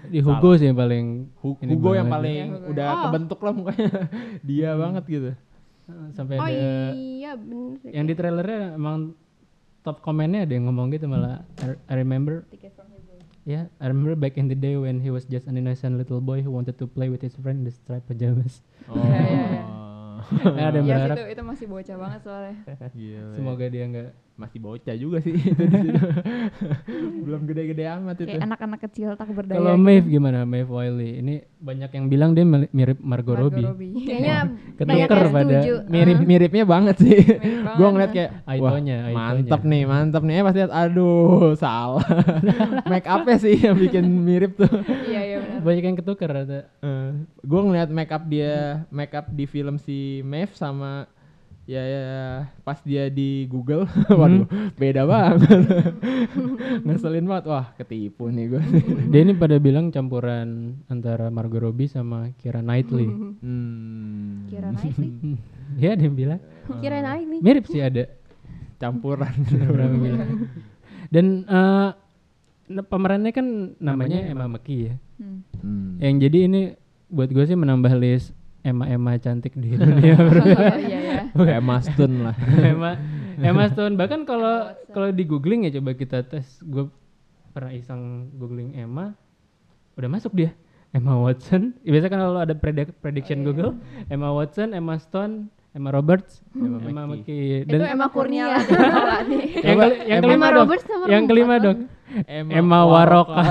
di 0.07 0.19
Hugo 0.21 0.51
sih 0.55 0.67
yang 0.67 0.77
paling 0.77 1.07
Hugo 1.39 1.91
yang 1.91 2.07
banget. 2.07 2.13
paling 2.13 2.47
Hugo. 2.53 2.67
udah 2.71 2.87
Oh. 2.87 3.03
kebentuk 3.09 3.39
lah 3.41 3.53
mukanya. 3.53 3.91
Dia 4.49 4.71
banget 4.75 5.05
gitu. 5.07 5.31
Sampai 6.13 6.35
Oh 6.37 6.45
ada 6.45 6.93
iya 6.93 7.33
bener. 7.33 7.79
sih. 7.79 7.91
yang 7.91 8.05
di 8.05 8.13
trailernya 8.13 8.75
emang 8.75 9.15
top 9.81 10.01
komennya 10.01 10.43
ada 10.43 10.53
yang 10.53 10.67
ngomong 10.67 10.91
gitu 10.91 11.07
malah 11.07 11.47
I, 11.59 11.79
I 11.87 11.95
remember 11.97 12.43
Yeah, 13.45 13.71
I 13.79 13.87
remember 13.87 14.19
back 14.19 14.35
in 14.35 14.51
the 14.51 14.59
day 14.59 14.75
when 14.75 14.99
he 14.99 15.07
was 15.07 15.23
just 15.25 15.47
an 15.47 15.55
innocent 15.55 15.95
little 15.95 16.19
boy 16.19 16.43
who 16.43 16.51
wanted 16.51 16.75
to 16.77 16.85
play 16.85 17.07
with 17.07 17.23
his 17.23 17.39
friend 17.39 17.63
in 17.63 17.65
the 17.65 17.71
striped 17.71 18.11
pajamas. 18.11 18.59
Oh. 18.85 18.99
Iya, 18.99 19.23
iya, 19.23 19.43
iya. 19.49 19.63
Ada 20.69 20.77
yang 20.77 20.87
Iya 20.87 20.95
berharap 20.97 21.17
itu, 21.17 21.25
itu 21.31 21.43
masih 21.43 21.67
bocah 21.67 21.97
banget 21.97 22.21
soalnya. 22.23 22.55
Gila. 22.93 23.35
semoga 23.35 23.65
dia 23.67 23.85
nggak 23.87 24.11
masih 24.37 24.61
bocah 24.61 24.95
juga 24.95 25.19
sih 25.25 25.33
itu 25.33 25.63
di 25.65 25.77
situ. 25.81 25.97
Belum 27.25 27.49
gede-gede 27.49 27.89
amat 27.89 28.21
itu. 28.21 28.29
Kayak 28.29 28.45
anak-anak 28.45 28.81
kecil 28.85 29.09
tak 29.17 29.33
berdaya. 29.33 29.57
Kalau 29.57 29.73
gitu. 29.73 29.85
Maeve 29.89 30.07
gimana 30.13 30.39
Maeve 30.45 30.69
Wiley? 30.69 31.25
Ini 31.25 31.35
banyak 31.57 31.91
yang 31.91 32.07
bilang 32.13 32.31
dia 32.37 32.45
mirip 32.45 33.01
Margot, 33.01 33.33
Margot 33.33 33.37
Robbie. 33.49 33.65
Robbie. 33.65 33.93
Kayaknya 34.09 34.37
Ketuker 34.77 35.21
pada. 35.33 35.59
Mirip-miripnya 35.89 36.65
banget 36.69 36.97
sih. 37.01 37.17
Mirip 37.17 37.65
banget. 37.73 37.89
ngeliat 37.97 38.11
kayak 38.13 38.31
wah, 38.37 38.53
Aitonya, 38.53 38.97
aitonya. 39.09 39.17
mantep 39.17 39.61
nih, 39.65 39.83
mantep 39.89 40.23
nih. 40.29 40.35
Eh 40.37 40.43
pas 40.45 40.55
lihat 40.55 40.73
aduh, 40.73 41.57
salah. 41.57 42.05
make 42.93 43.09
upnya 43.09 43.37
sih 43.41 43.57
yang 43.57 43.81
bikin 43.81 44.05
mirip 44.05 44.53
tuh. 44.61 44.69
Iya 45.09 45.21
iya. 45.25 45.26
Banyak 45.63 45.85
yang 45.85 45.99
ketuker 45.99 46.31
ada. 46.31 46.61
Eh, 46.83 47.11
gua 47.45 47.61
ngeliat 47.67 47.91
make 47.91 48.13
up 48.13 48.25
dia, 48.27 48.85
make 48.91 49.15
up 49.15 49.27
di 49.31 49.45
film 49.45 49.81
si 49.81 50.21
Maeve 50.23 50.55
sama 50.55 51.07
ya, 51.67 51.83
ya 51.83 52.07
pas 52.63 52.79
dia 52.87 53.11
di 53.11 53.45
Google, 53.51 53.91
waduh 54.19 54.47
beda 54.79 55.03
banget. 55.03 55.43
Ngeselin 56.87 57.27
banget. 57.27 57.45
Wah, 57.51 57.75
ketipu 57.75 58.31
nih 58.31 58.55
gue. 58.55 58.63
Dia 59.13 59.27
ini 59.27 59.35
pada 59.35 59.59
bilang 59.59 59.91
campuran 59.91 60.79
antara 60.87 61.27
Margot 61.29 61.59
Robbie 61.59 61.91
sama 61.91 62.31
Keira 62.39 62.63
Knightley. 62.63 63.11
hmm, 63.11 64.47
Kira 64.47 64.71
Knightley. 64.71 65.11
ya 65.83 65.99
dia 65.99 66.07
bilang 66.07 66.39
Kirain 66.79 67.03
Aili. 67.03 67.43
mirip 67.43 67.67
sih 67.67 67.83
ada. 67.83 68.07
campuran. 68.79 69.35
Bilang. 69.51 70.31
Dan 71.11 71.27
eh, 71.43 71.91
nah, 72.71 72.85
pemerannya 72.87 73.33
kan 73.35 73.75
namanya 73.83 74.23
Emma 74.23 74.47
McKee 74.47 74.83
ya. 74.87 74.95
Hmm. 75.17 75.41
Hmm. 75.57 75.97
Yang 75.97 76.15
jadi 76.23 76.39
ini 76.45 76.61
buat 77.07 77.29
gue 77.29 77.45
sih 77.45 77.55
menambah 77.55 77.93
list 77.95 78.35
Emma-Emma 78.61 79.17
cantik 79.17 79.55
di 79.55 79.75
dunia. 79.79 80.15
bro. 80.15 80.43
Oh 80.43 80.79
iya 80.79 80.99
iya. 81.33 81.55
Emma 81.55 81.79
Stone 81.79 82.17
lah. 82.21 82.35
Emma 82.67 82.99
Emma 83.37 83.65
Stone 83.67 83.95
bahkan 83.95 84.23
kalau 84.23 84.73
kalau 84.91 85.09
di 85.09 85.23
googling 85.23 85.65
ya 85.65 85.75
coba 85.75 85.93
kita 85.93 86.21
tes 86.23 86.59
gue 86.61 86.89
pernah 87.51 87.71
iseng 87.71 88.29
googling 88.35 88.73
Emma 88.73 89.17
udah 89.95 90.09
masuk 90.11 90.33
dia 90.33 90.53
Emma 90.91 91.13
Watson 91.15 91.73
Ya, 91.81 91.91
biasanya 91.91 92.11
kan 92.11 92.21
kalau 92.23 92.37
ada 92.39 92.53
predik- 92.53 92.97
prediction 92.99 93.41
Google 93.43 93.77
Emma 94.07 94.29
Watson 94.29 94.73
Emma 94.73 94.97
Stone 94.97 95.49
Emma 95.71 95.89
Roberts 95.91 96.41
Emma 96.51 96.81
Emma 96.81 97.03
McKee. 97.07 97.65
McKee 97.65 97.65
Itu 97.65 97.77
dan 97.77 97.89
Emma 97.91 98.09
Kurnia 98.09 98.47
yang, 99.63 99.79
yang 100.05 100.19
Emma 100.19 100.23
kelima 100.23 100.47
dong 100.47 100.57
Roberts 100.59 100.85
yang 101.07 101.25
kelima 101.25 101.55
dong 101.57 101.79
Emma, 102.07 102.87
Waroka 102.87 103.43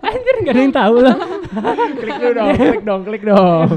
anjir 0.00 0.34
gak 0.40 0.50
ada 0.50 0.58
yang 0.58 0.72
tahu 0.72 0.96
lah 0.98 1.14
klik 1.94 2.16
dulu 2.16 2.32
dong, 2.32 2.48
klik 2.56 2.82
dong, 2.82 3.00
klik 3.04 3.22
dong. 3.22 3.68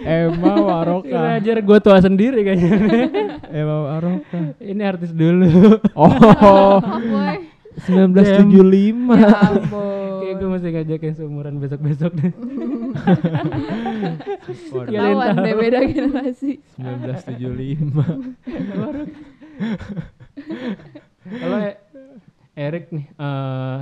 Emma 0.00 0.52
Waroka. 0.56 1.18
Ajar 1.36 1.58
gue 1.58 1.78
tua 1.80 1.98
sendiri 1.98 2.40
kayaknya 2.40 2.72
Emma 3.56 3.76
Waroka. 3.90 4.38
ini 4.58 4.80
artis 4.80 5.10
dulu 5.10 5.76
Oh, 5.92 6.06
Oh 6.06 6.80
boy. 6.80 7.36
1975. 7.76 9.12
Ya 9.12 9.36
ampun. 9.36 10.16
kayak 10.16 10.34
gue 10.34 10.48
masih 10.48 10.70
ngajakin 10.72 11.12
seumuran 11.12 11.54
besok-besok 11.60 12.08
deh 12.14 12.32
yang 14.88 15.12
tahu. 15.12 15.44
deh 15.44 15.54
beda 15.54 15.78
generasi. 15.84 16.56
1975. 16.80 17.92
Kalau 21.36 21.58
Erik 22.56 22.88
nih, 22.88 23.06
eh 23.20 23.80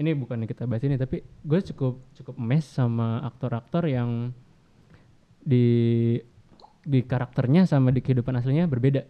ini 0.00 0.10
bukan 0.16 0.40
yang 0.40 0.48
kita 0.48 0.64
bahas 0.64 0.80
ini, 0.80 0.96
tapi 0.96 1.20
gue 1.20 1.60
cukup 1.60 2.00
cukup 2.16 2.34
mes 2.40 2.64
sama 2.64 3.20
aktor-aktor 3.20 3.84
yang 3.84 4.32
di 5.44 6.16
di 6.80 7.00
karakternya 7.04 7.68
sama 7.68 7.92
di 7.92 8.00
kehidupan 8.00 8.32
aslinya 8.40 8.64
berbeda. 8.64 9.04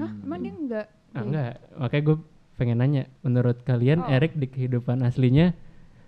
Hah, 0.00 0.12
emang 0.24 0.40
dia 0.40 0.54
enggak? 0.56 0.86
Ah, 1.12 1.20
enggak, 1.20 1.52
makanya 1.76 2.02
gue 2.08 2.16
pengen 2.56 2.78
nanya, 2.80 3.02
menurut 3.20 3.60
kalian 3.60 4.00
Oh. 4.00 4.08
Erik 4.08 4.32
di 4.32 4.48
kehidupan 4.48 5.04
aslinya 5.04 5.52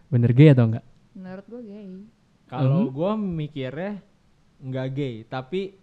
bener 0.09 0.33
gay 0.33 0.57
atau 0.57 0.73
enggak? 0.73 0.85
Menurut 1.13 1.45
gue 1.53 1.63
gay. 1.69 1.89
Kalau 2.49 2.89
Mhm. 2.89 2.93
gua 2.97 3.13
mikirnya 3.17 4.01
nggak 4.61 4.87
gay, 4.97 5.15
tapi 5.29 5.77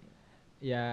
ya 0.59 0.85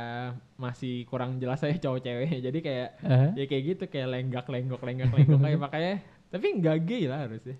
masih 0.55 1.02
kurang 1.05 1.38
jelas 1.38 1.61
aja 1.61 1.74
cowok 1.76 2.00
ceweknya. 2.00 2.38
Jadi 2.46 2.59
kayak 2.61 2.88
Aha. 3.02 3.26
ya 3.35 3.44
kayak 3.44 3.62
gitu 3.66 3.85
kayak 3.87 4.09
lenggak 4.09 4.46
lenggok 4.46 4.83
lenggak 4.83 5.11
lenggok 5.11 5.40
kayak 5.40 5.59
makanya 5.59 5.94
tapi 6.33 6.46
nggak 6.57 6.76
gay 6.83 7.05
lah 7.07 7.26
harusnya. 7.26 7.57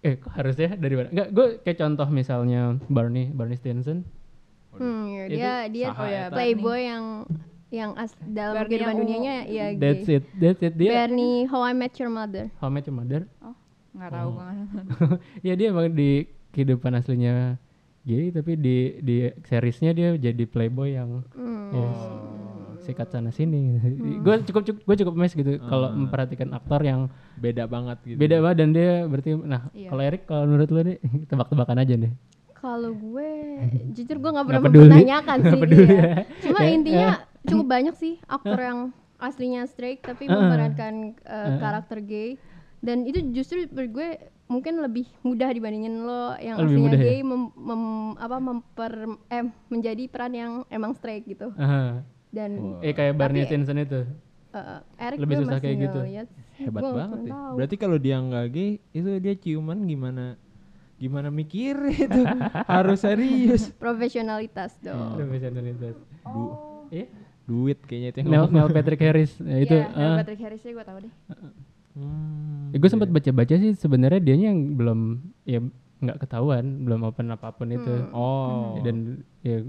Eh, 0.00 0.20
kok 0.20 0.32
harusnya 0.32 0.76
dari 0.76 0.94
mana? 0.94 1.08
Enggak, 1.08 1.28
gue 1.32 1.46
kayak 1.64 1.78
contoh 1.80 2.08
misalnya 2.08 2.76
Barney, 2.86 3.32
Barney 3.32 3.56
Stinson. 3.56 4.04
Hmm, 4.70 5.08
ya, 5.08 5.24
Itu 5.24 5.32
dia 5.32 5.54
dia 5.66 5.86
saha 5.88 6.04
ya, 6.06 6.24
playboy 6.28 6.80
yang 6.82 7.04
yang 7.72 7.90
as, 7.96 8.12
dalam 8.20 8.58
Barney 8.58 8.70
kehidupan 8.70 8.94
dunianya 9.00 9.34
ya 9.48 9.66
That's 9.74 10.04
gay. 10.04 10.20
it, 10.20 10.24
that's 10.36 10.60
it 10.60 10.74
dia. 10.76 10.92
Barney 10.94 11.48
How 11.48 11.64
I 11.64 11.72
Met 11.72 11.96
Your 11.96 12.12
Mother. 12.12 12.52
How 12.58 12.68
I 12.68 12.72
Met 12.72 12.84
Your 12.84 12.94
Mother. 12.94 13.24
Oh, 13.40 13.56
nggak 13.92 14.10
tahu 14.12 14.28
Oh. 14.28 14.32
nggak 14.36 14.52
nonton. 14.76 14.84
ya 15.40 15.52
dia 15.54 15.66
emang 15.68 15.88
di 15.88 16.10
kehidupan 16.50 16.92
aslinya 16.92 17.56
gay 18.04 18.28
tapi 18.28 18.52
di 18.54 18.76
di 18.98 19.16
seriesnya 19.42 19.90
dia 19.90 20.12
jadi 20.14 20.44
playboy 20.44 20.92
yang 20.92 21.24
Hmm. 21.30 21.72
ya, 21.72 21.88
sikat 22.78 23.08
sana 23.08 23.30
sini. 23.30 23.80
Gue 24.20 24.44
cukup 24.44 24.62
cukup 24.62 24.80
gue 24.84 24.96
cukup 24.98 25.14
mes 25.14 25.32
gitu 25.32 25.56
kalau 25.58 25.88
Ah. 25.88 25.96
memperhatikan 25.96 26.52
aktor 26.52 26.80
yang 26.80 27.08
Beda 27.34 27.64
banget 27.64 27.96
gitu. 28.04 28.16
beda 28.16 28.36
banget 28.38 28.56
dan 28.58 28.68
dia 28.70 28.90
berarti 29.04 29.30
nah 29.38 29.62
Iya. 29.72 29.88
kalau 29.88 30.02
Erik 30.02 30.22
kalau 30.24 30.44
menurut 30.46 30.68
lu 30.68 30.80
nih 30.82 30.96
tebak-tebakan 31.28 31.80
aja 31.80 31.94
nih. 31.96 32.12
Kalau 32.54 32.92
gue 32.92 33.30
jujur 33.96 34.16
gue 34.18 34.30
nggak 34.30 34.46
pernah 34.46 34.62
peduli. 34.62 34.84
mempertanyakan 34.86 35.36
sih 35.42 35.58
peduli 35.58 35.80
dia. 35.82 35.96
ya. 35.96 36.12
Cuma 36.42 36.58
Ya, 36.60 36.68
intinya 36.70 37.08
ya. 37.10 37.24
cukup 37.42 37.66
banyak 37.66 37.94
sih 37.94 38.14
aktor 38.30 38.58
yang 38.58 38.80
aslinya 39.16 39.64
straight 39.64 40.00
tapi 40.00 40.26
Heeh. 40.26 40.36
memerankan 40.36 40.94
uh, 41.22 41.32
Heeh. 41.46 41.56
karakter 41.58 41.98
gay 41.98 42.36
dan 42.78 43.02
itu 43.02 43.32
justru 43.32 43.64
menurut 43.66 43.90
gue 43.94 44.08
mungkin 44.46 44.76
lebih 44.78 45.08
mudah 45.20 45.48
dibandingin 45.48 46.00
lo 46.00 46.36
yang 46.36 46.56
Oh, 46.56 46.62
lebih 46.62 46.76
aslinya 46.76 46.84
mudah 46.86 46.98
ya? 46.98 47.06
gay 47.06 47.20
mem- 47.20 47.54
mem- 47.54 47.82
apa 48.16 48.36
memper 48.38 48.92
eh 49.26 49.42
menjadi 49.66 50.04
peran 50.06 50.32
yang 50.32 50.52
emang 50.68 50.92
straight 50.92 51.24
gitu 51.24 51.48
Aha. 51.54 52.04
dan 52.28 52.78
Eh 52.78 52.92
kayak 52.92 53.14
Barney 53.14 53.42
Stinson 53.42 53.78
itu. 53.78 54.04
Eh, 54.50 54.78
Eric 55.00 55.18
Lebih 55.18 55.36
susah 55.40 55.58
kayak 55.58 55.76
gitu. 55.82 55.98
liat. 56.00 56.28
Hebat 56.54 56.80
Gua 56.80 56.92
banget 56.94 57.18
ya. 57.20 57.30
tahu. 57.32 57.52
Berarti 57.56 57.76
kalau 57.76 57.96
dia 57.96 58.16
nggak 58.16 58.46
gay 58.48 58.70
itu 58.90 59.10
dia 59.18 59.34
ciuman 59.34 59.78
gimana 59.82 60.38
gimana 60.94 61.26
mikir 61.28 61.74
itu 62.06 62.22
harus 62.64 63.00
serius. 63.00 63.72
profesionalitas 63.82 64.78
dong. 64.78 65.14
Profesionalitas. 65.18 65.96
Du- 66.22 66.58
Iya. 66.86 67.08
duit 67.44 67.80
kayaknya 67.82 68.08
itu 68.10 68.18
yang 68.22 68.46
Neil, 68.46 68.68
Patrick 68.70 69.00
Harris 69.00 69.32
ya 69.36 69.56
itu 69.58 69.74
Iya, 69.74 69.88
Neil 69.90 70.06
ah. 70.06 70.16
Patrick 70.16 70.38
Harris 70.38 70.60
sih 70.60 70.70
gue 70.70 70.80
tau 70.80 70.96
deh. 70.96 71.12
Hmm, 71.94 72.70
Ya, 72.70 72.76
gue 72.76 72.90
sempat 72.90 73.06
baca-baca 73.06 73.54
sih 73.54 73.70
sebenarnya 73.72 74.18
dianya 74.18 74.50
yang 74.50 74.74
belum 74.74 75.00
ya 75.44 75.62
nggak 75.96 76.18
ketahuan, 76.20 76.82
belum 76.82 77.06
open 77.06 77.30
apa 77.30 77.50
pun 77.50 77.70
itu. 77.70 77.86
Hmm. 77.86 78.10
Oh. 78.10 78.74
Dan 78.82 79.22
ya 79.40 79.62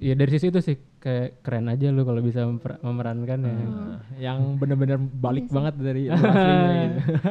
ya 0.00 0.16
dari 0.16 0.30
sisi 0.30 0.48
itu 0.48 0.58
sih 0.58 0.74
kayak 0.98 1.44
keren 1.44 1.68
aja 1.68 1.92
lu 1.92 2.02
kalau 2.02 2.18
bisa 2.18 2.42
memper- 2.42 2.80
memerankan 2.80 3.38
ya. 3.38 3.52
Nah, 3.52 3.98
yang 4.16 4.38
bener-bener 4.56 4.96
balik 4.98 5.46
Iya 5.46 5.54
banget 5.54 5.74
dari 5.76 6.02
gitu. 6.10 6.26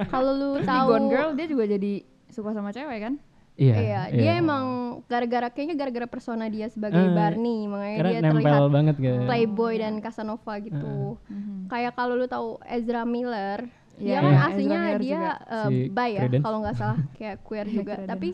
Kalau 0.08 0.32
lu 0.32 0.50
tahu 0.62 0.88
Gone 0.88 1.08
Girl 1.10 1.30
dia 1.34 1.48
juga 1.48 1.66
jadi 1.66 1.94
suka 2.30 2.54
sama 2.54 2.70
cewek 2.70 3.00
kan? 3.02 3.14
Iya. 3.58 3.76
Iya, 3.76 4.02
dia 4.16 4.32
emang 4.40 4.66
gara-gara 5.06 5.52
kayaknya 5.52 5.76
gara-gara 5.76 6.08
persona 6.08 6.48
dia 6.48 6.72
sebagai 6.72 6.98
Ah, 6.98 7.12
Barney, 7.12 7.68
makanya 7.68 7.98
dia 8.08 8.22
terlihat 8.24 8.72
banget 8.72 8.96
playboy 9.28 9.74
dan 9.76 9.94
Casanova 10.00 10.54
gitu. 10.58 11.20
Kayak 11.68 11.94
kalau 11.94 12.16
lu 12.16 12.26
tahu 12.26 12.62
Ezra 12.64 13.04
Miller, 13.04 13.68
dia 13.98 14.08
Iya, 14.08 14.20
kan 14.20 14.34
aslinya 14.46 14.80
dia 14.80 15.20
juga. 15.20 15.32
Si 15.66 15.76
bi 15.88 16.08
ya, 16.10 16.22
kalau 16.40 16.58
nggak 16.60 16.76
salah 16.76 16.98
kayak 17.18 17.38
queer 17.42 17.68
juga. 17.68 17.96
Credence. 17.98 18.10
Tapi 18.10 18.30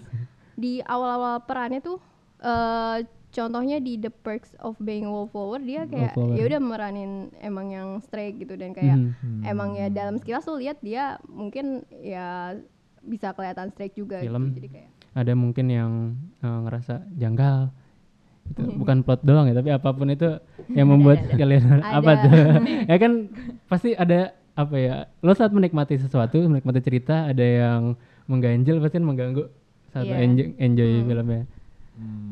di 0.54 0.74
awal-awal 0.82 1.42
perannya 1.42 1.80
tuh 1.80 1.98
eh 2.38 2.98
contohnya 3.30 3.78
di 3.78 3.96
The 3.96 4.10
Perks 4.10 4.58
of 4.58 4.78
Being 4.78 5.04
a 5.04 5.12
Wallflower 5.12 5.60
dia 5.60 5.86
kayak 5.86 6.16
ya 6.16 6.44
udah 6.44 6.58
meranin 6.60 7.12
emang 7.38 7.70
yang 7.70 7.90
straight 8.00 8.36
gitu 8.36 8.54
dan 8.54 8.72
kayak 8.72 8.98
Mhm. 8.98 9.42
emang 9.44 9.74
ya 9.74 9.88
dalam 9.88 10.18
sekilas 10.18 10.48
lu 10.48 10.58
lihat 10.58 10.80
dia 10.80 11.18
mungkin 11.24 11.82
ya 11.94 12.58
bisa 13.00 13.32
kelihatan 13.32 13.70
straight 13.70 13.94
juga 13.94 14.20
Film. 14.20 14.50
gitu. 14.50 14.58
Jadi 14.58 14.70
kayak 14.72 14.90
ada 15.14 15.34
mungkin 15.34 15.66
yang 15.68 15.92
eh, 16.40 16.60
ngerasa 16.64 16.94
janggal 17.12 17.70
itu 18.48 18.64
bukan 18.74 19.04
plot 19.04 19.22
doang 19.22 19.46
ya 19.46 19.54
tapi 19.54 19.70
apa 19.70 19.90
pun 19.92 20.08
itu 20.08 20.40
yang 20.78 20.88
membuat 20.88 21.20
ada. 21.22 21.36
kalian 21.36 21.64
apa 21.84 22.12
tuh 22.18 22.32
ya 22.90 22.96
kan 22.96 23.12
pasti 23.68 23.92
ada 23.92 24.32
apa 24.58 24.76
ya 24.76 24.96
lo 25.22 25.32
saat 25.32 25.54
menikmati 25.54 25.96
sesuatu 25.96 26.42
menikmati 26.42 26.82
cerita 26.82 27.30
ada 27.30 27.46
yang 27.46 27.94
mengganjal 28.26 28.82
pasti 28.82 28.98
kan 28.98 29.06
mengganggu 29.06 29.44
saat 29.88 30.04
Iya. 30.04 30.16
enjoy, 30.20 30.48
enjoy 30.58 30.90
Hmm. 30.92 31.06
filmnya 31.06 31.42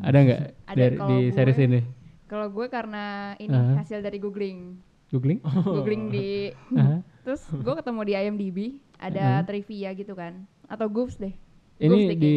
ada 0.01 0.17
nggak 0.19 0.41
Ada 0.65 0.75
dari 0.75 0.95
di 0.99 1.17
gue- 1.23 1.31
series 1.31 1.59
ini 1.59 1.81
Kalau 2.25 2.49
gue 2.49 2.65
karena 2.67 3.05
ini 3.37 3.53
Aha. 3.53 3.77
hasil 3.79 4.01
dari 4.01 4.17
googling, 4.17 4.81
googling 5.07 5.37
googling 5.63 6.09
di, 6.09 6.49
Aha. 6.75 7.05
terus 7.21 7.45
gue 7.47 7.73
ketemu 7.75 8.01
di 8.01 8.13
IMDb 8.15 8.57
ada 8.97 9.39
Aha. 9.39 9.45
trivia 9.45 9.93
gitu 9.93 10.13
kan, 10.13 10.33
atau 10.65 10.89
Goofs 10.89 11.15
deh. 11.15 11.37
Goofs 11.77 11.85
ini 11.93 12.07
deh 12.07 12.17
di 12.17 12.35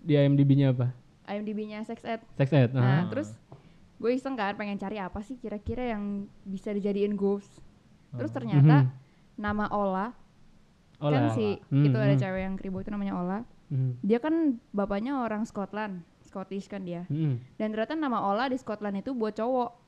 di 0.00 0.14
IMDb-nya 0.16 0.72
apa 0.72 0.96
IMDb-nya 1.28 1.84
Sex 1.84 2.00
Ed. 2.02 2.24
sex 2.34 2.48
ed 2.48 2.72
Nah, 2.72 3.04
ah. 3.04 3.04
terus 3.06 3.36
gue 3.94 4.10
iseng 4.10 4.32
kan 4.32 4.56
pengen 4.56 4.76
cari 4.76 4.96
apa 4.96 5.20
sih 5.20 5.36
kira-kira 5.36 5.84
yang 5.86 6.24
bisa 6.42 6.72
dijadiin 6.72 7.12
Goofs. 7.12 7.60
Terus 8.10 8.32
ternyata 8.32 8.82
Mhm. 8.82 8.90
Nama 9.38 9.70
Ola, 9.70 10.12
Ola. 11.00 11.12
kan 11.12 11.24
si 11.34 11.58
Hmm, 11.70 11.84
itu 11.86 11.96
ada 11.96 12.14
hmm. 12.14 12.22
cewek 12.22 12.42
yang 12.42 12.54
kribo 12.60 12.78
itu 12.82 12.90
namanya 12.92 13.14
Ola. 13.16 13.38
Hmm. 13.70 13.96
Dia 14.02 14.18
kan 14.18 14.58
bapaknya 14.74 15.22
orang 15.22 15.46
Scotland, 15.46 16.02
Scottish 16.26 16.66
kan 16.66 16.82
dia. 16.84 17.06
Hmm. 17.06 17.38
Dan 17.56 17.72
ternyata 17.72 17.94
nama 17.96 18.20
Ola 18.20 18.50
di 18.50 18.58
Scotland 18.58 19.00
itu 19.00 19.14
buat 19.16 19.32
cowok. 19.38 19.79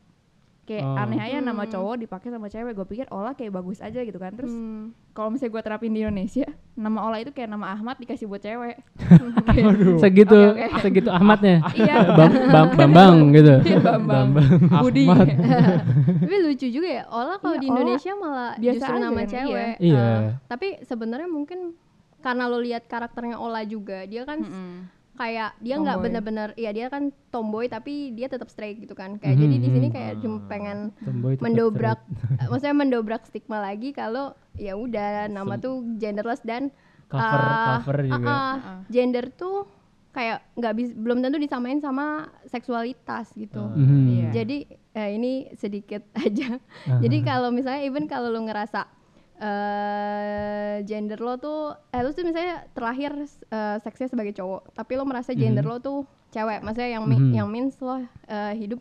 Kayak 0.63 0.85
Oh. 0.85 0.95
aneh 0.97 1.19
aja 1.19 1.39
nama 1.41 1.59
Hmm. 1.61 1.71
cowok 1.71 1.95
dipakai 1.99 2.29
sama 2.29 2.47
cewek. 2.47 2.73
Gue 2.73 2.87
pikir 2.87 3.07
Ola 3.09 3.33
kayak 3.33 3.51
bagus 3.53 3.79
aja 3.79 3.99
gitu 3.99 4.15
kan. 4.15 4.31
Terus 4.31 4.49
Hmm. 4.49 4.95
kalau 5.11 5.29
misalnya 5.29 5.53
gue 5.53 5.63
terapin 5.65 5.91
di 5.91 6.01
Indonesia, 6.01 6.47
nama 6.73 7.03
Ola 7.03 7.19
itu 7.19 7.31
kayak 7.31 7.51
nama 7.51 7.67
Ahmad 7.69 7.99
dikasih 7.99 8.25
buat 8.25 8.39
cewek. 8.39 8.79
segitu 9.99 10.39
Oke, 10.53 10.63
oke. 10.65 10.81
segitu 10.81 11.09
Ahmadnya 11.09 11.67
Iya. 11.77 11.97
Bam, 12.15 12.31
Bam- 12.49 12.73
Bambang 12.79 13.17
gitu 13.33 13.55
Iya, 13.61 13.79
Bambang. 13.81 14.27
Budi. 14.79 15.05
Ahmad. 15.05 15.27
Tapi 16.23 16.37
lucu 16.41 16.67
juga 16.69 16.89
ya, 16.93 17.05
Ola 17.07 17.35
kalau 17.37 17.55
Iya, 17.55 17.61
di 17.61 17.67
Ola 17.67 17.75
Indonesia 17.75 18.13
malah 18.15 18.51
biasa 18.55 18.73
justru 18.73 18.93
aja 18.93 19.03
nama 19.03 19.21
cewek. 19.25 19.75
iya. 19.79 19.99
Eh, 19.99 20.21
tapi 20.47 20.67
sebenarnya 20.81 21.27
mungkin 21.27 21.75
karena 22.19 22.47
lo 22.47 22.59
lihat 22.59 22.87
karakternya 22.87 23.35
Ola 23.35 23.61
juga, 23.63 24.07
dia 24.07 24.23
kan 24.23 24.39
Mm-mm. 24.41 25.02
Kayak 25.13 25.53
dia 25.61 25.77
nggak 25.77 25.99
bener-bener, 26.01 26.49
ya 26.57 26.73
dia 26.73 26.89
kan 26.89 27.13
tomboy 27.29 27.69
tapi 27.69 28.11
dia 28.11 28.27
tetap 28.27 28.49
straight 28.49 28.81
gitu 28.81 28.93
kan. 28.93 29.21
Kayak 29.21 29.37
jadi 29.39 29.55
di 29.55 29.69
sini 29.69 29.89
kayak 29.89 30.13
cuma 30.19 30.49
pengen 30.49 30.79
Tomboy 30.99 31.37
mendobrak, 31.37 32.01
eh, 32.41 32.49
maksudnya 32.49 32.77
mendobrak 32.77 33.23
stigma 33.29 33.61
lagi 33.61 33.93
kalau 33.93 34.33
ya 34.57 34.73
udah 34.73 35.29
nama 35.29 35.57
Sem- 35.57 35.63
tuh 35.63 35.75
genderless 35.97 36.41
dan 36.43 36.73
Cover- 37.07 37.29
ah, 37.45 37.85
cover 37.85 37.97
juga. 38.09 38.25
ah, 38.25 38.53
ah, 38.57 38.79
gender 38.89 39.29
tuh 39.29 39.69
kayak 40.13 40.45
nggak 40.57 40.73
bis 40.77 40.89
belum 40.93 41.21
tentu 41.21 41.37
disamain 41.37 41.77
sama 41.77 42.29
seksualitas 42.45 43.33
gitu. 43.33 43.61
Mhm. 43.61 44.01
Iya. 44.09 44.29
Jadi 44.33 44.59
eh, 44.93 45.11
ini 45.13 45.33
sedikit 45.57 46.05
aja. 46.25 46.57
Jadi 47.01 47.17
kalau 47.21 47.53
misalnya 47.53 47.85
even 47.85 48.09
kalau 48.09 48.33
lu 48.33 48.41
ngerasa 48.45 48.89
eh 49.43 50.77
gender 50.83 51.19
lo 51.19 51.35
tuh 51.37 51.61
eh 51.89 52.01
lu 52.01 52.11
tuh 52.11 52.23
misalnya 52.23 52.67
terlahir 52.71 53.13
eh, 53.49 53.77
seksnya 53.79 54.09
sebagai 54.09 54.33
cowok, 54.33 54.73
tapi 54.73 54.95
lo 54.95 55.03
merasa 55.03 55.35
gender 55.35 55.63
Mhm. 55.63 55.69
lo 55.69 55.77
tuh 55.79 55.99
cewek, 56.31 56.63
maksudnya 56.63 56.91
yang 56.93 57.05
mi- 57.05 57.19
Mhm. 57.21 57.33
yang 57.35 57.49
means 57.49 57.75
lo 57.79 57.99
eh, 57.99 58.55
hidup 58.55 58.81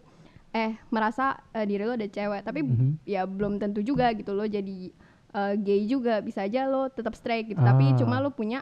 eh 0.51 0.75
merasa 0.87 1.35
eh, 1.51 1.65
diri 1.65 1.83
lo 1.83 1.93
ada 1.93 2.05
cewek, 2.05 2.41
tapi 2.41 2.61
Mhm. 2.61 3.03
ya 3.05 3.25
belum 3.25 3.57
tentu 3.57 3.81
juga 3.81 4.11
gitu 4.11 4.31
lo 4.31 4.45
jadi 4.45 4.91
eh, 5.31 5.53
gay 5.57 5.81
juga 5.85 6.19
bisa 6.19 6.43
aja 6.43 6.65
lo 6.65 6.87
tetap 6.87 7.15
straight 7.15 7.47
gitu, 7.47 7.59
tapi 7.59 7.91
Ah. 7.91 7.97
cuma 7.97 8.19
lo 8.19 8.31
punya 8.31 8.61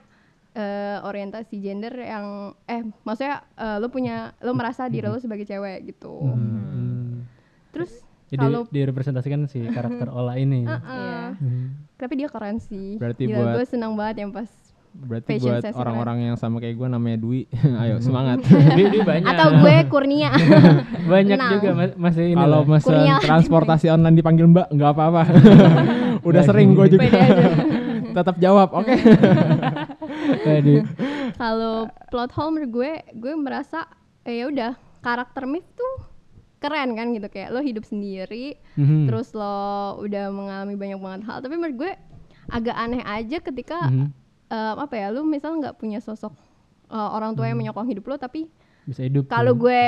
eh, 0.51 0.97
orientasi 1.01 1.57
gender 1.57 1.93
yang 1.95 2.25
eh 2.65 2.81
maksudnya 3.03 3.41
eh, 3.55 3.77
lo 3.77 3.87
punya 3.87 4.33
lo 4.39 4.53
merasa 4.53 4.87
diri 4.87 5.05
lo 5.05 5.17
sebagai 5.17 5.45
cewek 5.45 5.85
gitu. 5.87 6.09
Hmm. 6.15 7.21
Terus 7.69 8.01
Jadi 8.29 8.37
kalau 8.39 8.61
direpresentasikan 8.67 9.45
si 9.45 9.61
karakter 9.65 10.05
Ola 10.13 10.37
ini. 10.37 10.61
Heeh. 10.61 10.77
Iya. 10.77 11.21
Hmm. 11.35 11.88
Tapi 11.99 12.13
dia 12.15 12.27
keren 12.27 12.57
sih. 12.57 12.95
Berarti 12.95 13.23
Gila, 13.25 13.37
buat- 13.37 13.53
gue 13.53 13.65
senang 13.67 13.93
banget 13.93 14.23
yang 14.23 14.31
pas 14.31 14.47
Berarti 14.89 15.37
fashion 15.37 15.53
buat 15.53 15.75
orang-orang 15.77 16.17
yang 16.23 16.35
sama 16.35 16.57
kayak 16.57 16.73
gue 16.73 16.87
namanya 16.87 17.17
Dwi, 17.19 17.45
ayo 17.83 18.01
semangat. 18.01 18.41
Dia 18.79 19.03
banyak. 19.05 19.27
Atau 19.27 19.47
gue 19.59 19.75
Kurnia. 19.85 20.31
banyak 21.13 21.37
Tenang. 21.37 21.51
juga 21.53 21.69
mas- 21.75 21.97
masih 21.99 22.23
ini. 22.25 22.39
Kalau 22.39 22.59
mesen 22.63 22.87
Kurnia. 22.89 23.15
transportasi 23.21 23.85
online 23.87 24.15
dipanggil 24.15 24.45
Mbak, 24.47 24.67
nggak 24.71 24.89
apa-apa. 24.89 25.21
Udah 26.23 26.41
sering 26.41 26.73
gue 26.73 26.87
juga. 26.89 27.05
Tetap 28.09 28.41
jawab, 28.41 28.73
oke. 28.73 28.95
Tadi. 30.41 30.75
Kalau 31.35 31.75
plot 32.09 32.31
hole 32.33 32.51
menurut 32.51 32.71
gue, 32.73 32.91
gue 33.13 33.33
merasa 33.35 33.85
eh, 34.23 34.41
ya 34.41 34.49
udah 34.49 34.71
karakter 34.99 35.45
Mif 35.45 35.69
tuh 35.71 35.95
keren 36.60 36.91
kan 36.91 37.12
gitu 37.12 37.28
kayak 37.28 37.49
lo 37.49 37.60
hidup 37.60 37.84
sendiri, 37.84 38.60
Mhm. 38.76 39.07
terus 39.07 39.32
lo 39.32 39.55
udah 39.97 40.28
mengalami 40.28 40.76
banyak 40.76 40.99
banget 40.99 41.22
hal. 41.26 41.39
Tapi 41.39 41.55
menurut 41.55 41.78
gue 41.78 41.91
agak 42.47 42.76
aneh 42.76 43.01
aja 43.01 43.39
ketika 43.39 43.88
Mhm. 43.88 44.07
em, 44.49 44.76
apa 44.78 44.93
ya, 44.93 45.07
lu 45.10 45.24
misal 45.24 45.55
nggak 45.55 45.76
punya 45.76 45.99
sosok 45.99 46.36
eh, 46.89 47.10
orang 47.14 47.32
tua 47.34 47.45
yang 47.45 47.53
Mhm. 47.53 47.70
menyokong 47.70 47.88
hidup 47.88 48.05
lo, 48.05 48.16
tapi 48.18 48.49
bisa 48.84 49.05
hidup. 49.05 49.30
kalau 49.30 49.53
tuh. 49.53 49.62
gue 49.64 49.82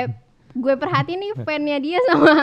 gue 0.52 0.74
perhatiin 0.74 1.18
nih 1.18 1.32
fannya 1.46 1.78
dia 1.78 1.98
sama 2.04 2.34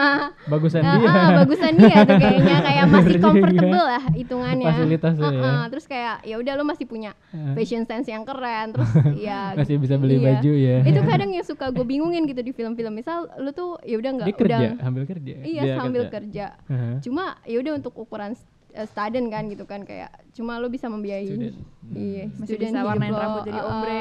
bagusan 0.45 0.81
Ah, 0.81 0.97
dia. 0.97 1.07
ah, 1.07 1.29
bagusan 1.37 1.73
dia 1.75 1.95
tuh 2.01 2.15
kayaknya 2.15 2.57
kayak 2.67 2.85
masih 2.87 3.15
comfortable 3.17 3.85
lah 3.85 4.03
hitungannya. 4.11 4.65
Fasilitasnya 4.67 5.23
Ah, 5.23 5.31
ya. 5.31 5.43
ah, 5.45 5.65
terus 5.67 5.85
kayak 5.85 6.15
ya 6.23 6.35
udah 6.35 6.53
lu 6.53 6.63
masih 6.63 6.85
punya 6.85 7.11
fashion 7.53 7.83
sense 7.83 8.07
yang 8.07 8.23
keren 8.23 8.73
terus 8.73 8.89
ya 9.27 9.53
Masih 9.53 9.77
bisa 9.77 9.95
beli 9.95 10.17
iya. 10.17 10.25
baju 10.27 10.51
ya. 10.51 10.77
Itu 10.83 10.99
kadang 11.03 11.29
yang 11.29 11.43
suka 11.43 11.69
gue 11.69 11.83
bingungin 11.83 12.25
gitu 12.25 12.41
di 12.41 12.49
film-film. 12.49 12.91
Misal 12.91 13.29
lu 13.37 13.51
tuh 13.51 13.77
ya 13.81 13.95
udah 13.95 14.11
nggak 14.15 14.27
kerja, 14.33 14.57
udah 14.57 14.71
ambil 14.83 15.03
kerja. 15.05 15.33
Iya, 15.39 15.61
Dia 15.61 15.73
sambil 15.77 16.03
kerja. 16.03 16.15
kerja. 16.17 16.45
Aha. 16.67 16.91
Cuma 16.99 17.23
ya 17.43 17.57
udah 17.57 17.73
untuk 17.75 17.93
ukuran 17.95 18.33
eh, 18.73 18.87
student 18.87 19.27
kan 19.33 19.43
gitu 19.49 19.65
kan 19.65 19.81
kayak 19.83 20.13
cuma 20.33 20.61
lu 20.61 20.69
bisa 20.69 20.87
membiayai 20.87 21.25
Student. 21.25 21.57
iya 21.91 22.25
Masih 22.37 22.45
student 22.45 22.71
bisa 22.71 22.79
hidup 22.79 22.89
warnain 22.89 23.11
lo, 23.11 23.19
rambut 23.19 23.41
jadi 23.49 23.59
ah, 23.59 23.63
ah. 23.63 23.71
ombre. 23.71 23.99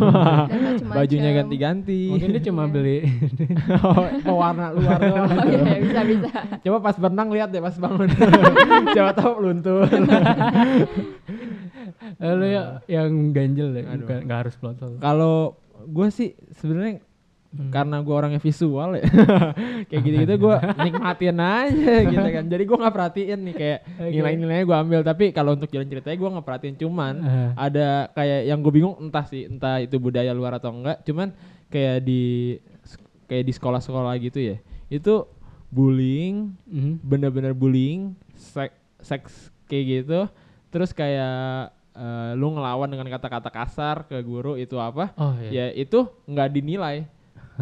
Dan 0.50 0.58
macem-macem. 0.64 0.98
Bajunya 1.02 1.30
ganti-ganti. 1.34 2.00
Mungkin 2.14 2.28
dia 2.30 2.42
cuma 2.46 2.62
beli 2.70 2.98
oh, 3.84 4.06
pewarna 4.22 4.66
luar 4.72 4.98
doang. 5.02 5.28
Oh 5.28 5.46
iya, 5.50 5.76
bisa 5.82 6.00
bisa. 6.06 6.30
Coba 6.62 6.78
pas 6.80 6.96
berenang 6.96 7.28
lihat 7.34 7.48
deh 7.50 7.62
pas 7.62 7.76
bangun. 7.76 8.08
Coba 8.96 9.10
tahu 9.18 9.32
luntur. 9.42 9.86
Lalu 12.22 12.46
ya 12.54 12.62
yang 12.86 13.34
ganjel 13.34 13.74
deh, 13.74 13.84
nggak 13.84 14.38
harus 14.46 14.54
plot 14.56 14.78
hole. 14.80 14.98
Kalau 15.02 15.58
gue 15.84 16.08
sih 16.08 16.32
sebenarnya 16.56 17.02
Hmm. 17.54 17.70
karena 17.70 18.02
gue 18.02 18.10
orangnya 18.10 18.38
visual 18.38 18.98
ya 18.98 19.06
kayak 19.88 20.02
gitu-gitu 20.02 20.34
gue 20.36 20.56
nikmatin 20.76 21.38
aja 21.38 21.94
gitu 22.02 22.28
kan 22.28 22.44
jadi 22.44 22.62
gue 22.62 22.76
nggak 22.76 22.90
perhatiin 22.92 23.40
nih 23.40 23.54
kayak 23.54 23.78
Oke. 23.94 24.10
nilai-nilainya 24.10 24.64
gue 24.64 24.76
ambil 24.76 25.00
tapi 25.00 25.24
kalau 25.30 25.54
untuk 25.54 25.70
jalan 25.70 25.86
ceritanya 25.86 26.16
gue 26.16 26.30
nggak 26.34 26.42
perhatiin 26.44 26.76
cuman 26.76 27.14
Aha. 27.16 27.46
ada 27.56 27.86
kayak 28.10 28.40
yang 28.44 28.58
gue 28.58 28.72
bingung 28.72 28.98
entah 28.98 29.22
sih 29.22 29.46
entah 29.46 29.78
itu 29.78 29.94
budaya 29.96 30.30
luar 30.30 30.58
atau 30.58 30.68
enggak 30.68 30.98
cuman 31.02 31.30
kayak 31.70 32.02
di 32.02 32.58
kayak 33.24 33.44
di 33.44 33.52
sekolah-sekolah 33.52 34.18
gitu 34.18 34.38
ya 34.42 34.56
itu 34.88 35.22
bullying 35.68 36.58
Mhm. 36.66 37.02
bener-bener 37.02 37.50
bullying 37.50 38.18
sek- 38.34 38.74
seks 38.98 39.30
kayak 39.64 39.84
gitu 40.02 40.20
terus 40.68 40.90
kayak 40.90 41.70
eh, 41.92 42.30
lu 42.34 42.50
ngelawan 42.50 42.86
dengan 42.88 43.06
kata-kata 43.08 43.46
kasar 43.46 44.02
ke 44.04 44.18
guru 44.20 44.54
itu 44.54 44.74
apa 44.76 45.14
Oh, 45.14 45.38
iya. 45.38 45.70
ya 45.70 45.78
itu 45.78 46.02
nggak 46.24 46.50
dinilai 46.50 47.06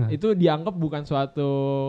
itu 0.14 0.32
dianggap 0.32 0.72
bukan 0.72 1.02
suatu 1.02 1.48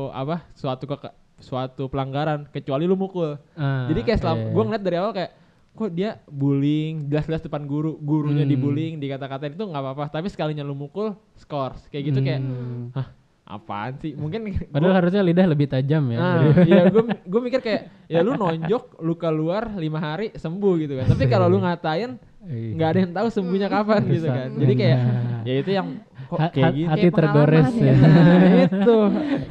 apa 0.09 0.43
suatu 0.51 0.83
ke 0.85 0.95
suatu 1.37 1.85
pelanggaran 1.85 2.47
kecuali 2.47 2.83
lu 2.83 2.95
mukul 2.95 3.35
Ah, 3.53 3.85
jadi 3.85 3.99
kayak 4.01 4.19
selama 4.19 4.39
iya. 4.39 4.49
gue 4.49 4.63
ngeliat 4.63 4.83
dari 4.83 4.97
awal 4.97 5.11
kayak 5.11 5.31
kok 5.73 5.89
dia 5.89 6.09
bullying 6.27 7.07
jelas-jelas 7.07 7.41
depan 7.41 7.63
guru 7.63 7.97
gurunya 7.97 8.41
Hmm. 8.41 8.51
dibullying 8.51 8.95
dikata-katain 8.95 9.51
itu 9.51 9.63
nggak 9.63 9.81
apa-apa 9.81 10.05
tapi 10.09 10.27
sekalinya 10.27 10.61
lu 10.61 10.73
mukul 10.73 11.11
skor 11.33 11.73
kayak 11.87 12.03
gitu 12.05 12.19
kayak 12.19 12.39
Hmm. 12.39 12.91
hah 12.91 13.07
apaan 13.45 13.97
sih 13.97 14.13
mungkin 14.13 14.45
Padahal 14.71 14.87
gua- 14.87 14.99
harusnya 14.99 15.19
lidah 15.21 15.43
lebih 15.45 15.67
tajam 15.67 16.03
ya. 16.07 16.17
Nah, 16.17 16.33
dari- 16.47 16.69
iya 16.69 16.81
gue 16.87 17.03
gue 17.03 17.41
mikir 17.41 17.59
kayak 17.59 17.81
ya 18.07 18.21
lu 18.21 18.33
nonjok 18.33 18.83
lu 18.99 19.13
keluar 19.13 19.73
lima 19.73 19.99
hari 19.99 20.31
sembuh 20.31 20.73
gitu 20.79 20.93
kan. 20.95 21.05
Tapi 21.07 21.23
kalau 21.25 21.47
lu 21.47 21.59
ngatain 21.59 22.15
Iya. 22.39 22.71
nggak 22.71 22.87
ada 22.87 22.99
yang 22.99 23.13
tahu 23.13 23.27
sembuhnya 23.29 23.67
kapan 23.67 24.01
gitu 24.05 24.27
kan. 24.27 24.47
Jadi 24.53 24.73
kayak 24.75 24.97
ya 25.41 25.53
itu 25.57 25.71
yang 25.71 25.87
Ha- 26.35 26.49
kayak 26.49 26.63
ha- 26.63 26.73
gitu. 26.73 26.87
hati 26.87 27.01
Kayak 27.01 27.15
tergores 27.15 27.69
ya. 27.75 27.93
Nah, 27.93 28.09
itu. 28.65 28.97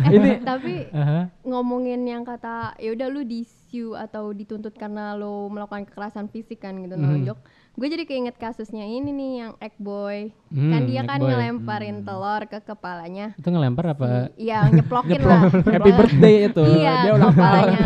Eh, 0.02 0.12
Ini 0.12 0.30
tapi 0.40 0.74
Aha. 0.90 1.20
ngomongin 1.42 2.00
yang 2.02 2.22
kata 2.22 2.54
ya 2.76 2.90
udah 2.90 3.08
lu 3.08 3.22
disiu 3.22 3.60
atau 3.94 4.30
dituntut 4.30 4.72
karena 4.72 5.12
lu 5.12 5.48
melakukan 5.48 5.84
kekerasan 5.84 6.26
fisik 6.26 6.60
kan 6.60 6.76
gitu 6.76 6.92
Mhm. 6.92 7.02
nonjok 7.02 7.38
gue 7.72 7.88
jadi 7.88 8.04
keinget 8.04 8.36
kasusnya 8.36 8.84
ini 8.84 9.08
nih 9.08 9.30
yang 9.38 9.52
egg 9.56 9.72
boy 9.78 10.28
Hmm, 10.46 10.68
kan 10.68 10.80
dia 10.84 11.00
kan 11.02 11.16
boy. 11.16 11.24
ngelemparin 11.26 12.04
telur 12.04 12.44
ke 12.44 12.60
kepalanya 12.60 13.32
Itu 13.32 13.48
ngelempar 13.48 13.96
apa? 13.96 14.28
Iya, 14.36 14.68
nyeplokin 14.68 15.16
lah. 15.18 15.48
happy 15.48 15.90
birthday 15.90 16.34
itu. 16.46 16.60
Iya, 16.60 16.94
Dia 17.02 17.12
ulang 17.14 17.32
kepalanya. 17.32 17.78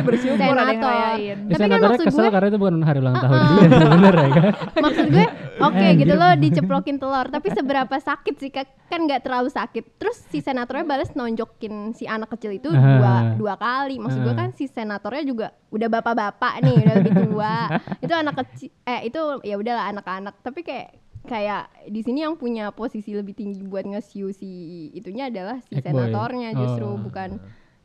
Bersyukur 0.00 0.42
ada 0.50 0.74
yang. 0.74 1.14
Ya, 1.22 1.34
Tapi 1.54 1.70
kan 1.70 1.78
maksud 1.80 2.02
kesel 2.02 2.18
gue, 2.20 2.30
karena 2.30 2.46
itu 2.48 2.58
bukan 2.58 2.76
hari 2.82 2.98
ulang 2.98 3.16
tahun 3.16 3.38
dia 3.38 3.62
sebenarnya 3.78 4.26
ya 4.26 4.30
kan. 4.34 4.44
maksud 4.76 5.06
gue, 5.06 5.26
oke 5.60 5.76
Anjir. 5.76 5.98
gitu 6.00 6.14
lo 6.14 6.28
diceplokin 6.40 6.96
telur, 6.96 7.26
tapi 7.26 7.48
seberapa 7.48 7.94
sakit 7.94 8.34
sih 8.36 8.48
Kak? 8.48 8.66
kan 8.86 9.04
nggak 9.04 9.20
terlalu 9.20 9.48
sakit. 9.48 9.84
Terus 9.96 10.16
si 10.24 10.38
senatornya 10.38 10.82
balas 10.82 11.12
nonjokin 11.12 11.92
si 11.92 12.04
anak 12.04 12.32
kecil 12.32 12.52
itu 12.52 12.70
dua 12.70 13.34
dua 13.34 13.54
kali. 13.54 13.96
Maksud 13.96 14.20
gue 14.20 14.30
Ah. 14.30 14.38
kan 14.38 14.50
si 14.50 14.64
senatornya 14.64 15.22
juga 15.22 15.46
udah 15.68 15.88
bapak-bapak 15.90 16.54
nih, 16.60 16.74
udah 16.78 16.94
lebih 16.96 17.12
tua. 17.22 17.56
itu 18.02 18.12
anak 18.12 18.34
kecil, 18.38 18.72
eh 18.82 19.00
itu 19.04 19.20
ya 19.42 19.54
udahlah 19.54 19.88
anak-anak. 19.88 20.40
Tapi 20.40 20.60
kayak 20.62 20.88
kayak 21.22 21.62
di 21.84 22.00
sini 22.00 22.24
yang 22.24 22.34
punya 22.34 22.72
posisi 22.72 23.12
lebih 23.12 23.34
tinggi 23.34 23.60
buat 23.60 23.84
nge-sue 23.84 24.32
si 24.32 24.50
itunya 24.90 25.28
adalah 25.28 25.60
si 25.60 25.76
Egg 25.76 25.84
boy. 25.84 25.92
senatornya 25.92 26.50
justru 26.54 26.86
Oh. 26.86 26.96
bukan 26.96 27.36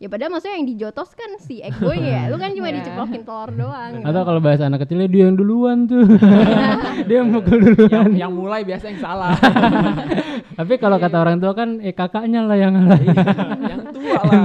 ya 0.02 0.08
padahal 0.10 0.34
maksudnya 0.34 0.58
yang 0.60 0.68
dijotos 0.68 1.14
kan 1.14 1.32
si 1.40 1.62
egg 1.62 1.78
boy 1.80 1.96
ya 1.96 2.28
lu 2.28 2.36
kan 2.36 2.52
cuma 2.52 2.68
Iya. 2.70 2.82
diceplokin 2.82 3.22
telur 3.24 3.50
doang 3.54 3.92
gitu. 4.02 4.06
Atau 4.10 4.22
kalau 4.26 4.40
bahasa 4.42 4.64
anak 4.68 4.80
kecilnya 4.84 5.08
dia 5.08 5.24
yang 5.30 5.38
duluan 5.38 5.78
tuh. 5.86 6.04
dia 7.08 7.16
yang 7.22 7.30
mukul 7.30 7.58
duluan. 7.62 7.90
yang, 7.92 8.08
yang 8.28 8.32
mulai 8.34 8.62
biasa 8.66 8.90
yang 8.90 9.00
salah. 9.00 9.38
Tapi 10.60 10.74
kalau 10.82 10.98
kata 10.98 11.18
orang 11.18 11.38
tua 11.38 11.54
kan 11.54 11.78
eh 11.80 11.94
kakaknya 11.94 12.42
lah 12.46 12.58
yang 12.58 12.74
ngalah. 12.74 13.00
yang 13.72 13.82
tua 13.94 14.20
lah. 14.28 14.42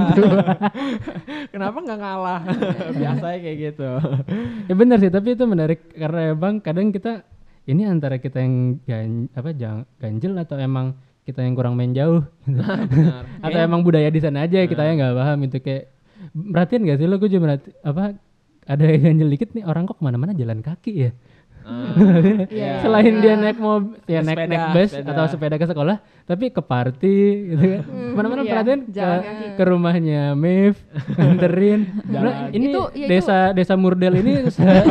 Kenapa 1.49 1.77
nggak 1.81 1.99
ngalah? 1.99 2.39
Biasanya 2.93 3.39
kayak 3.41 3.57
gitu. 3.57 3.89
ya 4.69 4.73
benar 4.77 4.97
sih, 5.01 5.11
tapi 5.11 5.33
itu 5.33 5.43
menarik 5.49 5.79
karena 5.93 6.33
emang 6.33 6.61
kadang 6.61 6.93
kita 6.93 7.25
ini 7.69 7.85
antara 7.85 8.17
kita 8.17 8.41
yang 8.41 8.81
gan, 8.85 9.09
apa 9.33 9.49
jang, 9.53 9.85
ganjel 10.01 10.33
atau 10.37 10.57
emang 10.57 10.97
kita 11.29 11.45
yang 11.45 11.53
kurang 11.53 11.77
main 11.77 11.93
jauh 11.93 12.25
gitu. 12.49 12.59
Benar. 12.93 13.23
atau 13.45 13.59
emang 13.61 13.85
budaya 13.85 14.09
di 14.09 14.19
sana 14.19 14.49
aja 14.49 14.65
kita 14.65 14.81
yang 14.81 14.97
nggak 14.97 15.15
paham 15.15 15.39
itu 15.45 15.57
kayak 15.61 15.83
perhatiin 16.33 16.85
gak 16.85 16.97
sih 17.01 17.07
lo 17.09 17.15
gue 17.17 17.29
juga 17.29 17.41
merhati, 17.45 17.69
apa 17.85 18.03
ada 18.69 18.85
yang 18.85 19.29
dikit 19.29 19.53
nih 19.57 19.65
orang 19.65 19.89
kok 19.89 19.97
ke 19.97 20.03
mana-mana 20.05 20.33
jalan 20.37 20.61
kaki 20.61 21.09
ya 21.09 21.11
Ah, 21.69 21.85
iya. 22.49 22.71
selain 22.83 23.13
dia 23.15 23.33
naik 23.35 23.57
mobil 23.57 23.93
ya 24.03 24.19
naik 24.19 24.33
Sepeda, 24.35 24.49
naik 24.49 24.63
bus 24.71 24.89
sepeda. 24.91 25.09
atau 25.11 25.25
sepeda 25.27 25.55
ke 25.55 25.65
sekolah 25.65 25.95
tapi 26.23 26.45
ke 26.47 26.61
party 26.61 27.17
gitu 27.47 27.63
kan 27.63 27.81
mana-mana 28.11 28.41
Iya, 28.41 28.51
perhatiin 28.51 28.81
ke, 28.87 28.97
kaki. 28.97 29.45
ke 29.53 29.63
rumahnya 29.63 30.21
Mif 30.33 30.75
nganterin 31.15 31.79
Nah, 32.03 32.49
ini 32.49 32.65
Itu- 32.67 32.89
ya 32.91 32.97
itu- 32.99 33.09
desa 33.11 33.37
desa 33.51 33.73
Murdel 33.75 34.17
ini 34.17 34.33
se- 34.49 34.85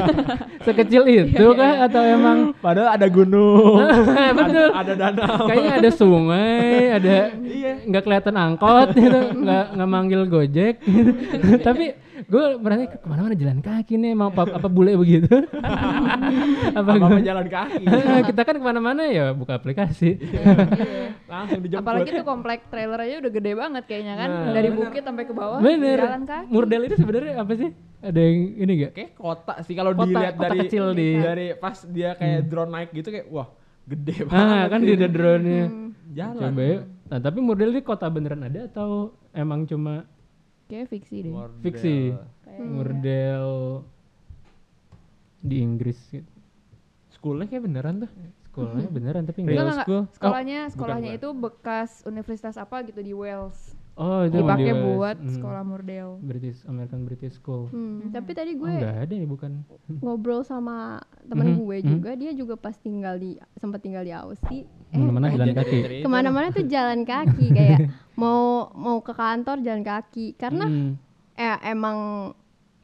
sekecil 0.61 1.03
itu 1.07 1.47
kah 1.53 1.83
atau 1.83 2.03
emang 2.05 2.39
Padahal 2.57 2.93
ada 2.93 3.07
gunung. 3.09 3.79
betul 4.33 4.69
Ada, 4.69 4.73
ada 4.73 4.93
danau. 4.95 5.45
kayaknya 5.45 5.73
ada 5.77 5.91
sungai 5.91 6.63
ada 6.93 7.17
Iya. 7.35 7.73
nggak 7.85 8.03
kelihatan 8.03 8.35
angkot 8.35 8.89
gitu 8.93 9.19
nggak 9.37 9.65
nggak 9.75 9.89
manggil 9.89 10.23
gojek 10.25 10.79
gitu. 10.81 11.11
tapi 11.61 11.95
gue 12.21 12.45
berarti 12.57 12.85
ke 12.89 13.05
mana-mana 13.05 13.33
jalan 13.33 13.59
kaki 13.59 13.95
nih 13.95 14.11
emang 14.11 14.29
apa, 14.29 14.43
apa 14.51 14.67
bule 14.67 14.93
begitu 14.95 15.31
apa 16.73 16.81
Apa-apa 16.89 17.07
gua- 17.13 17.23
jalan 17.23 17.47
kaki. 17.47 17.85
kita 18.29 18.41
kan 18.41 18.55
ke 18.55 18.65
mana-mana 18.65 19.03
ya 19.07 19.31
buka 19.31 19.55
aplikasi 19.55 20.19
Langsung 21.25 21.61
dijemput. 21.61 21.85
Apalagi 21.85 22.11
tuh 22.11 22.25
komplek 22.25 22.67
trailer 22.67 22.99
aja 22.99 23.21
udah 23.21 23.31
gede 23.31 23.53
banget 23.53 23.85
kayaknya 23.85 24.15
kan. 24.17 24.29
Nah. 24.29 24.51
Dari 24.51 24.71
bukit 24.71 25.03
sampai 25.03 25.25
ke 25.25 25.33
bawah 25.33 25.59
bener 25.61 25.99
jalan 26.01 26.25
kaki. 26.25 26.47
Murdel 26.49 26.83
itu 26.83 26.97
sebenarnya 26.97 27.35
apa 27.37 27.53
sih 27.55 27.71
ada 27.99 28.17
yang 28.17 28.37
ini 28.57 28.73
gak 28.81 28.93
Kayak 28.95 29.13
kota 29.15 29.55
sih 29.61 29.75
kalau 29.75 29.93
dilihat 29.93 30.35
kota 30.35 30.43
dari 30.45 30.59
kecil 30.63 30.85
di- 30.93 31.07
Hmm. 31.11 31.25
dari 31.25 31.47
pas 31.55 31.77
dia 31.85 32.11
kayak 32.15 32.41
drone 32.45 32.73
naik 32.73 32.91
gitu 32.93 33.09
kayak 33.09 33.27
wah 33.29 33.49
gede 33.85 34.17
banget. 34.23 34.49
ah 34.49 34.65
kan 34.67 34.79
sih. 34.79 34.87
di 34.87 34.93
ada 34.95 35.09
drone-nya 35.09 35.65
Jalan. 36.11 36.41
coba 36.43 36.63
ya 36.63 36.79
nah 37.07 37.19
tapi 37.19 37.39
Murdel 37.39 37.71
ini 37.71 37.81
kota 37.81 38.07
beneran 38.07 38.43
ada 38.43 38.61
atau 38.65 38.89
emang 39.31 39.65
cuma 39.65 40.05
Kayak 40.69 40.87
fiksi 40.89 41.17
deh. 41.23 41.33
Mordel. 41.33 41.61
fiksi 41.61 41.97
Kayak- 42.13 42.61
Murdel 42.63 43.49
di 45.41 45.57
Inggris 45.59 45.99
gitu. 46.09 46.29
Schoolnya 47.11 47.47
kayak 47.47 47.65
beneran 47.65 47.95
tuh. 48.01 48.11
sekolahnya 48.49 48.91
beneran 48.97 49.23
tapi 49.23 49.39
Enggak, 49.45 49.81
school? 49.81 50.03
Sekolahnya, 50.11 50.59
Oh, 50.61 50.71
sekolahnya 50.71 51.11
bukan, 51.13 51.21
itu 51.21 51.29
bekas 51.33 51.91
universitas 52.05 52.55
apa 52.57 52.83
gitu 52.83 53.01
di 53.01 53.13
Wales. 53.13 53.75
oh 53.95 54.23
itu 54.25 54.35
Dipakai 54.37 54.63
di 54.65 54.73
Wales. 54.73 54.83
buat 54.89 55.17
Hmm. 55.17 55.31
sekolah 55.33 55.63
Murdel. 55.65 56.09
British 56.21 56.59
American 56.65 57.01
British 57.03 57.35
School 57.35 57.67
Hmm, 57.69 58.11
tapi 58.11 58.31
tadi 58.33 58.53
oh 58.53 58.59
gue 58.61 58.71
enggak 58.73 58.97
ada 59.01 59.15
ya 59.15 59.27
bukan 59.27 59.53
ngobrol 59.97 60.43
sama 60.43 60.99
temen 61.25 61.47
Mhm, 61.49 61.59
gue 61.61 61.77
mhm. 61.77 61.87
juga 61.89 62.11
dia 62.15 62.31
juga 62.33 62.55
pas 62.55 62.75
tinggal 62.75 63.15
di 63.17 63.31
sempat 63.55 63.79
tinggal 63.81 64.03
di 64.03 64.11
Aussie 64.13 64.67
eh, 64.89 64.99
mana 64.99 65.29
Eh, 65.29 65.35
jalan 65.35 65.47
jadi 65.49 65.55
kaki 65.57 65.79
ke 65.99 66.09
mana-mana 66.09 66.47
tuh 66.49 66.65
jalan 66.65 67.03
kaki 67.05 67.47
kayak 67.49 67.79
mau 68.19 68.43
mau 68.75 68.99
ke 68.99 69.13
kantor 69.13 69.63
jalan 69.63 69.81
kaki. 69.81 70.35
Karena 70.35 70.67
Hmm. 70.67 70.99
eh, 71.33 71.57
emang 71.65 71.99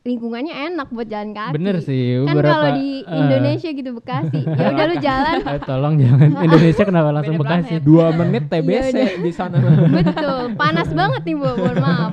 lingkungannya 0.03 0.53
enak 0.68 0.89
buat 0.91 1.09
jalan 1.09 1.32
kaki. 1.32 1.55
Bener 1.55 1.80
sih 1.80 2.20
kan 2.22 2.37
beberapa 2.37 2.53
kalau 2.55 2.70
di 2.76 2.89
eh, 3.03 3.18
Indonesia 3.18 3.68
gitu 3.70 3.91
Bekasi. 3.95 4.41
Ya 4.45 4.66
udah 4.70 4.87
lu 4.87 4.97
jalan. 5.01 5.35
Eh, 5.43 5.61
tolong 5.61 5.95
jangan. 5.97 6.28
Indonesia 6.47 6.82
kenapa 6.85 7.09
langsung 7.11 7.35
Bekasi? 7.35 7.72
Planet. 7.74 7.82
Dua 7.82 8.07
menit 8.12 8.45
Iya, 8.45 8.53
TBC 8.55 8.93
udah. 8.93 9.11
di 9.18 9.32
sana. 9.32 9.57
betul. 9.91 10.41
Panas 10.55 10.89
banget 10.93 11.22
nih 11.24 11.35
bu. 11.35 11.49
Mohon 11.51 11.76
maaf. 11.80 12.12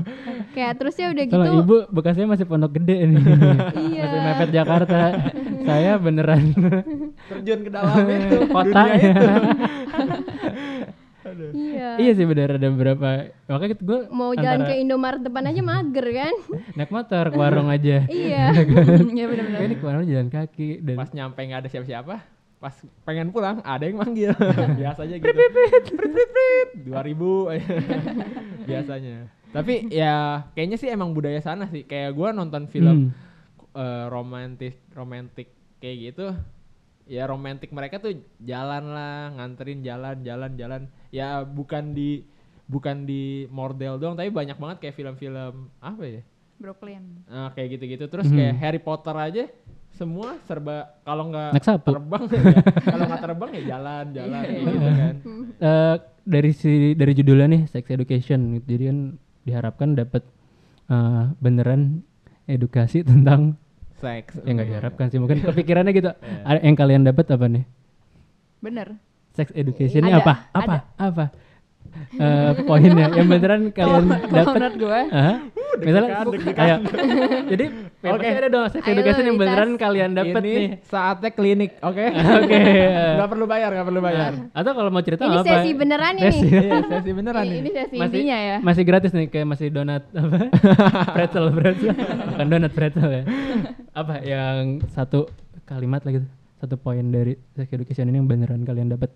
Kayak 0.51 0.73
terus 0.77 0.95
ya 0.95 1.07
udah 1.09 1.23
gitu. 1.25 1.35
Tolong 1.35 1.55
ibu 1.61 1.75
Bekasinya 1.89 2.27
masih 2.29 2.45
pondok 2.45 2.71
gede 2.73 2.95
nih. 3.05 3.19
Iya. 3.77 4.01
masih 4.01 4.19
mepet 4.23 4.49
Jakarta. 4.51 4.99
Saya 5.61 5.91
beneran 5.95 6.41
Terjun 7.27 7.59
ke 7.61 7.69
dalam 7.69 7.95
itu. 8.03 8.37
kota 8.55 8.83
itu. 11.33 11.47
iya 11.55 11.89
iya 11.97 12.11
sih 12.13 12.25
bener 12.27 12.59
ada 12.59 12.67
beberapa 12.69 13.31
makanya 13.47 13.75
gue 13.79 13.99
mau 14.11 14.31
jalan 14.35 14.61
ke 14.67 14.73
Indomaret 14.79 15.21
depan 15.23 15.43
aja 15.47 15.61
mager 15.63 16.07
kan 16.11 16.35
naik 16.77 16.91
motor 16.91 17.25
ke 17.31 17.37
warung 17.39 17.69
aja 17.75 18.05
iya 18.07 18.51
Iya 19.11 19.25
benar-benar. 19.27 19.59
ini 19.67 19.75
ke 19.77 19.83
mana 19.85 20.03
jalan 20.03 20.29
kaki 20.31 20.69
dan 20.81 20.95
Pas 20.97 21.11
nyampe 21.13 21.39
nggak 21.41 21.59
ada 21.65 21.69
siapa-siapa. 21.69 22.15
Pas 22.61 22.75
pengen 23.05 23.33
pulang 23.33 23.57
ada 23.65 23.83
yang 23.85 23.97
manggil. 23.97 24.31
Biasanya 24.77 25.17
gitu. 25.17 25.33
Prit, 25.33 25.51
prit, 25.51 25.85
prit, 25.97 26.29
prit. 26.29 26.69
2000 26.85 27.53
aja. 27.57 27.73
Biasanya. 28.69 29.15
Tapi 29.51 29.73
ya 29.89 30.45
kayaknya 30.53 30.77
sih 30.77 30.89
emang 30.93 31.11
budaya 31.11 31.41
sana 31.41 31.65
sih. 31.67 31.83
Kayak 31.83 32.13
gua 32.13 32.29
nonton 32.31 32.69
film 32.69 33.11
eh, 33.73 34.05
romantis 34.07 34.77
romantis 34.93 35.49
kayak 35.81 35.97
gitu. 36.13 36.27
Ya 37.09 37.25
romantis 37.25 37.67
mereka 37.73 37.97
tuh 37.97 38.21
jalan 38.39 38.93
lah, 38.93 39.33
nganterin 39.35 39.81
jalan, 39.81 40.21
jalan, 40.21 40.51
jalan. 40.55 40.81
Ya 41.11 41.43
bukan 41.43 41.91
di 41.91 42.23
bukan 42.65 43.03
di 43.03 43.45
Mordel 43.47 43.99
doang, 43.99 44.15
tapi 44.15 44.31
banyak 44.31 44.55
banget 44.55 44.77
kayak 44.79 44.95
film-film 44.95 45.67
apa 45.77 46.03
ya? 46.03 46.21
Brooklyn. 46.55 47.25
Nah, 47.25 47.51
kayak 47.51 47.75
gitu-gitu. 47.75 48.05
Terus 48.05 48.25
Hmm. 48.25 48.37
kayak 48.37 48.53
Harry 48.57 48.79
Potter 48.79 49.11
aja 49.13 49.43
semua 49.91 50.39
serba 50.47 50.95
kalau 51.03 51.27
nggak 51.27 51.51
terbang 51.83 52.23
ya, 52.23 52.39
kalau 52.95 53.03
nggak 53.05 53.21
terbang 53.21 53.49
ya 53.51 53.61
jalan 53.75 54.05
jalan 54.15 54.39
kayak 54.41 54.61
gitu 54.63 54.89
kan. 54.89 55.15
Eh, 55.61 55.95
dari 56.23 56.51
si 56.53 56.71
dari 56.93 57.11
judulnya 57.11 57.47
nih 57.49 57.61
sex 57.67 57.83
education 57.85 58.39
gitu. 58.55 58.65
jadi 58.71 58.83
kan 58.87 58.97
diharapkan 59.43 59.89
dapat 59.93 60.23
eh, 60.87 61.23
beneran 61.37 62.01
edukasi 62.47 63.03
tentang 63.09 63.59
Seks. 63.99 64.41
ya 64.41 64.49
nggak 64.49 64.69
diharapkan 64.69 65.05
sih 65.09 65.19
mungkin 65.19 65.43
kepikirannya 65.43 65.91
gitu 65.91 66.09
ada 66.41 66.59
yang 66.61 66.73
kalian 66.73 67.03
dapat 67.03 67.25
apa 67.29 67.45
nih 67.45 67.65
Bener. 68.57 68.97
Sex 69.31 69.47
education 69.53 70.03
ini 70.03 70.11
Ada, 70.11 70.21
apa 70.21 70.33
apa 70.51 70.63
ada. 70.71 70.79
apa 70.99 71.25
eh, 72.15 72.51
poinnya 72.63 73.07
yang 73.11 73.27
beneran 73.27 73.61
kalian 73.75 74.05
dapat 74.07 74.53
menurut 74.55 74.75
gue, 74.79 74.99
Hah? 75.11 75.35
misalnya 75.79 76.23
ayo. 76.55 76.75
jadi 77.51 77.65
Oke. 78.01 78.17
pasti 78.17 78.33
ada 78.33 78.49
dong 78.49 78.65
sex 78.73 78.81
education 78.81 79.25
yang 79.29 79.37
beneran 79.37 79.69
kalian 79.77 80.11
dapat 80.17 80.41
nih 80.41 80.57
saatnya 80.83 81.29
klinik, 81.29 81.77
oke? 81.85 82.01
Oke. 82.41 82.57
Nggak 82.89 83.29
perlu 83.29 83.45
bayar, 83.45 83.69
nggak 83.69 83.87
perlu 83.87 84.01
bayar. 84.01 84.31
atau 84.51 84.71
kalau 84.73 84.89
mau 84.89 85.03
cerita 85.05 85.23
Ini 85.29 85.37
apa 85.37 85.45
sesi 85.45 85.69
beneran 85.77 86.13
ini. 86.17 86.25
Sesi. 86.25 86.47
Iya, 86.49 86.79
sesi 86.89 87.11
beneran 87.13 87.43
ini, 87.45 87.51
nih. 87.51 87.59
ini 87.61 87.69
sesi 87.69 87.95
masih 87.99 88.07
intinya 88.09 88.37
ya. 88.41 88.57
masih 88.63 88.83
gratis 88.87 89.11
nih 89.13 89.27
kayak 89.29 89.47
masih 89.47 89.67
donat 89.69 90.03
apa 90.11 90.37
pretzel 91.13 91.45
pretzel 91.53 91.93
bukan 92.33 92.45
donat 92.49 92.71
pretzel 92.73 93.09
ya 93.11 93.23
apa 93.93 94.15
yang 94.25 94.61
satu 94.89 95.29
kalimat 95.63 96.01
lagi 96.01 96.25
satu 96.57 96.75
poin 96.77 97.05
dari 97.05 97.37
sex 97.53 97.69
education 97.69 98.09
ini 98.09 98.17
yang 98.17 98.25
beneran 98.25 98.65
kalian 98.65 98.89
dapat 98.89 99.13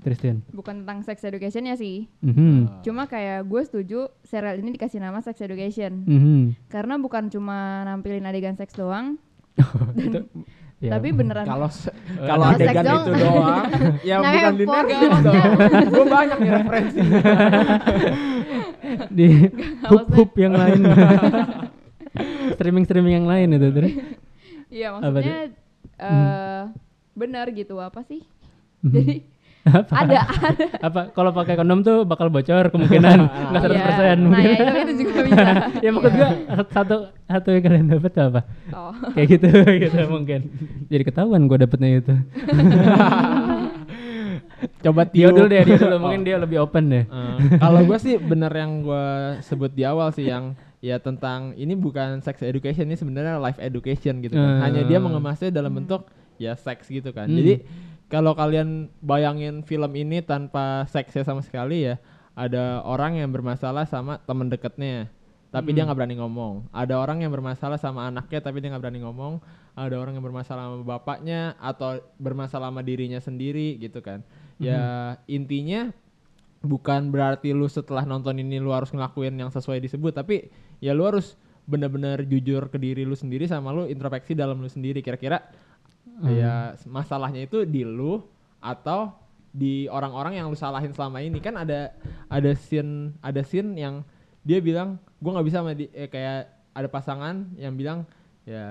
Tristan 0.00 0.40
Bukan 0.48 0.80
tentang 0.80 1.00
sex 1.00 1.20
educationnya 1.20 1.74
sih. 1.74 2.08
Mhm. 2.20 2.80
Cuma 2.80 3.04
kayak 3.04 3.44
gue 3.44 3.62
setuju 3.62 3.98
serial 4.22 4.56
ini 4.56 4.72
dikasih 4.72 4.96
nama 4.96 5.20
sex 5.20 5.36
education. 5.38 6.02
Mhm. 6.02 6.38
Karena 6.66 6.96
bukan 6.96 7.28
cuma 7.28 7.58
nampilin 7.84 8.24
adegan 8.24 8.54
seks 8.54 8.72
doang, 8.72 9.20
Itu, 9.94 10.24
ya. 10.80 10.96
tapi 10.96 11.12
beneran 11.12 11.44
Kalau 11.44 11.68
se- 11.68 11.92
kalau 12.18 12.26
Kalau 12.42 12.46
adegan 12.50 12.80
seks 12.80 12.96
itu 12.96 13.12
doang, 13.14 13.64
ya 14.08 14.14
Namanya 14.16 14.40
bukan 14.40 14.54
di. 14.54 14.64
Netflix 14.64 15.16
dong. 15.20 15.44
Gue 15.86 16.04
banyak 16.06 16.38
nih 16.38 16.50
referensi. 16.54 16.98
di 19.10 19.26
hub 19.84 20.06
hub 20.08 20.30
yang 20.34 20.54
lain 20.54 20.80
streaming 22.52 22.84
streaming 22.84 23.14
yang 23.14 23.28
lain 23.28 23.48
itu 23.52 23.68
terus 23.70 23.92
Iya 24.66 24.88
maksudnya 24.92 25.50
tuh? 25.50 25.58
eh 26.00 26.62
benar 27.12 27.50
gitu 27.50 27.76
apa 27.76 28.00
sih? 28.02 28.22
Mhm. 28.80 28.92
Jadi 28.92 29.14
apa 29.62 29.92
ada 29.92 30.18
ada. 30.24 30.66
apa 30.88 31.00
kalau 31.10 31.30
pakai 31.30 31.52
kondom 31.54 31.80
tuh 31.80 32.02
bakal 32.02 32.26
bocor 32.26 32.68
kemungkinan 32.68 33.18
nggak 33.50 33.60
seratus 33.60 33.76
Iya. 33.76 33.86
persen 33.86 34.16
Nah, 34.16 34.24
mungkin 34.26 34.44
ya, 34.46 34.56
itu- 34.80 34.96
juga 35.02 35.20
bisa. 35.22 35.48
ya 35.76 35.90
maksud 35.90 36.12
gua 36.14 36.30
satu 36.66 36.96
satu 37.22 37.48
yang 37.50 37.62
kalian 37.62 37.86
dapat 37.90 38.12
apa 38.18 38.40
Oh. 38.70 38.92
kayak 39.12 39.28
gitu 39.30 39.48
gitu 39.78 39.98
mungkin 40.06 40.40
jadi 40.86 41.02
ketahuan 41.04 41.44
gua 41.44 41.58
dapetnya 41.58 42.00
itu 42.00 42.14
Coba 44.80 45.04
dia 45.06 45.28
tiup. 45.28 45.32
dulu 45.34 45.46
deh 45.46 45.62
dia 45.62 45.76
dulu 45.78 45.94
Oh. 45.94 46.00
mungkin 46.02 46.20
dia 46.22 46.36
lebih 46.36 46.58
open 46.58 46.84
deh 46.86 47.04
Eh, 47.04 47.36
kalau 47.56 47.80
gue 47.82 47.98
sih 47.98 48.16
bener 48.16 48.48
yang 48.50 48.80
gue 48.82 49.06
sebut 49.42 49.68
di 49.70 49.82
awal 49.82 50.08
sih 50.10 50.24
yang 50.26 50.52
ya 50.78 50.96
tentang 50.96 51.52
ini 51.54 51.72
bukan 51.74 52.20
sex 52.20 52.40
education 52.40 52.84
ini 52.84 52.94
sebenarnya 52.94 53.36
life 53.36 53.56
education 53.58 54.20
gitu 54.20 54.32
kan. 54.32 54.48
Eh. 54.50 54.60
Hanya 54.62 54.82
dia 54.84 54.96
mengemasnya 54.98 55.48
dalam 55.50 55.72
bentuk 55.74 56.08
ya 56.36 56.52
seks 56.54 56.88
gitu 56.88 57.08
kan. 57.10 57.24
Hmm. 57.26 57.36
Jadi 57.36 57.54
kalau 58.10 58.34
kalian 58.34 58.90
bayangin 59.00 59.62
film 59.62 59.92
ini 59.94 60.20
tanpa 60.20 60.84
seksnya 60.90 61.22
sama 61.22 61.40
sekali 61.46 61.86
ya 61.86 61.96
ada 62.34 62.82
orang 62.82 63.22
yang 63.22 63.30
bermasalah 63.30 63.86
sama 63.86 64.18
temen 64.26 64.50
deketnya 64.50 65.08
tapi 65.50 65.74
dia 65.74 65.82
Hmm. 65.82 65.90
nggak 65.90 65.98
berani 65.98 66.16
ngomong. 66.22 66.70
Ada 66.70 66.94
orang 66.94 67.26
yang 67.26 67.34
bermasalah 67.34 67.74
sama 67.74 68.06
anaknya 68.06 68.38
tapi 68.38 68.62
dia 68.62 68.70
nggak 68.70 68.86
berani 68.86 69.02
ngomong. 69.02 69.42
Ada 69.74 69.98
orang 69.98 70.14
yang 70.14 70.22
bermasalah 70.22 70.70
sama 70.70 70.78
bapaknya 70.86 71.58
atau 71.58 71.98
bermasalah 72.22 72.70
sama 72.70 72.86
dirinya 72.86 73.18
sendiri 73.18 73.74
gitu 73.82 73.98
kan. 73.98 74.22
Ya 74.62 75.18
intinya 75.26 75.90
bukan 76.62 77.10
berarti 77.10 77.50
lu 77.50 77.66
setelah 77.66 78.06
nonton 78.06 78.38
ini 78.38 78.62
lu 78.62 78.70
harus 78.70 78.94
ngelakuin 78.94 79.34
yang 79.34 79.50
sesuai 79.50 79.80
disebut 79.82 80.12
tapi 80.14 80.52
ya 80.78 80.92
lu 80.94 81.08
harus 81.08 81.34
benar-benar 81.64 82.22
jujur 82.28 82.68
ke 82.68 82.76
diri 82.76 83.02
lu 83.08 83.16
sendiri 83.16 83.48
sama 83.48 83.72
lu 83.72 83.88
introspeksi 83.88 84.36
dalam 84.36 84.60
lu 84.60 84.68
sendiri 84.68 85.00
kira-kira 85.00 85.40
ya 86.28 86.76
masalahnya 86.84 87.44
itu 87.48 87.64
di 87.64 87.82
lu 87.84 88.20
atau 88.60 89.16
di 89.50 89.90
orang-orang 89.90 90.38
yang 90.38 90.46
lu 90.46 90.56
salahin 90.56 90.92
selama 90.94 91.24
ini. 91.24 91.40
Kan 91.42 91.58
ada 91.58 91.94
ada 92.30 92.50
scene 92.54 93.16
ada 93.24 93.40
scene 93.42 93.74
yang 93.74 94.04
dia 94.46 94.62
bilang 94.62 95.00
gua 95.18 95.38
nggak 95.38 95.46
bisa 95.48 95.56
sama 95.60 95.72
di, 95.74 95.90
eh, 95.92 96.08
kayak 96.08 96.48
ada 96.70 96.88
pasangan 96.88 97.50
yang 97.58 97.74
bilang 97.74 98.06
ya 98.46 98.64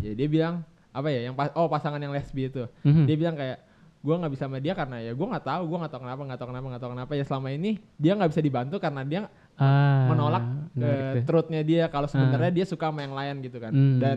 ya 0.00 0.12
dia 0.14 0.28
bilang 0.30 0.62
apa 0.94 1.12
ya 1.12 1.28
yang 1.28 1.34
pas 1.36 1.52
oh 1.52 1.68
pasangan 1.68 2.00
yang 2.00 2.14
lesbi 2.14 2.48
itu. 2.48 2.64
Mhm. 2.86 3.04
dia 3.04 3.16
bilang 3.18 3.36
kayak 3.36 3.58
gua 4.04 4.22
nggak 4.22 4.32
bisa 4.38 4.46
sama 4.46 4.58
dia 4.62 4.72
karena 4.78 5.02
ya 5.02 5.12
gua 5.12 5.26
nggak 5.34 5.44
tahu 5.44 5.62
gua 5.66 5.78
nggak 5.84 5.92
tahu 5.92 6.02
kenapa 6.06 6.22
nggak 6.22 6.38
tahu 6.38 6.48
kenapa 6.54 6.66
nggak 6.70 6.82
tahu 6.82 6.92
kenapa. 6.94 7.12
Ya 7.18 7.24
selama 7.26 7.48
ini 7.50 7.70
dia 7.98 8.12
nggak 8.14 8.30
bisa 8.30 8.42
dibantu 8.44 8.76
karena 8.78 9.02
dia 9.02 9.20
ah 9.56 10.06
menolak 10.12 10.44
menarik 10.76 11.24
eh, 11.24 11.26
truthnya 11.26 11.60
dia. 11.66 11.84
Kalau 11.90 12.06
sebenarnya 12.06 12.52
dia 12.52 12.64
suka 12.68 12.92
sama 12.92 13.02
yang 13.02 13.16
lain 13.16 13.34
gitu 13.42 13.58
kan. 13.58 13.72
Hmm. 13.74 13.98
dan 13.98 14.16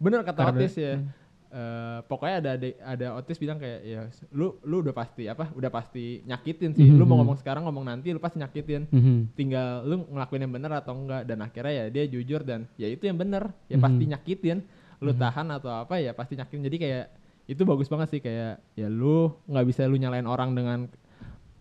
bener 0.00 0.24
kata 0.24 0.48
Otis 0.48 0.80
ya 0.80 0.96
eh, 1.50 1.98
pokoknya 2.06 2.36
ada 2.38 2.50
ada 2.54 2.68
ada 2.86 3.06
Otis 3.18 3.36
bilang 3.36 3.58
kayak 3.58 3.80
ya 3.82 4.00
lu 4.30 4.54
lu 4.62 4.80
udah 4.80 4.94
pasti 4.94 5.26
apa 5.26 5.50
udah 5.50 5.66
pasti 5.66 6.22
nyakitin 6.22 6.70
sih. 6.72 6.86
Lu 6.88 7.02
mau 7.02 7.14
Mhm. 7.14 7.20
ngomong 7.20 7.36
sekarang 7.38 7.62
ngomong 7.66 7.84
nanti 7.84 8.10
lu 8.10 8.18
pasti 8.18 8.38
nyakitin. 8.38 8.86
Mhm. 8.86 9.34
tinggal 9.34 9.82
lu 9.82 10.06
ngelakuin 10.06 10.42
yang 10.42 10.54
bener 10.54 10.72
atau 10.72 10.94
enggak. 10.94 11.22
Dan 11.24 11.38
akhirnya 11.40 11.72
ya 11.72 11.84
dia 11.88 12.04
jujur 12.06 12.40
dan 12.40 12.70
ya 12.74 12.86
itu 12.86 13.02
yang 13.02 13.18
bener. 13.18 13.50
Ya 13.66 13.76
Mhm. 13.76 13.82
pasti 13.82 14.04
nyakitin. 14.06 14.58
Lu 15.00 15.10
tahan 15.12 15.50
atau 15.50 15.72
apa 15.74 15.98
ya 15.98 16.12
pasti 16.12 16.34
nyakitin. 16.34 16.62
Jadi 16.64 16.76
kayak 16.78 17.04
itu 17.46 17.62
bagus 17.64 17.90
banget 17.90 18.08
sih. 18.08 18.20
Kayak 18.20 18.62
ya 18.74 18.86
lu 18.86 19.34
nggak 19.44 19.66
bisa 19.66 19.82
lu 19.84 19.98
nyalain 19.98 20.24
orang 20.24 20.54
dengan 20.54 20.86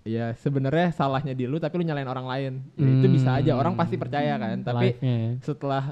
ya 0.04 0.32
sebenarnya 0.34 0.90
salahnya 0.92 1.34
di 1.34 1.46
lu 1.46 1.58
tapi 1.58 1.78
lu 1.78 1.86
nyalain 1.86 2.06
orang 2.06 2.26
lain. 2.26 2.54
Ya 2.76 2.88
itu 2.90 3.08
bisa 3.10 3.30
aja. 3.36 3.52
Orang 3.54 3.74
pasti 3.74 3.96
percaya 3.96 4.38
kan. 4.38 4.62
Tapi 4.62 4.86
Live-nya 4.94 5.16
ya. 5.18 5.32
setelah 5.42 5.84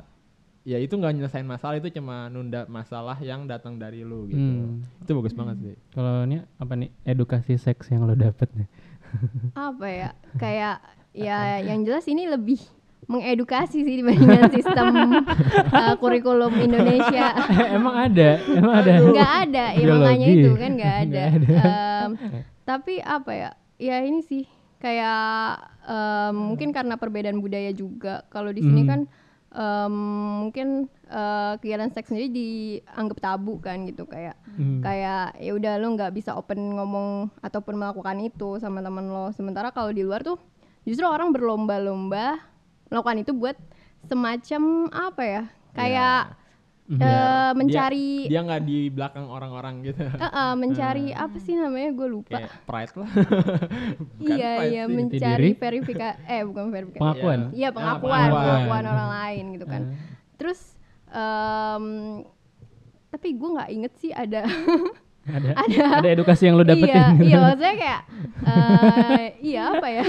ya 0.68 0.76
itu 0.84 1.00
nggak 1.00 1.16
nyelesain 1.16 1.48
masalah 1.48 1.80
itu 1.80 1.88
cuma 1.96 2.28
nunda 2.28 2.68
masalah 2.68 3.16
yang 3.24 3.48
datang 3.48 3.80
dari 3.80 4.04
lu 4.04 4.28
gitu. 4.28 4.36
Hmm. 4.36 4.84
itu 5.00 5.12
bagus 5.16 5.32
banget 5.32 5.58
sih. 5.64 5.76
Kalau 5.96 6.28
ini 6.28 6.44
apa 6.60 6.74
nih 6.76 6.92
edukasi 7.08 7.56
seks 7.56 7.88
yang 7.88 8.04
lo 8.04 8.20
dapet 8.20 8.52
nih? 8.52 8.68
Apa 9.72 9.88
ya? 9.88 10.10
Kayak 10.36 10.84
ya 11.16 11.64
yang 11.64 11.88
jelas 11.88 12.04
ini 12.12 12.28
lebih 12.28 12.60
mengedukasi 13.08 13.88
sih 13.88 13.96
dibandingkan 14.04 14.52
sistem 14.60 14.92
uh, 15.72 15.96
kurikulum 15.96 16.52
Indonesia. 16.60 17.32
Emang 17.80 17.96
ada? 17.96 18.30
Emang 18.44 18.74
ada? 18.76 18.92
Nggak 19.00 19.32
ada. 19.48 19.66
Ya 19.72 19.86
makanya 19.88 20.28
itu 20.28 20.52
kan 20.60 20.72
nggak 20.76 20.96
ada, 21.08 21.24
ada. 21.32 21.56
Em, 21.56 22.10
tapi 22.68 23.00
apa 23.00 23.32
ya? 23.32 23.50
Ya 23.80 24.04
ini 24.04 24.20
sih 24.20 24.44
kayak 24.84 25.64
em, 25.88 26.36
mungkin 26.36 26.76
karena 26.76 27.00
perbedaan 27.00 27.40
budaya 27.40 27.72
juga. 27.72 28.28
Kalau 28.28 28.52
di 28.52 28.60
sini 28.60 28.84
Hmm. 28.84 28.92
kan 28.92 29.00
em, 29.58 29.96
mungkin 30.46 30.68
eh, 31.04 31.54
kegiatan 31.58 31.90
seks 31.90 32.08
sendiri 32.08 32.30
dianggap 32.30 33.18
tabu 33.18 33.58
kan 33.58 33.84
gitu 33.84 34.06
kayak 34.06 34.38
Hmm. 34.54 34.82
kayak 34.82 35.38
ya 35.38 35.52
udah 35.54 35.74
lo 35.78 35.94
nggak 35.94 36.14
bisa 36.14 36.34
open 36.34 36.58
ngomong 36.74 37.30
ataupun 37.42 37.78
melakukan 37.78 38.18
itu 38.20 38.58
sama 38.58 38.82
teman 38.82 39.06
lo 39.06 39.30
sementara 39.30 39.70
kalau 39.70 39.90
di 39.90 40.02
luar 40.02 40.22
tuh 40.22 40.38
justru 40.82 41.06
orang 41.06 41.30
berlomba-lomba 41.30 42.42
melakukan 42.90 43.22
itu 43.22 43.34
buat 43.34 43.54
semacam 44.04 44.62
apa 44.90 45.24
ya 45.24 45.44
kayak 45.74 46.20
Mhm. 46.24 46.47
Eh, 46.90 46.96
Dia- 46.96 47.52
mencari 47.52 48.08
dia 48.26 48.40
nggak 48.42 48.64
di 48.64 48.88
belakang 48.88 49.28
orang-orang 49.28 49.84
gitu. 49.84 50.02
Eh, 50.02 50.24
eh, 50.24 50.54
mencari 50.62 51.12
apa 51.12 51.38
sih 51.38 51.54
namanya? 51.54 51.90
Gue 51.92 52.08
lupa. 52.10 52.38
Kayak 52.38 52.52
pride 52.64 52.94
lah. 52.96 53.10
Bukan 54.18 54.24
iya 54.32 54.52
pride 54.56 54.70
iya 54.70 54.84
sih. 54.84 54.94
mencari 54.94 55.50
verifikasi 55.54 56.18
eh 56.26 56.42
bukan 56.44 56.66
verifikasi. 56.70 57.02
Pengakuan. 57.02 57.40
iya 57.52 57.68
Ah, 57.68 57.74
pengakuan 57.74 58.20
pengakuan. 58.24 58.44
pengakuan 58.64 58.84
orang 58.88 59.10
lain 59.14 59.44
gitu 59.52 59.66
kan. 59.66 59.82
Terus 60.36 60.60
em, 61.10 61.86
tapi 63.08 63.28
gue 63.34 63.50
nggak 63.50 63.70
inget 63.70 63.94
sih 63.96 64.12
ada 64.12 64.44
ada 65.28 65.50
ada. 65.56 65.84
ada 66.00 66.10
edukasi 66.10 66.44
yang 66.44 66.56
lo 66.56 66.64
dapetin. 66.64 66.88
Iya 66.90 67.06
gitu. 67.14 67.24
iya 67.24 67.38
maksudnya 67.38 67.76
kayak 67.76 68.02
eh, 68.42 69.26
iya 69.42 69.62
apa 69.70 69.88
ya? 69.88 70.04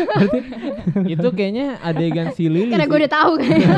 Itu 1.15 1.29
kayaknya 1.31 1.67
adegan 1.81 2.29
si 2.33 2.47
Lily 2.47 2.71
karena 2.71 2.87
gue 2.87 2.99
udah 2.99 3.13
tahu 3.13 3.33
kayaknya 3.37 3.69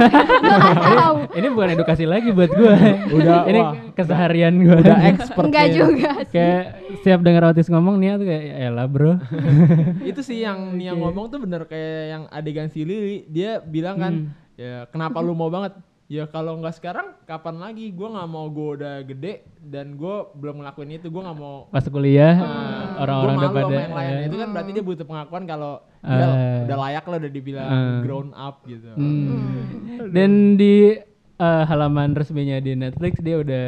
tahu. 1.01 1.16
ini 1.32 1.47
bukan 1.49 1.68
edukasi 1.72 2.05
lagi 2.05 2.28
buat 2.30 2.51
gue 2.51 2.74
Udah, 3.12 3.38
ini 3.45 3.61
wah. 3.61 3.72
keseharian 3.93 4.55
gue 4.57 4.76
udah 4.78 4.97
expert 5.07 5.45
enggak 5.45 5.66
juga 5.70 6.11
sih. 6.24 6.34
Kayak 6.34 6.62
setiap 6.97 7.20
dengar 7.20 7.43
Otis 7.49 7.66
ngomong 7.66 7.97
nih 7.97 8.16
tuh 8.16 8.26
kayak 8.26 8.45
ya 8.45 8.55
elah 8.66 8.86
bro. 8.86 9.12
Itu 10.11 10.20
sih 10.20 10.41
yang 10.41 10.74
Nia 10.74 10.93
ngomong 10.93 11.28
tuh 11.28 11.38
bener 11.38 11.64
kayak 11.64 12.03
yang 12.11 12.22
adegan 12.28 12.68
si 12.68 12.82
Lily 12.82 13.24
dia 13.26 13.59
bilang 13.59 13.97
kan 13.97 14.12
Hmm. 14.12 14.34
ya 14.59 14.84
kenapa 14.86 15.22
lu 15.22 15.32
mau 15.32 15.49
banget 15.49 15.72
ya 16.11 16.26
kalau 16.26 16.58
nggak 16.58 16.74
sekarang 16.74 17.14
kapan 17.22 17.56
lagi 17.56 17.88
gue 17.88 18.02
nggak 18.04 18.26
mau 18.26 18.46
gue 18.46 18.68
udah 18.76 18.94
gede 19.04 19.32
dan 19.62 19.94
gue 19.94 20.16
belum 20.34 20.58
ngelakuin 20.58 20.90
itu 20.92 21.06
gue 21.06 21.22
nggak 21.22 21.38
mau 21.38 21.70
pas 21.70 21.86
kuliah 21.86 22.34
eh, 22.34 22.98
orang-orang 22.98 23.36
udah 23.36 23.50
pada 23.52 23.74
yang 23.76 23.94
lain 23.94 24.11
eh, 24.12 24.26
itu 24.26 24.36
kan 24.36 24.48
berarti 24.50 24.70
dia 24.72 24.84
butuh 24.84 25.06
pengakuan 25.06 25.44
kalau 25.44 25.72
Eh. 26.00 26.64
udah 26.64 26.76
layak 26.80 27.04
lo 27.04 27.14
udah 27.14 27.30
dibilang 27.30 27.68
Eh. 27.68 27.98
grown 28.02 28.28
up 28.32 28.64
gitu 28.64 28.90
Hmm. 28.90 30.11
Dan 30.11 30.30
di 30.56 30.98
eh, 31.36 31.64
halaman 31.64 32.12
resminya 32.12 32.58
di 32.58 32.74
Netflix 32.74 33.20
dia 33.20 33.36
udah 33.36 33.66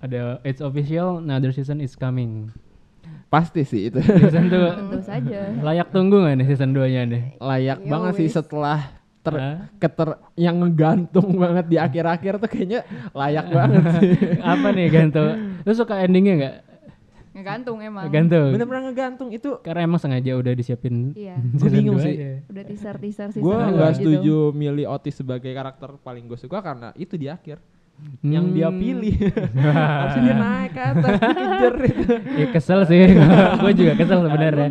ada 0.00 0.20
it's 0.40 0.58
official 0.58 1.18
another 1.18 1.50
season 1.50 1.78
is 1.78 1.92
coming. 1.92 2.48
pasti 3.26 3.60
sih 3.60 3.90
itu 3.90 3.98
Season 3.98 4.46
tuh 4.46 4.70
Tentu 4.72 5.00
saja. 5.02 5.50
layak 5.58 5.90
tunggu 5.90 6.22
gak 6.22 6.38
nih 6.38 6.46
season 6.46 6.70
2 6.70 6.86
nya 6.86 7.02
nih? 7.04 7.24
layak 7.36 7.78
Ya 7.78 7.90
banget 7.90 8.12
sih 8.16 8.28
setelah 8.30 8.94
ter 9.24 9.34
keter 9.78 10.08
yang 10.34 10.60
ngegantung 10.60 11.32
banget 11.34 11.64
di 11.64 11.76
akhir-akhir 11.76 12.36
tuh 12.36 12.46
kayaknya 12.46 12.80
layak 13.10 13.46
banget 13.48 13.82
sih 13.94 14.10
Apa 14.52 14.68
nih 14.68 14.86
Ganto? 14.86 15.24
Lu 15.62 15.72
suka 15.72 15.98
endingnya 15.98 16.34
nggak? 16.36 16.56
Ngegantung 17.34 17.82
emang. 17.82 18.06
Gantung. 18.06 18.54
Bener-bener 18.54 18.82
ngegantung 18.86 19.28
itu 19.28 19.58
Karena 19.58 19.82
emang 19.82 19.98
sengaja 19.98 20.32
udah 20.34 20.52
disiapin. 20.52 21.10
Iya. 21.12 21.34
Gue 21.58 21.66
bingung 21.68 21.98
sih. 21.98 22.14
aja. 22.14 22.30
Udah 22.46 22.62
teaser 22.62 22.94
teaser 22.96 23.28
season 23.30 23.42
Gue 23.42 23.58
nggak 23.58 23.90
gitu. 23.90 23.98
setuju 23.98 24.34
milih 24.52 24.86
Otis 24.86 25.18
sebagai 25.18 25.50
karakter 25.50 25.98
paling 25.98 26.24
gue 26.24 26.36
suka 26.36 26.60
karena 26.60 26.94
itu 26.94 27.16
di 27.16 27.26
akhir 27.26 27.58
yang 28.20 28.50
dia 28.50 28.66
Hmm. 28.66 28.76
pilih 28.76 29.14
harusnya 29.94 30.22
dia 30.24 30.34
naik 30.36 30.70
ke 30.72 30.82
atas 30.84 31.12
dikejar 31.14 31.74
itu 31.80 32.04
Ya 32.34 32.46
kesel 32.50 32.80
sih, 32.84 33.02
gue 33.54 33.72
juga 33.72 33.92
kesel 33.94 34.18
sebenarnya. 34.20 34.68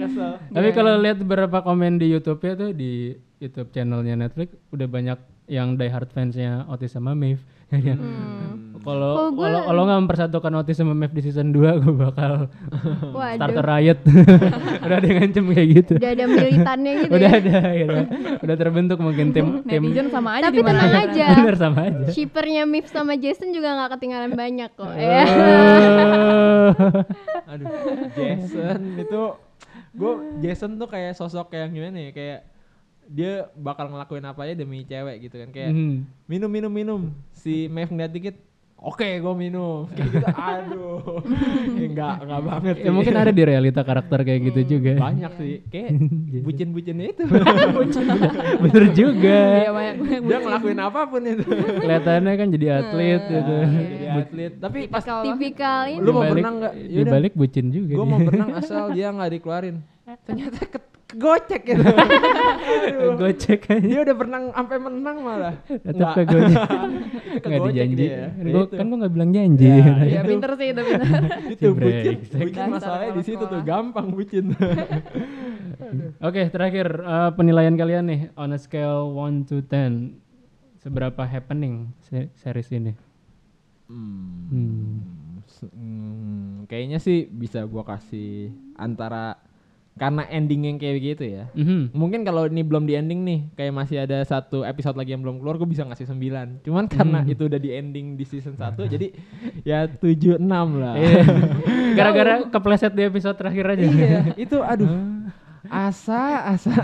Tapi 0.51 0.67
Iya. 0.67 0.75
kalau 0.75 0.93
lihat 0.97 1.17
beberapa 1.17 1.57
komen 1.59 1.95
di 1.95 2.11
YouTube-nya 2.11 2.53
tuh 2.53 2.69
di 2.71 3.15
YouTube 3.43 3.69
channelnya 3.69 4.15
Netflix 4.17 4.55
udah 4.69 4.87
banyak 4.87 5.19
yang 5.45 5.75
diehard 5.75 6.07
fansnya 6.07 6.63
Otis 6.65 6.91
sama 6.91 7.11
Maeve. 7.13 7.43
Ya, 7.73 7.97
Hmm. 7.97 8.77
Kalau 8.79 9.33
Kalau 9.33 9.65
kalau 9.65 9.81
nggak 9.83 9.99
mempersatukan 9.99 10.51
Otis 10.55 10.77
sama 10.77 10.93
Maeve 10.93 11.09
di 11.11 11.23
season 11.23 11.49
2 11.49 11.57
gue 11.79 11.95
bakal 11.97 12.45
Waduh. 13.17 13.33
starter 13.33 13.65
riot. 13.65 13.99
udah 14.85 14.93
ada 14.93 15.03
yang 15.03 15.17
ngancem 15.17 15.43
kayak 15.49 15.67
gitu. 15.73 15.93
Udah 15.97 16.11
ada 16.11 16.25
militannya 16.27 16.91
gitu 16.99 17.11
udah 17.11 17.25
ya. 17.25 17.39
ada 17.39 17.59
gitu. 17.73 17.97
Udah 18.39 18.55
terbentuk 18.55 18.97
mungkin 18.99 19.25
tim 19.31 19.47
tim 19.63 19.81
Netizen 19.83 20.07
sama 20.07 20.37
aja 20.37 20.43
Tapi 20.47 20.59
tenang 20.61 20.85
aja. 20.85 21.01
aja. 21.01 21.25
Bener 21.33 21.55
sama 21.57 21.79
aja. 21.81 22.05
Shippernya 22.11 22.63
Mif 22.63 22.85
sama 22.87 23.13
Jason 23.15 23.49
juga 23.49 23.73
nggak 23.73 23.89
ketinggalan 23.97 24.31
banyak 24.33 24.69
kok. 24.69 24.85
Oh. 24.85 24.93
Ya. 24.93 25.23
aduh 27.45 27.67
Jason 28.13 28.79
itu 28.97 29.21
gue 29.93 30.13
Jason 30.41 30.71
tuh 30.75 30.85
kayak 30.85 31.13
sosok 31.13 31.53
yang 31.53 31.69
gimana 31.69 31.97
ya 31.99 32.11
kayak 32.11 32.39
dia 33.05 33.31
bakal 33.53 33.87
ngelakuin 33.87 34.23
apa 34.23 34.39
aja 34.43 34.55
demi 34.55 34.81
cewek 34.81 35.15
gitu 35.21 35.35
kan. 35.37 35.49
Kayak 35.49 35.71
Hmm. 35.71 35.95
minum 36.25 36.47
minum 36.47 36.69
minum. 36.69 37.01
Si 37.33 37.67
Maeve 37.67 37.89
ngeliat 37.89 38.11
dikit 38.11 38.35
oke 38.75 38.99
gue 39.05 39.33
minum. 39.33 39.87
Kayak 39.95 40.07
gitu 40.11 40.27
aduh. 40.29 41.01
Ya, 41.73 41.89
enggak 41.89 42.15
enggak 42.21 42.41
banget 42.43 42.75
Ya 42.77 42.91
mungkin 42.91 43.15
ada 43.17 43.31
di 43.31 43.43
realita 43.43 43.81
karakter 43.81 44.19
kayak 44.21 44.41
gitu 44.45 44.61
juga. 44.69 44.91
banyak 44.97 45.31
sih. 45.35 45.53
Kayak 45.67 45.89
bucin-bucinnya 46.45 47.05
itu. 47.09 47.23
Bener 48.61 48.85
juga. 48.93 49.39
Iya 49.57 49.71
banyak 49.71 49.95
banyak 49.97 50.21
dia 50.21 50.37
ngelakuin 50.39 50.79
apa 50.79 51.01
pun 51.05 51.21
itu. 51.23 51.47
Kelihatannya 51.79 52.33
kan 52.33 52.47
jadi 52.49 52.67
atlet 52.77 53.21
gitu. 53.23 53.55
jadi 53.63 54.07
atlet. 54.17 54.53
Tapi 54.57 54.79
pas 54.87 55.03
Tipikal 55.03 55.79
ini. 55.89 55.99
lu 55.99 56.09
mau 56.09 56.21
Dibalik- 56.21 56.31
berenang 56.33 56.55
nggak? 56.57 56.73
Di 56.77 57.03
balik 57.05 57.33
bucin 57.33 57.65
juga. 57.69 57.93
gue 57.93 58.05
mau 58.05 58.19
berenang 58.21 58.51
asal 58.55 58.91
dia 58.91 59.07
nggak 59.09 59.29
dikeluarin. 59.33 59.77
Ternyata 60.23 60.59
ke 60.65 60.79
kegocek 61.13 61.61
gitu 61.63 61.83
Gocek 63.15 63.61
aja. 63.67 63.79
dia 63.79 63.99
udah 64.01 64.15
berenang 64.15 64.45
sampai 64.49 64.77
menang 64.77 65.17
malah 65.19 65.55
Tetap 65.63 65.93
Nggak. 65.93 66.13
kegocek. 66.19 66.61
Kegocek 67.43 67.45
Nggak 67.45 67.61
dijanji. 67.67 67.95
dia. 67.95 68.17
Kan 68.27 68.45
gua, 68.45 68.63
Itu. 68.63 68.75
kan 68.75 68.85
gua 68.85 68.97
nggak 68.99 69.13
bilang 69.13 69.31
janji. 69.31 69.67
Ya, 69.67 69.85
Iya 70.11 70.21
pinter 70.23 70.51
sih 70.53 70.67
itu 70.67 70.81
pinter. 70.81 71.07
itu 71.47 71.67
bucin 71.71 72.15
bucin 72.33 72.65
masalahnya 72.67 73.11
di 73.11 73.23
situ 73.23 73.43
tuh 73.43 73.61
gampang 73.61 74.07
bucin 74.09 74.45
Oke, 76.19 76.47
terakhir 76.47 76.87
eh, 76.95 77.29
penilaian 77.33 77.73
kalian 77.73 78.05
nih 78.05 78.21
on 78.33 78.49
a 78.49 78.57
scale 78.57 79.09
1 79.09 79.45
to 79.45 79.61
10 79.61 80.17
seberapa 80.79 81.21
happening 81.21 81.91
se- 82.01 82.31
series 82.35 82.69
ini? 82.71 82.93
Hmm. 83.85 85.03
S- 85.43 85.67
hmm, 85.67 86.65
kayaknya 86.65 86.97
sih 86.97 87.25
bisa 87.25 87.61
gua 87.63 87.83
kasih 87.83 88.49
antara 88.73 89.37
karena 89.93 90.25
ending 90.27 90.65
yang 90.65 90.77
kayak 90.77 90.97
gitu 90.99 91.23
ya 91.23 91.45
Mhm. 91.51 91.93
mungkin 91.93 92.21
kalau 92.21 92.43
ini 92.43 92.61
belum 92.61 92.83
di 92.83 92.93
ending 92.93 93.21
nih 93.21 93.39
kayak 93.53 93.73
masih 93.73 93.97
ada 93.99 94.21
satu 94.23 94.61
episode 94.63 94.93
lagi 94.93 95.11
yang 95.11 95.21
belum 95.21 95.37
keluar 95.37 95.55
gue 95.55 95.65
bisa 95.65 95.83
ngasih 95.83 96.07
9 96.07 96.61
cuman 96.61 96.85
karena 96.87 97.19
Hmm. 97.19 97.29
itu 97.29 97.45
udah 97.45 97.57
di 97.57 97.69
ending 97.71 98.13
di 98.13 98.23
season 98.23 98.53
1 98.53 98.85
jadi 98.87 99.13
ya 99.61 99.85
7 99.85 100.37
6 100.37 100.49
lah 100.73 100.95
Iya. 100.95 101.21
Gara-gara 101.93 102.33
kepleset 102.47 102.89
di 102.91 103.03
episode 103.03 103.35
terakhir 103.35 103.65
aja. 103.69 103.83
iya 103.85 104.19
itu 104.35 104.57
aduh 104.57 104.89
asa 105.65 106.21
asa 106.49 106.75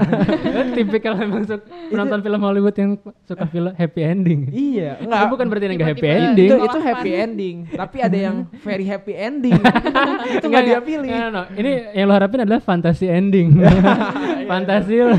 Tipikal 0.72 1.18
emang 1.18 1.44
suka 1.44 1.60
penonton 1.88 2.20
film 2.20 2.40
Hollywood 2.40 2.72
yang 2.74 2.96
suka 3.22 3.44
film 3.46 3.72
happy 3.74 4.02
ending. 4.02 4.40
iya 4.50 4.96
Enggak, 4.96 5.04
enggak 5.04 5.30
bukan 5.30 5.46
berarti 5.46 5.66
enggak 5.70 5.90
happy 5.92 6.08
ending. 6.08 6.48
itu 6.48 6.56
itu 6.58 6.80
happy 6.80 7.12
ending 7.12 7.56
tapi 7.70 7.98
ada 8.00 8.18
yang 8.18 8.36
very 8.60 8.84
happy 8.84 9.14
ending 9.14 9.60
itu 10.36 10.46
nggak 10.46 10.64
dia 10.64 10.80
pilih 10.80 11.10
No, 11.10 11.20
no, 11.20 11.30
no. 11.30 11.44
Ini 11.52 11.72
yang 11.94 12.06
lo 12.06 12.14
harapin 12.14 12.40
adalah 12.42 12.60
fantasy 12.60 13.06
ending. 13.06 13.60
Fantasi 14.50 14.96
lo. 14.98 15.16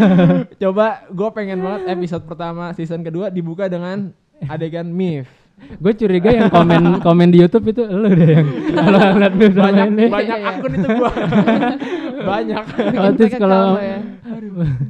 coba 0.56 0.86
gue 1.06 1.28
pengen 1.30 1.60
banget 1.60 1.82
episode 1.90 2.24
pertama 2.24 2.72
season 2.72 3.00
kedua 3.00 3.28
dibuka 3.28 3.66
dengan 3.66 4.08
adegan 4.42 4.86
Mif 4.86 5.28
Gue 5.76 5.92
curiga 5.92 6.32
yang 6.32 6.48
komen 6.48 7.04
komen 7.04 7.28
di 7.28 7.36
YouTube 7.38 7.68
itu 7.68 7.84
lo 7.84 8.08
deh 8.08 8.30
yang 8.32 8.48
kalau 8.72 8.96
ngeliat 9.12 9.34
Mif 9.34 9.52
sama 9.52 9.64
banyak 9.66 9.86
ini. 9.90 10.04
banyak 10.08 10.38
akun 10.40 10.72
itu 10.72 10.88
gua 10.90 11.10
banyak 12.22 12.64
Otis 13.10 13.32
kalau 13.34 13.76
ya. 13.76 13.98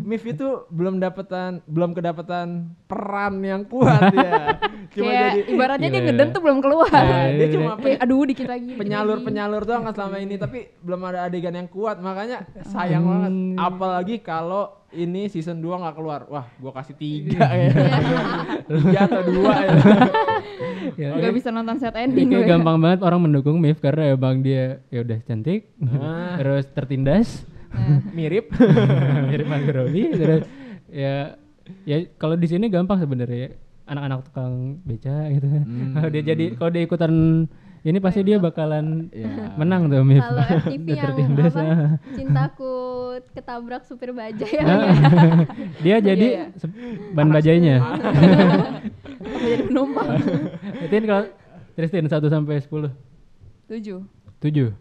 Mif 0.02 0.22
itu 0.24 0.48
belum 0.68 0.98
dapetan 0.98 1.62
belum 1.64 1.92
kedapatan 1.92 2.48
peran 2.84 3.38
yang 3.40 3.62
kuat 3.64 4.10
ya 4.10 4.58
cuma 4.92 5.06
Kayak 5.06 5.22
jadi 5.30 5.40
ibaratnya 5.48 5.88
dia 5.88 5.96
Gila. 5.96 6.06
ngeden 6.08 6.28
tuh 6.30 6.40
belum 6.40 6.58
keluar. 6.58 6.90
Nah, 6.90 7.30
dia 7.30 7.48
cuma 7.48 7.70
Kayak 7.76 7.98
aduh 8.00 8.24
dikit 8.24 8.46
lagi. 8.46 8.72
penyalur 8.74 9.18
penyalur 9.20 9.62
doang 9.62 9.84
selama 9.88 10.16
ini 10.18 10.34
tapi 10.34 10.58
belum 10.76 11.00
ada 11.04 11.18
adegan 11.24 11.54
yang 11.54 11.68
kuat 11.68 11.98
makanya 11.98 12.42
sayang 12.64 13.00
Hmm. 13.00 13.10
banget 13.12 13.32
apalagi 13.56 14.16
kalau 14.18 14.79
ini 14.92 15.26
season 15.26 15.58
2 15.58 15.70
nggak 15.76 15.94
keluar. 15.94 16.20
Wah 16.26 16.46
gua 16.56 16.72
kasih 16.72 16.94
tiga 16.94 17.46
ya. 17.46 17.70
Tiga 18.70 19.00
atau 19.04 19.22
dua 19.22 19.54
ya. 19.60 19.72
Ya, 20.94 21.08
Nggak 21.12 21.34
bisa 21.34 21.48
nonton 21.48 21.76
set 21.76 21.92
Ya, 21.92 22.02
ending 22.02 22.28
kayak 22.28 22.42
gue. 22.42 22.50
gampang 22.50 22.76
banget 22.76 23.00
orang 23.00 23.20
mendukung 23.20 23.56
Mif 23.56 23.78
karena 23.78 24.10
emang 24.10 24.40
dia 24.40 24.82
ya 24.88 25.00
udah 25.00 25.18
cantik, 25.22 25.70
Ah. 25.80 26.34
terus 26.36 26.64
tertindas, 26.68 27.46
mirip. 28.10 28.50
Mirip 29.28 29.46
Margot 29.46 29.74
Robbie, 29.76 30.10
terus 30.10 30.42
ya 30.86 31.34
ya 31.84 31.96
kalau 32.16 32.34
di 32.34 32.46
sini 32.46 32.66
gampang 32.66 32.98
sebenarnya. 32.98 33.54
Anak-anak 33.84 34.22
tukang 34.24 34.54
beca 34.82 35.16
gitu 35.28 35.46
kan. 35.46 35.62
Hmm. 35.62 35.92
Kalau 35.92 36.08
dia 36.08 36.22
jadi 36.24 36.44
kalau 36.54 36.70
dia 36.70 36.82
ikutan 36.82 37.12
ini 37.82 37.96
pasti 37.96 38.20
dia 38.20 38.36
bakalan 38.36 39.08
Ya. 39.10 39.52
menang 39.54 39.88
tuh 39.88 40.02
Mif. 40.02 40.20
Kalau 40.20 40.44
FTV 40.62 40.86
yang 40.90 41.32
apa? 41.32 41.60
Cintaku 42.16 42.74
ketabrak 43.32 43.82
supir 43.82 44.12
bajai 44.12 44.52
ya. 44.52 44.64
Ah. 44.64 44.84
dia 45.84 45.96
jadi 45.98 46.26
Iya, 46.26 46.44
iya. 46.46 46.58
se- 46.58 46.74
ban 47.10 47.28
bajainya. 47.28 47.76
Jadi 49.20 49.62
penumpang? 49.66 50.08
Berarti 50.80 51.06
kalau 51.06 51.24
Tristin 51.72 52.04
1 52.04 52.12
sampai 52.26 52.56
10. 52.58 52.92
Tujuh. 53.66 53.98
7. 54.38 54.72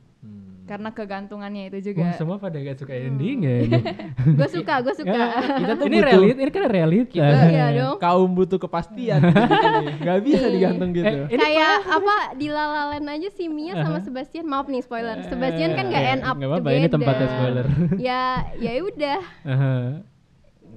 Karena 0.70 0.90
kegantungannya 0.90 1.64
itu 1.66 1.78
Wah, 1.80 1.84
juga. 1.84 2.06
semua 2.14 2.38
pada 2.38 2.56
gak 2.56 2.78
suka 2.78 2.94
ending 2.94 3.42
ya 3.42 3.56
gue 4.38 4.48
suka, 4.48 4.74
gue 4.80 4.94
suka. 4.94 5.18
kita 5.58 5.74
tuh 5.74 5.86
ini 5.88 5.98
butuh- 5.98 6.10
realit, 6.14 6.36
ini 6.38 6.52
kan 6.52 6.64
realita. 6.64 7.26
Iya 7.42 7.66
dong. 7.74 7.98
kaum 7.98 8.30
butuh 8.30 8.60
kepastian 8.60 9.18
nggak 10.02 10.20
bisa 10.22 10.46
Iya. 10.46 10.54
digantung 10.54 10.90
gitu 10.92 11.26
Eh, 11.26 11.36
Kayak 11.36 11.74
apa 11.90 12.16
di 12.34 12.48
La 12.48 12.64
La 12.64 12.84
Land 12.92 13.10
aja 13.10 13.30
si 13.30 13.48
Mia 13.48 13.74
sama 13.76 13.98
Sebastian 14.00 14.46
maaf 14.46 14.66
nih 14.66 14.80
spoiler. 14.80 15.26
Sebastian 15.26 15.74
kan 15.74 15.86
gak 15.88 16.00
Eh, 16.00 16.12
end 16.12 16.24
up 16.24 16.36
nggak 16.36 16.46
apa-apa, 16.48 16.62
together. 16.64 16.80
ini 16.80 16.88
tempatnya 16.88 17.28
spoiler. 17.28 17.66
ya 18.08 18.22
ya 18.56 18.72
udah. 18.80 19.20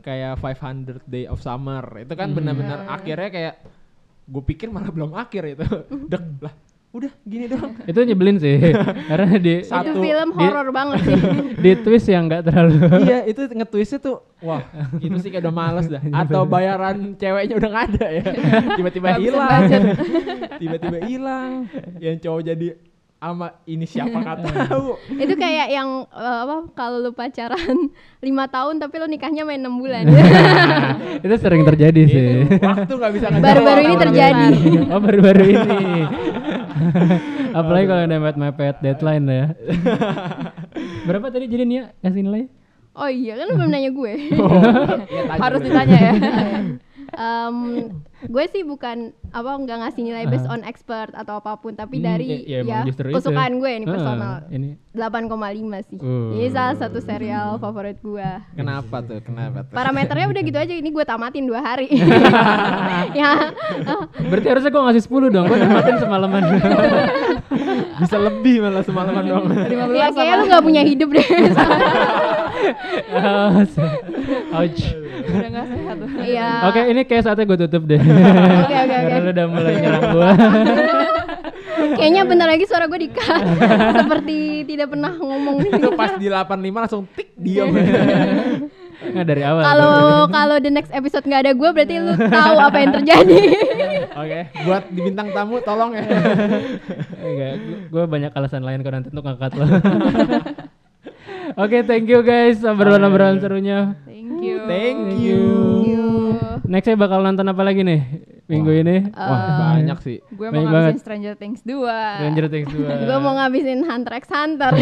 Kayak 0.01 0.33
500 0.37 1.05
Day 1.07 1.25
of 1.27 1.39
Summer 1.39 1.85
itu 1.99 2.13
kan 2.13 2.29
Hmm. 2.29 2.37
benar-benar 2.37 2.89
akhirnya 2.89 3.29
kayak 3.29 3.55
gue 4.25 4.43
pikir 4.45 4.67
malah 4.67 4.89
belum 4.89 5.13
akhir 5.13 5.43
itu 5.53 5.67
dek 6.07 6.25
lah 6.41 6.55
udah 6.93 7.13
gini 7.25 7.49
doang. 7.49 7.73
Itu 7.91 7.99
nyebelin 8.05 8.37
sih. 8.37 8.61
Karena 9.11 9.41
di 9.41 9.65
itu 9.65 9.73
Satu. 9.73 9.97
film 9.97 10.29
di- 10.29 10.37
horor 10.37 10.69
banget 10.71 10.99
sih. 11.01 11.21
di 11.65 11.71
twist 11.81 12.07
yang 12.07 12.29
nggak 12.29 12.43
terlalu 12.45 12.75
iya 13.03 13.19
itu 13.25 13.49
nge-twistnya 13.49 13.99
tuh 13.99 14.21
wah 14.45 14.61
itu 15.01 15.17
sih 15.19 15.31
kayak 15.33 15.49
udah 15.49 15.55
males 15.55 15.87
dah. 15.89 16.03
Atau 16.13 16.45
bayaran 16.45 17.17
ceweknya 17.17 17.55
udah 17.57 17.69
nggak 17.73 17.85
ada 17.97 18.07
ya. 18.13 18.25
Tiba-tiba 18.77 19.09
hilang. 19.17 19.63
tiba-tiba 20.61 20.99
hilang. 21.09 21.51
Yang 21.97 22.17
cowok 22.23 22.43
jadi 22.45 22.69
ama 23.23 23.55
ini 23.65 23.87
siapa 23.87 24.19
nggak 24.19 24.39
tahu. 24.67 24.99
Itu 25.15 25.39
kayak 25.39 25.71
yang 25.71 26.11
eh, 26.11 26.39
apa 26.43 26.75
kalau 26.75 26.99
lu 26.99 27.15
pacaran 27.15 27.89
lima 28.19 28.51
tahun 28.51 28.83
tapi 28.83 28.99
lu 28.99 29.07
nikahnya 29.07 29.47
main 29.47 29.63
enam 29.63 29.79
bulan. 29.79 30.11
itu 31.23 31.35
sering 31.39 31.63
terjadi 31.63 32.03
sih. 32.05 32.29
Itu 32.51 32.67
waktu 32.67 32.93
nggak 32.93 33.13
bisa 33.15 33.27
Baru-baru 33.31 33.81
ini 33.81 33.97
terjadi. 33.97 34.47
oh 34.91 34.99
baru-baru 34.99 35.45
ini 35.47 35.81
apalagi 37.59 37.87
kalau 37.89 38.03
udah 38.09 38.21
mepet 38.39 38.77
deadline 38.83 39.25
ya. 39.29 39.47
Berapa 41.09 41.27
tadi 41.31 41.47
jadi 41.51 41.65
Nia? 41.65 41.85
Kasih 42.01 42.25
nilai 42.25 42.47
oh 42.97 43.09
iya 43.09 43.33
kan 43.41 43.45
lu 43.49 43.55
belum 43.57 43.71
nanya 43.73 43.91
gue. 43.93 44.13
Ya, 44.29 45.23
tanya 45.29 45.41
Harus 45.41 45.61
ditanya 45.65 45.99
ya. 45.99 46.13
Em, 47.13 47.57
gue 48.25 48.45
sih 48.49 48.63
bukan 48.63 49.13
apa 49.29 49.51
nggak 49.55 49.79
ngasih 49.79 50.03
nilai 50.03 50.25
based 50.27 50.47
on 50.47 50.63
expert 50.63 51.13
atau 51.13 51.37
apa 51.37 51.57
pun 51.57 51.73
tapi 51.73 51.99
Hmm, 51.99 52.07
dari 52.07 52.29
ya- 52.43 52.65
ya 52.65 52.81
ya, 52.81 52.81
itu. 52.87 53.13
kesukaan 53.13 53.53
gue 53.55 53.71
ini 53.71 53.85
Ah, 53.85 53.91
personal. 53.91 54.35
ini. 54.49 54.71
8,5 54.93 55.29
sih. 55.83 55.97
Uh. 55.97 56.33
ini 56.35 56.49
salah 56.49 56.73
satu 56.75 56.99
serial 56.99 57.57
favorit 57.57 57.97
gue. 57.99 58.29
Kenapa 58.55 59.01
tuh? 59.01 59.21
Kenapa 59.21 59.61
tuh? 59.63 59.73
Parameternya 59.73 60.27
udah 60.27 60.43
gitu 60.43 60.59
aja 60.59 60.75
ini 60.75 60.89
gue 60.89 61.03
tamatin 61.03 61.45
dua 61.45 61.61
hari. 61.61 61.89
Ya. 63.13 63.53
Berarti 64.23 64.47
harusnya 64.47 64.71
gue 64.71 64.83
ngasih 64.83 65.03
10 65.03 65.29
dong 65.29 65.45
gue 65.47 65.59
nikmatin 65.59 65.97
semalaman. 65.99 66.43
Bisa 68.01 68.17
lebih 68.17 68.63
malah 68.63 68.81
semalaman 68.83 69.23
doang. 69.23 69.45
Ya 69.91 70.09
kayaknya 70.09 70.35
lu 70.35 70.45
gak 70.49 70.65
punya 70.65 70.83
hidup 70.83 71.09
deh. 71.11 71.27
Ouch. 74.53 74.83
Udah 75.23 75.49
gak 75.51 75.67
sehat. 75.67 75.97
Iya. 76.19 76.49
Oke, 76.69 76.81
ini 76.89 77.01
kayak 77.05 77.23
saatnya 77.25 77.45
gue 77.45 77.59
tutup 77.67 77.83
deh. 77.85 78.01
Oke, 78.01 78.75
oke, 78.75 78.97
Karena 78.97 79.17
oke. 79.17 79.23
lu 79.23 79.31
udah 79.31 79.47
mulai 79.49 79.75
nyerang 79.83 80.05
gue. 80.09 80.31
Kayaknya 81.93 82.23
bentar 82.25 82.49
lagi 82.49 82.65
suara 82.67 82.85
gue 82.87 83.01
di-cut. 83.01 83.43
Seperti 84.03 84.37
tidak 84.65 84.89
pernah 84.91 85.13
ngomong. 85.13 85.57
Itu 85.67 85.89
pas 85.95 86.17
di 86.17 86.27
85 86.27 86.83
langsung 86.83 87.03
tik 87.13 87.35
diam. 87.37 87.71
Nggak 89.03 89.27
dari 89.27 89.43
awal. 89.43 89.63
Kalau 89.67 89.95
kalau 90.31 90.57
the 90.63 90.71
next 90.71 90.95
episode 90.95 91.27
nggak 91.27 91.43
ada 91.43 91.53
gue 91.53 91.69
berarti 91.75 91.95
lu 91.99 92.15
tahu 92.15 92.55
apa 92.57 92.77
yang 92.79 92.93
terjadi. 92.95 93.39
Oke, 94.15 94.39
buat 94.63 94.85
di 94.89 95.01
bintang 95.03 95.29
tamu 95.35 95.59
tolong 95.61 95.91
ya. 95.93 96.03
Enggak, 97.19 97.55
gue 97.91 98.05
banyak 98.07 98.31
alasan 98.31 98.63
lain 98.63 98.81
kok 98.81 98.93
nanti 98.95 99.09
untuk 99.11 99.27
ngangkat 99.27 99.53
lo. 99.59 99.67
Oke, 101.57 101.85
thank 101.85 102.09
you 102.09 102.25
guys 102.25 102.65
obrolan-obrolan 102.65 103.37
serunya. 103.37 103.97
Thank 104.09 104.41
you. 104.41 104.57
Thank 104.65 105.21
you. 105.21 105.43
Nextnya 106.65 106.97
bakal 106.97 107.21
nonton 107.21 107.45
apa 107.53 107.61
lagi 107.61 107.85
nih 107.85 108.01
minggu 108.49 108.71
ini? 108.73 108.97
Wah, 109.13 109.77
banyak 109.77 109.99
sih. 110.01 110.19
Gue 110.33 110.49
mau 110.49 110.65
ngabisin 110.65 110.73
banget. 110.73 110.93
Stranger 111.05 111.35
Things 111.37 111.61
2. 111.61 111.85
Stranger 111.85 112.47
Things 112.49 112.71
2. 112.73 112.89
gue 113.09 113.19
mau 113.21 113.33
ngabisin 113.37 113.81
Hunter 113.85 114.13
x 114.17 114.25
Hunter. 114.33 114.73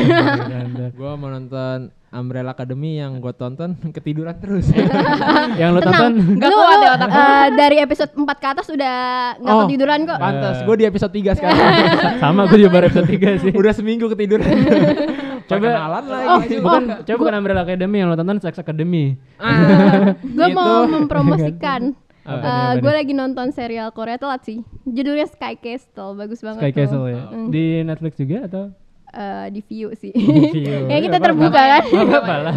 Gua 0.98 1.12
mau 1.18 1.28
nonton 1.34 1.90
Umbrella 2.10 2.50
Academy 2.58 2.98
yang 2.98 3.22
gue 3.22 3.30
tonton 3.38 3.78
ketiduran 3.94 4.34
terus. 4.42 4.66
yang 5.60 5.78
lu 5.78 5.80
tonton? 5.80 6.12
Lu, 6.42 6.54
kuat 6.58 6.78
ya 6.82 6.90
otak 6.98 7.08
eh, 7.14 7.46
dari 7.54 7.76
episode 7.78 8.10
4 8.18 8.26
ke 8.26 8.46
atas 8.50 8.66
udah 8.66 8.96
nggak 9.38 9.54
Oh, 9.54 9.60
ketiduran 9.70 9.98
kok. 10.02 10.18
Pantes, 10.18 10.58
gue 10.66 10.76
di 10.82 10.86
episode 10.90 11.12
3 11.14 11.38
sekarang. 11.38 11.58
Sama 12.22 12.50
gue 12.50 12.58
juga 12.66 12.72
baru 12.74 12.84
episode 12.90 13.08
3 13.14 13.42
sih. 13.46 13.52
Udah 13.54 13.70
seminggu 13.70 14.10
ketiduran. 14.10 14.50
Coba 15.46 15.66
Perkenalan 15.70 16.04
lagi. 16.10 16.26
Oh, 16.26 16.40
bukan 16.66 16.82
oh, 16.90 16.98
coba 17.06 17.16
bukan 17.22 17.34
Umbrella 17.38 17.62
Academy 17.62 17.96
yang 18.02 18.08
lo 18.10 18.16
tonton 18.18 18.38
Sex 18.42 18.58
Academy. 18.58 19.14
gue 20.18 20.48
mau 20.50 20.90
mempromosikan. 20.90 21.94
Apa 22.20 22.36
nih, 22.36 22.42
apa 22.42 22.82
gue 22.82 22.92
lagi 22.92 23.12
nonton 23.14 23.46
serial 23.54 23.94
Korea 23.94 24.18
telat 24.18 24.42
sih. 24.42 24.66
Judulnya 24.82 25.30
Sky 25.30 25.54
Castle, 25.62 26.18
bagus 26.18 26.42
banget. 26.42 26.58
Sky 26.58 26.70
tuh. 26.74 26.78
Castle 26.82 27.06
ya. 27.06 27.22
Mm. 27.30 27.48
Di 27.54 27.64
Netflix 27.86 28.12
juga 28.18 28.38
atau? 28.50 28.64
Eh, 29.10 29.46
di 29.50 29.60
view 29.60 29.90
sih. 29.92 30.14
View. 30.14 30.86
ya 30.92 30.98
kita 30.98 31.18
Nggak 31.18 31.18
apa-apa. 31.18 31.26
terbuka 31.26 31.60
kan. 31.60 31.82
Apa-apa 31.82 32.34
lah. 32.38 32.52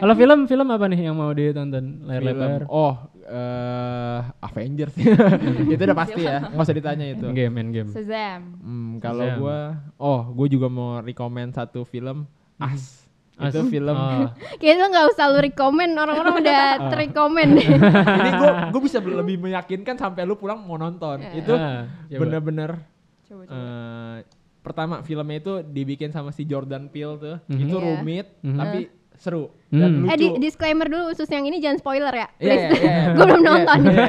Kalau 0.00 0.14
film 0.14 0.38
film 0.44 0.66
apa 0.66 0.84
nih 0.86 1.00
yang 1.02 1.14
mau 1.14 1.28
ditonton 1.30 1.84
layar 2.02 2.22
Film. 2.22 2.30
lebar? 2.34 2.60
Oh, 2.66 2.94
eh 3.22 4.18
Avengers. 4.40 4.94
itu 5.72 5.76
udah 5.78 5.98
pasti 5.98 6.20
ya, 6.22 6.48
nggak 6.48 6.64
usah 6.64 6.72
ditanya 6.74 7.06
itu. 7.10 7.26
Game, 7.30 7.52
main 7.52 7.68
game. 7.68 7.90
Shazam. 7.90 8.56
Hmm, 8.58 8.90
kalau 8.98 9.28
gua, 9.36 9.58
oh, 9.94 10.24
gua 10.30 10.46
juga 10.46 10.66
mau 10.66 10.98
rekomend 10.98 11.52
satu 11.52 11.84
film 11.84 12.24
As. 12.56 13.04
As. 13.34 13.50
Itu 13.50 13.66
film. 13.66 13.92
Oh. 13.92 14.30
Kayaknya 14.62 14.78
lu 14.78 14.86
nggak 14.88 15.06
usah 15.10 15.24
lu 15.26 15.38
rekomen, 15.42 15.90
orang-orang 15.92 16.34
udah 16.38 16.60
Oh. 16.78 16.88
terrekomen. 16.88 17.48
Ini 17.60 18.30
gua 18.34 18.50
gua 18.70 18.80
bisa 18.80 18.98
lebih 18.98 19.36
meyakinkan 19.38 19.94
sampai 19.94 20.24
lu 20.24 20.32
pulang 20.34 20.56
mau 20.58 20.76
nonton. 20.76 21.20
Itu 21.30 21.52
Ah, 21.52 21.84
bener-bener 22.08 22.80
Coba, 23.24 23.44
coba. 23.44 23.52
eh, 23.52 24.16
pertama 24.64 24.94
filmnya 25.00 25.38
itu 25.38 25.54
dibikin 25.62 26.08
sama 26.08 26.32
si 26.32 26.42
Jordan 26.42 26.88
Peele 26.88 27.14
tuh. 27.14 27.36
Mhm. 27.46 27.60
Itu 27.60 27.76
Iya. 27.76 27.84
rumit 27.84 28.26
Mhm. 28.40 28.56
tapi 28.56 28.80
seru 29.14 29.46
Hmm. 29.70 29.78
dan 29.78 29.90
eh 29.94 30.00
lucu. 30.10 30.18
di- 30.18 30.42
disclaimer 30.42 30.90
dulu 30.90 31.06
khusus 31.06 31.28
yang 31.28 31.44
ini 31.44 31.62
jangan 31.62 31.78
spoiler 31.78 32.10
ya. 32.10 32.26
Iya, 32.34 32.50
Please. 32.50 32.64
iya, 32.74 32.74
iya. 32.74 32.94
gue 33.14 33.24
belum 33.24 33.38
Iya, 33.38 33.50
nonton. 33.52 33.78
iya. 33.86 34.06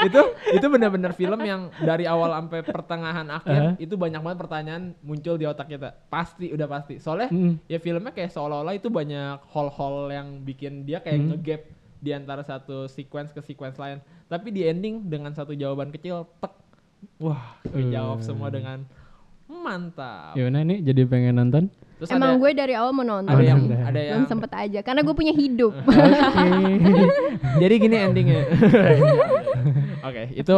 itu 0.00 0.22
itu 0.50 0.66
benar-benar 0.66 1.12
film 1.12 1.40
yang 1.40 1.60
dari 1.78 2.04
awal 2.04 2.32
sampai 2.32 2.60
pertengahan 2.62 3.28
akhir 3.30 3.78
itu 3.78 3.94
banyak 3.94 4.18
banget 4.18 4.38
pertanyaan 4.40 4.82
muncul 5.00 5.36
di 5.36 5.44
otak 5.44 5.68
kita. 5.68 5.94
Pasti 6.08 6.50
udah 6.50 6.66
pasti. 6.66 6.96
Soalnya 6.96 7.28
Hmm. 7.28 7.62
ya 7.64 7.78
filmnya 7.78 8.10
kayak 8.10 8.32
seolah-olah 8.32 8.72
itu 8.72 8.88
banyak 8.88 9.38
hole-hole 9.46 10.10
yang 10.10 10.40
bikin 10.40 10.82
dia 10.82 10.98
kayak 10.98 11.20
Hmm. 11.20 11.28
ngegap 11.30 11.62
di 11.96 12.10
antara 12.10 12.40
satu 12.40 12.88
sequence 12.88 13.30
ke 13.30 13.44
sequence 13.44 13.76
lain. 13.76 14.00
Tapi 14.26 14.50
di 14.50 14.64
ending 14.64 15.04
dengan 15.04 15.30
satu 15.30 15.52
jawaban 15.52 15.92
kecil 15.92 16.26
tek. 16.40 16.50
Wah, 17.16 17.54
kejawab 17.64 18.18
Uh. 18.18 18.24
semua 18.24 18.48
dengan 18.48 18.82
mantap. 19.52 20.32
Gimana 20.32 20.62
nih 20.62 20.78
jadi 20.80 21.02
pengen 21.04 21.34
nonton? 21.36 21.64
Terus 21.98 22.08
Emang 22.10 22.32
ada, 22.32 22.40
gue 22.40 22.50
dari 22.54 22.72
awal 22.72 22.92
mau 22.92 23.02
nonton. 23.02 23.28
ada 23.28 23.42
yang 23.42 23.60
ada 23.82 24.00
yang 24.00 24.16
belum 24.16 24.30
sempet 24.30 24.50
aja 24.54 24.80
karena 24.80 25.00
gue 25.02 25.12
punya 25.12 25.34
hidup. 25.34 25.72
Jadi 27.62 27.74
gini 27.76 27.96
endingnya. 27.98 28.42
Oke, 30.08 30.22
itu 30.32 30.56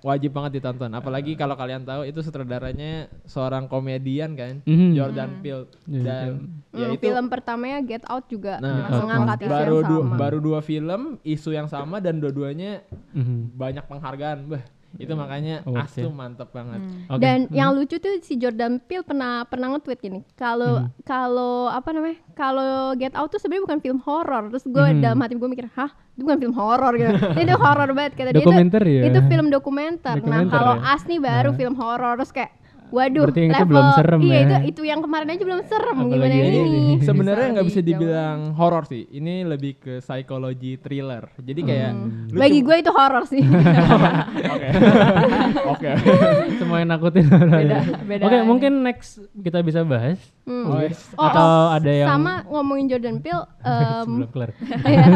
wajib 0.00 0.30
banget 0.30 0.50
ditonton. 0.54 0.90
Apalagi 0.92 1.34
kalau 1.34 1.56
kalian 1.56 1.82
tahu 1.82 2.04
itu 2.04 2.20
sutradaranya 2.20 3.08
seorang 3.24 3.66
komedian 3.66 4.34
kan, 4.34 4.62
Mhm. 4.62 4.90
Jordan 4.92 5.30
Peele. 5.40 5.64
Iya, 5.84 5.98
Dan 6.00 6.28
ya 6.70 6.86
Hmm, 6.86 6.94
itu 6.94 7.02
film 7.02 7.26
pertamanya 7.26 7.78
Get 7.80 8.04
Out 8.04 8.28
juga 8.28 8.60
nah, 8.60 8.86
mengangkat 8.92 9.38
isu 9.40 9.50
baru 9.50 9.74
yang 9.74 9.88
dua, 9.88 10.02
sama. 10.04 10.16
baru 10.16 10.38
dua 10.38 10.60
film 10.60 11.02
isu 11.24 11.50
yang 11.50 11.66
sama 11.66 11.98
dan 11.98 12.14
dua-duanya 12.16 12.84
Mhm. 13.10 13.56
banyak 13.56 13.84
penghargaan. 13.84 14.38
Bah, 14.46 14.62
itu 14.98 15.12
makanya 15.12 15.62
Awards 15.62 15.86
As 15.86 15.94
ya. 15.94 16.02
tuh 16.02 16.12
mantep 16.12 16.48
banget. 16.50 16.80
Oke. 17.06 17.20
Dan 17.20 17.38
Mhm. 17.46 17.54
yang 17.54 17.70
lucu 17.70 17.96
tuh 17.96 18.18
si 18.20 18.34
Jordan 18.34 18.80
Peele 18.80 19.02
pernah 19.02 19.44
pernah 19.44 19.70
nge-tweet 19.70 20.00
gini. 20.00 20.20
Kalau 20.34 20.82
Mhm. 20.82 21.04
kalau 21.04 21.54
apa 21.66 21.88
namanya? 21.90 22.18
Kalau 22.32 22.70
Get 22.94 23.14
Out 23.14 23.30
tuh 23.30 23.38
sebenarnya 23.38 23.64
bukan 23.64 23.78
film 23.78 23.98
horor. 24.00 24.42
Terus 24.48 24.64
gue 24.64 24.86
Mhm. 24.90 24.98
dalam 24.98 25.18
hati 25.20 25.34
gue 25.34 25.46
mikir, 25.46 25.66
"Hah? 25.72 25.90
Itu 26.10 26.24
bukan 26.24 26.38
film 26.38 26.54
horor 26.54 26.92
gitu." 26.94 27.10
itu 27.44 27.54
horor 27.54 27.88
banget 27.92 28.12
kata 28.14 28.30
dia. 28.32 28.42
Itu, 28.42 28.50
ya? 28.82 29.02
Itu 29.06 29.18
film 29.24 29.46
dokumenter. 29.48 30.16
nah, 30.16 30.42
Dokumenter 30.42 30.52
kalau 30.52 30.74
ya? 30.76 30.90
As 30.90 31.02
nih 31.04 31.20
baru 31.20 31.50
Nah. 31.50 31.56
film 31.56 31.74
horor 31.76 32.12
terus 32.16 32.32
kayak 32.32 32.50
Waduh, 32.90 33.24
Berarti 33.24 33.40
yang 33.40 33.50
itu 33.50 33.56
level 33.56 33.70
belum 33.70 33.88
serem 33.94 34.20
iya 34.20 34.30
ya? 34.30 34.40
itu 34.40 34.54
itu 34.70 34.82
yang 34.84 35.00
kemarin 35.00 35.28
aja 35.28 35.42
belum 35.42 35.60
serem 35.64 35.96
Apalagi 35.96 36.12
gimana 36.12 36.34
yang 36.34 36.48
ini? 36.48 36.60
ini. 36.60 36.84
Sebenarnya 37.00 37.46
nggak 37.50 37.66
bisa 37.66 37.78
lebih 37.78 37.88
dibilang 37.90 38.38
horor 38.52 38.84
sih. 38.84 39.02
Ini 39.08 39.34
lebih 39.44 39.72
ke 39.76 39.92
psychology 40.00 40.72
thriller. 40.76 41.24
Jadi 41.36 41.60
kayak 41.60 41.90
lu 42.28 42.36
Bagi 42.36 42.60
gue 42.60 42.76
itu 42.76 42.90
horor 42.90 43.24
sih. 43.24 43.42
Oke. 44.52 44.68
Oke. 45.72 45.90
Semua 46.56 46.76
yang 46.78 46.90
nakutin 46.90 47.24
orang. 47.26 47.50
beda 48.02 48.22
Oke, 48.22 48.36
aja. 48.36 48.44
mungkin 48.44 48.72
next 48.80 49.10
kita 49.34 49.60
bisa 49.60 49.80
bahas. 49.82 50.18
Hmm. 50.42 50.66
Oh, 50.66 50.80
yes. 50.80 50.98
Oh, 51.14 51.22
Atau 51.22 51.40
oh, 51.40 51.66
ada 51.70 51.90
yang 51.90 52.08
sama 52.10 52.42
ngomongin 52.44 52.86
Jordan 52.88 53.18
Peele 53.18 53.46
kelar. 54.32 54.50
Iya. 54.82 55.06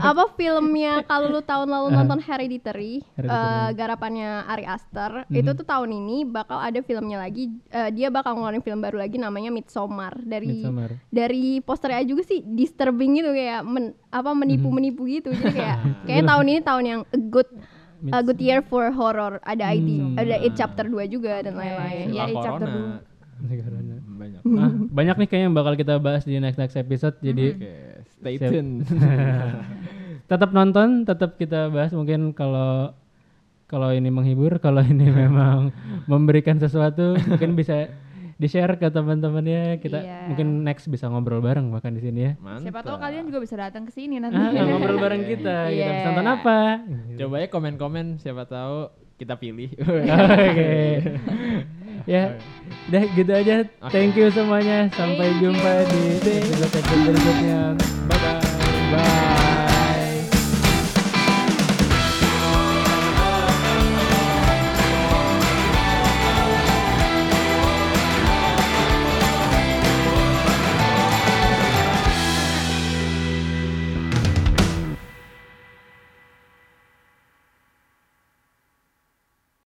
apa 0.00 0.24
filmnya 0.34 1.04
kalau 1.04 1.30
lu 1.30 1.40
tahun 1.40 1.68
lalu 1.68 1.86
Ah. 1.86 1.94
nonton 1.96 2.18
Hereditary, 2.18 3.04
Hereditary. 3.14 3.28
eh, 3.28 3.68
garapannya 3.74 4.30
Ari 4.46 4.64
Aster 4.64 5.10
Mhm. 5.24 5.36
itu 5.36 5.50
tuh 5.54 5.62
tahun 5.64 5.90
ini 5.92 6.16
bakal 6.24 6.58
ada 6.58 6.80
filmnya 7.04 7.20
lagi 7.20 7.44
eh, 7.68 7.92
dia 7.92 8.08
bakal 8.08 8.32
ngeluarin 8.34 8.58
film 8.58 8.80
baru 8.80 8.96
lagi 8.96 9.14
namanya 9.14 9.50
Midsommar 9.50 10.16
dari 10.18 10.64
Midsommar. 10.64 10.90
dari 11.06 11.44
posternya 11.58 12.00
juga 12.02 12.24
sih 12.24 12.40
disturbing 12.40 13.12
gitu 13.14 13.30
kayak 13.30 13.60
men, 13.62 13.84
apa 14.08 14.32
menipu 14.32 14.68
menipu 14.70 15.04
gitu 15.04 15.28
jadi 15.28 15.52
kayak 15.52 15.76
kayak 16.08 16.16
Iya. 16.18 16.26
tahun 16.26 16.44
ini 16.46 16.60
tahun 16.62 16.84
yang 16.86 17.00
a 17.04 17.18
good 17.20 17.50
a 18.06 18.20
good 18.20 18.36
year 18.38 18.60
for 18.60 18.88
horror 18.90 19.36
ada 19.42 19.68
ID 19.70 19.88
Hmm. 19.94 20.16
ada 20.16 20.36
it 20.38 20.52
chapter 20.54 20.84
2 20.84 21.04
juga 21.06 21.40
dan 21.40 21.54
lain-lain 21.54 22.08
Iya, 22.08 22.24
Setelah 22.24 22.26
di 22.26 22.34
chapter 22.34 22.64
corona. 22.64 22.74
dua. 22.74 22.96
Banyak. 24.14 24.40
Ah, 24.56 24.70
banyak 24.70 25.16
nih 25.16 25.26
kayaknya 25.26 25.44
yang 25.44 25.56
bakal 25.56 25.74
kita 25.74 25.94
bahas 25.98 26.22
di 26.22 26.36
next 26.36 26.56
next 26.56 26.76
episode. 26.76 27.16
Jadi 27.18 27.44
Oke, 27.52 27.72
stay 28.14 28.34
Siap. 28.36 28.48
tune. 28.48 28.70
tetap 30.24 30.50
nonton, 30.50 31.02
tetap 31.02 31.36
kita 31.36 31.68
bahas 31.68 31.92
mungkin 31.92 32.32
kalau 32.32 32.94
kalau 33.64 33.90
ini 33.90 34.08
menghibur, 34.08 34.56
kalau 34.58 34.80
ini 34.86 35.06
memang 35.06 35.72
memberikan 36.04 36.56
sesuatu, 36.56 37.16
mungkin 37.20 37.56
bisa 37.60 37.88
di-share 38.34 38.74
ke 38.74 38.88
teman-temannya. 38.88 39.78
Kita 39.78 39.98
Iya. 39.98 40.18
mungkin 40.26 40.62
next 40.62 40.86
bisa 40.86 41.06
ngobrol 41.06 41.38
bareng 41.38 41.70
bahkan 41.70 41.92
di 41.92 42.02
sini 42.02 42.20
ya. 42.20 42.32
Siapa 42.60 42.82
tahu 42.82 42.98
kalian 42.98 43.24
juga 43.26 43.40
bisa 43.40 43.54
datang 43.54 43.84
ke 43.84 43.92
sini 43.92 44.18
nanti. 44.18 44.34
Ah, 44.34 44.50
ngobrol 44.68 44.98
bareng 44.98 45.22
kita. 45.22 45.70
Kita 45.70 45.70
Iya. 45.70 45.86
bisa 45.92 46.08
nonton 46.08 46.28
apa? 46.28 46.58
Coba 47.14 47.34
ya 47.38 47.46
komen-komen 47.46 48.06
siapa 48.18 48.44
tahu 48.44 48.90
kita 49.14 49.38
pilih. 49.38 49.70
Oke. 49.78 50.74
ya, 52.04 52.34
udah 52.90 53.02
gitu 53.14 53.32
aja. 53.32 53.54
Thank 53.88 54.18
you 54.18 54.28
semuanya. 54.28 54.90
Sampai 54.90 55.30
jumpa 55.38 55.72
di 55.86 56.02
episode 56.18 56.82
berikutnya. 56.82 57.78
Bye 58.04 58.18
bye. 58.18 58.42
Bye. 58.90 59.33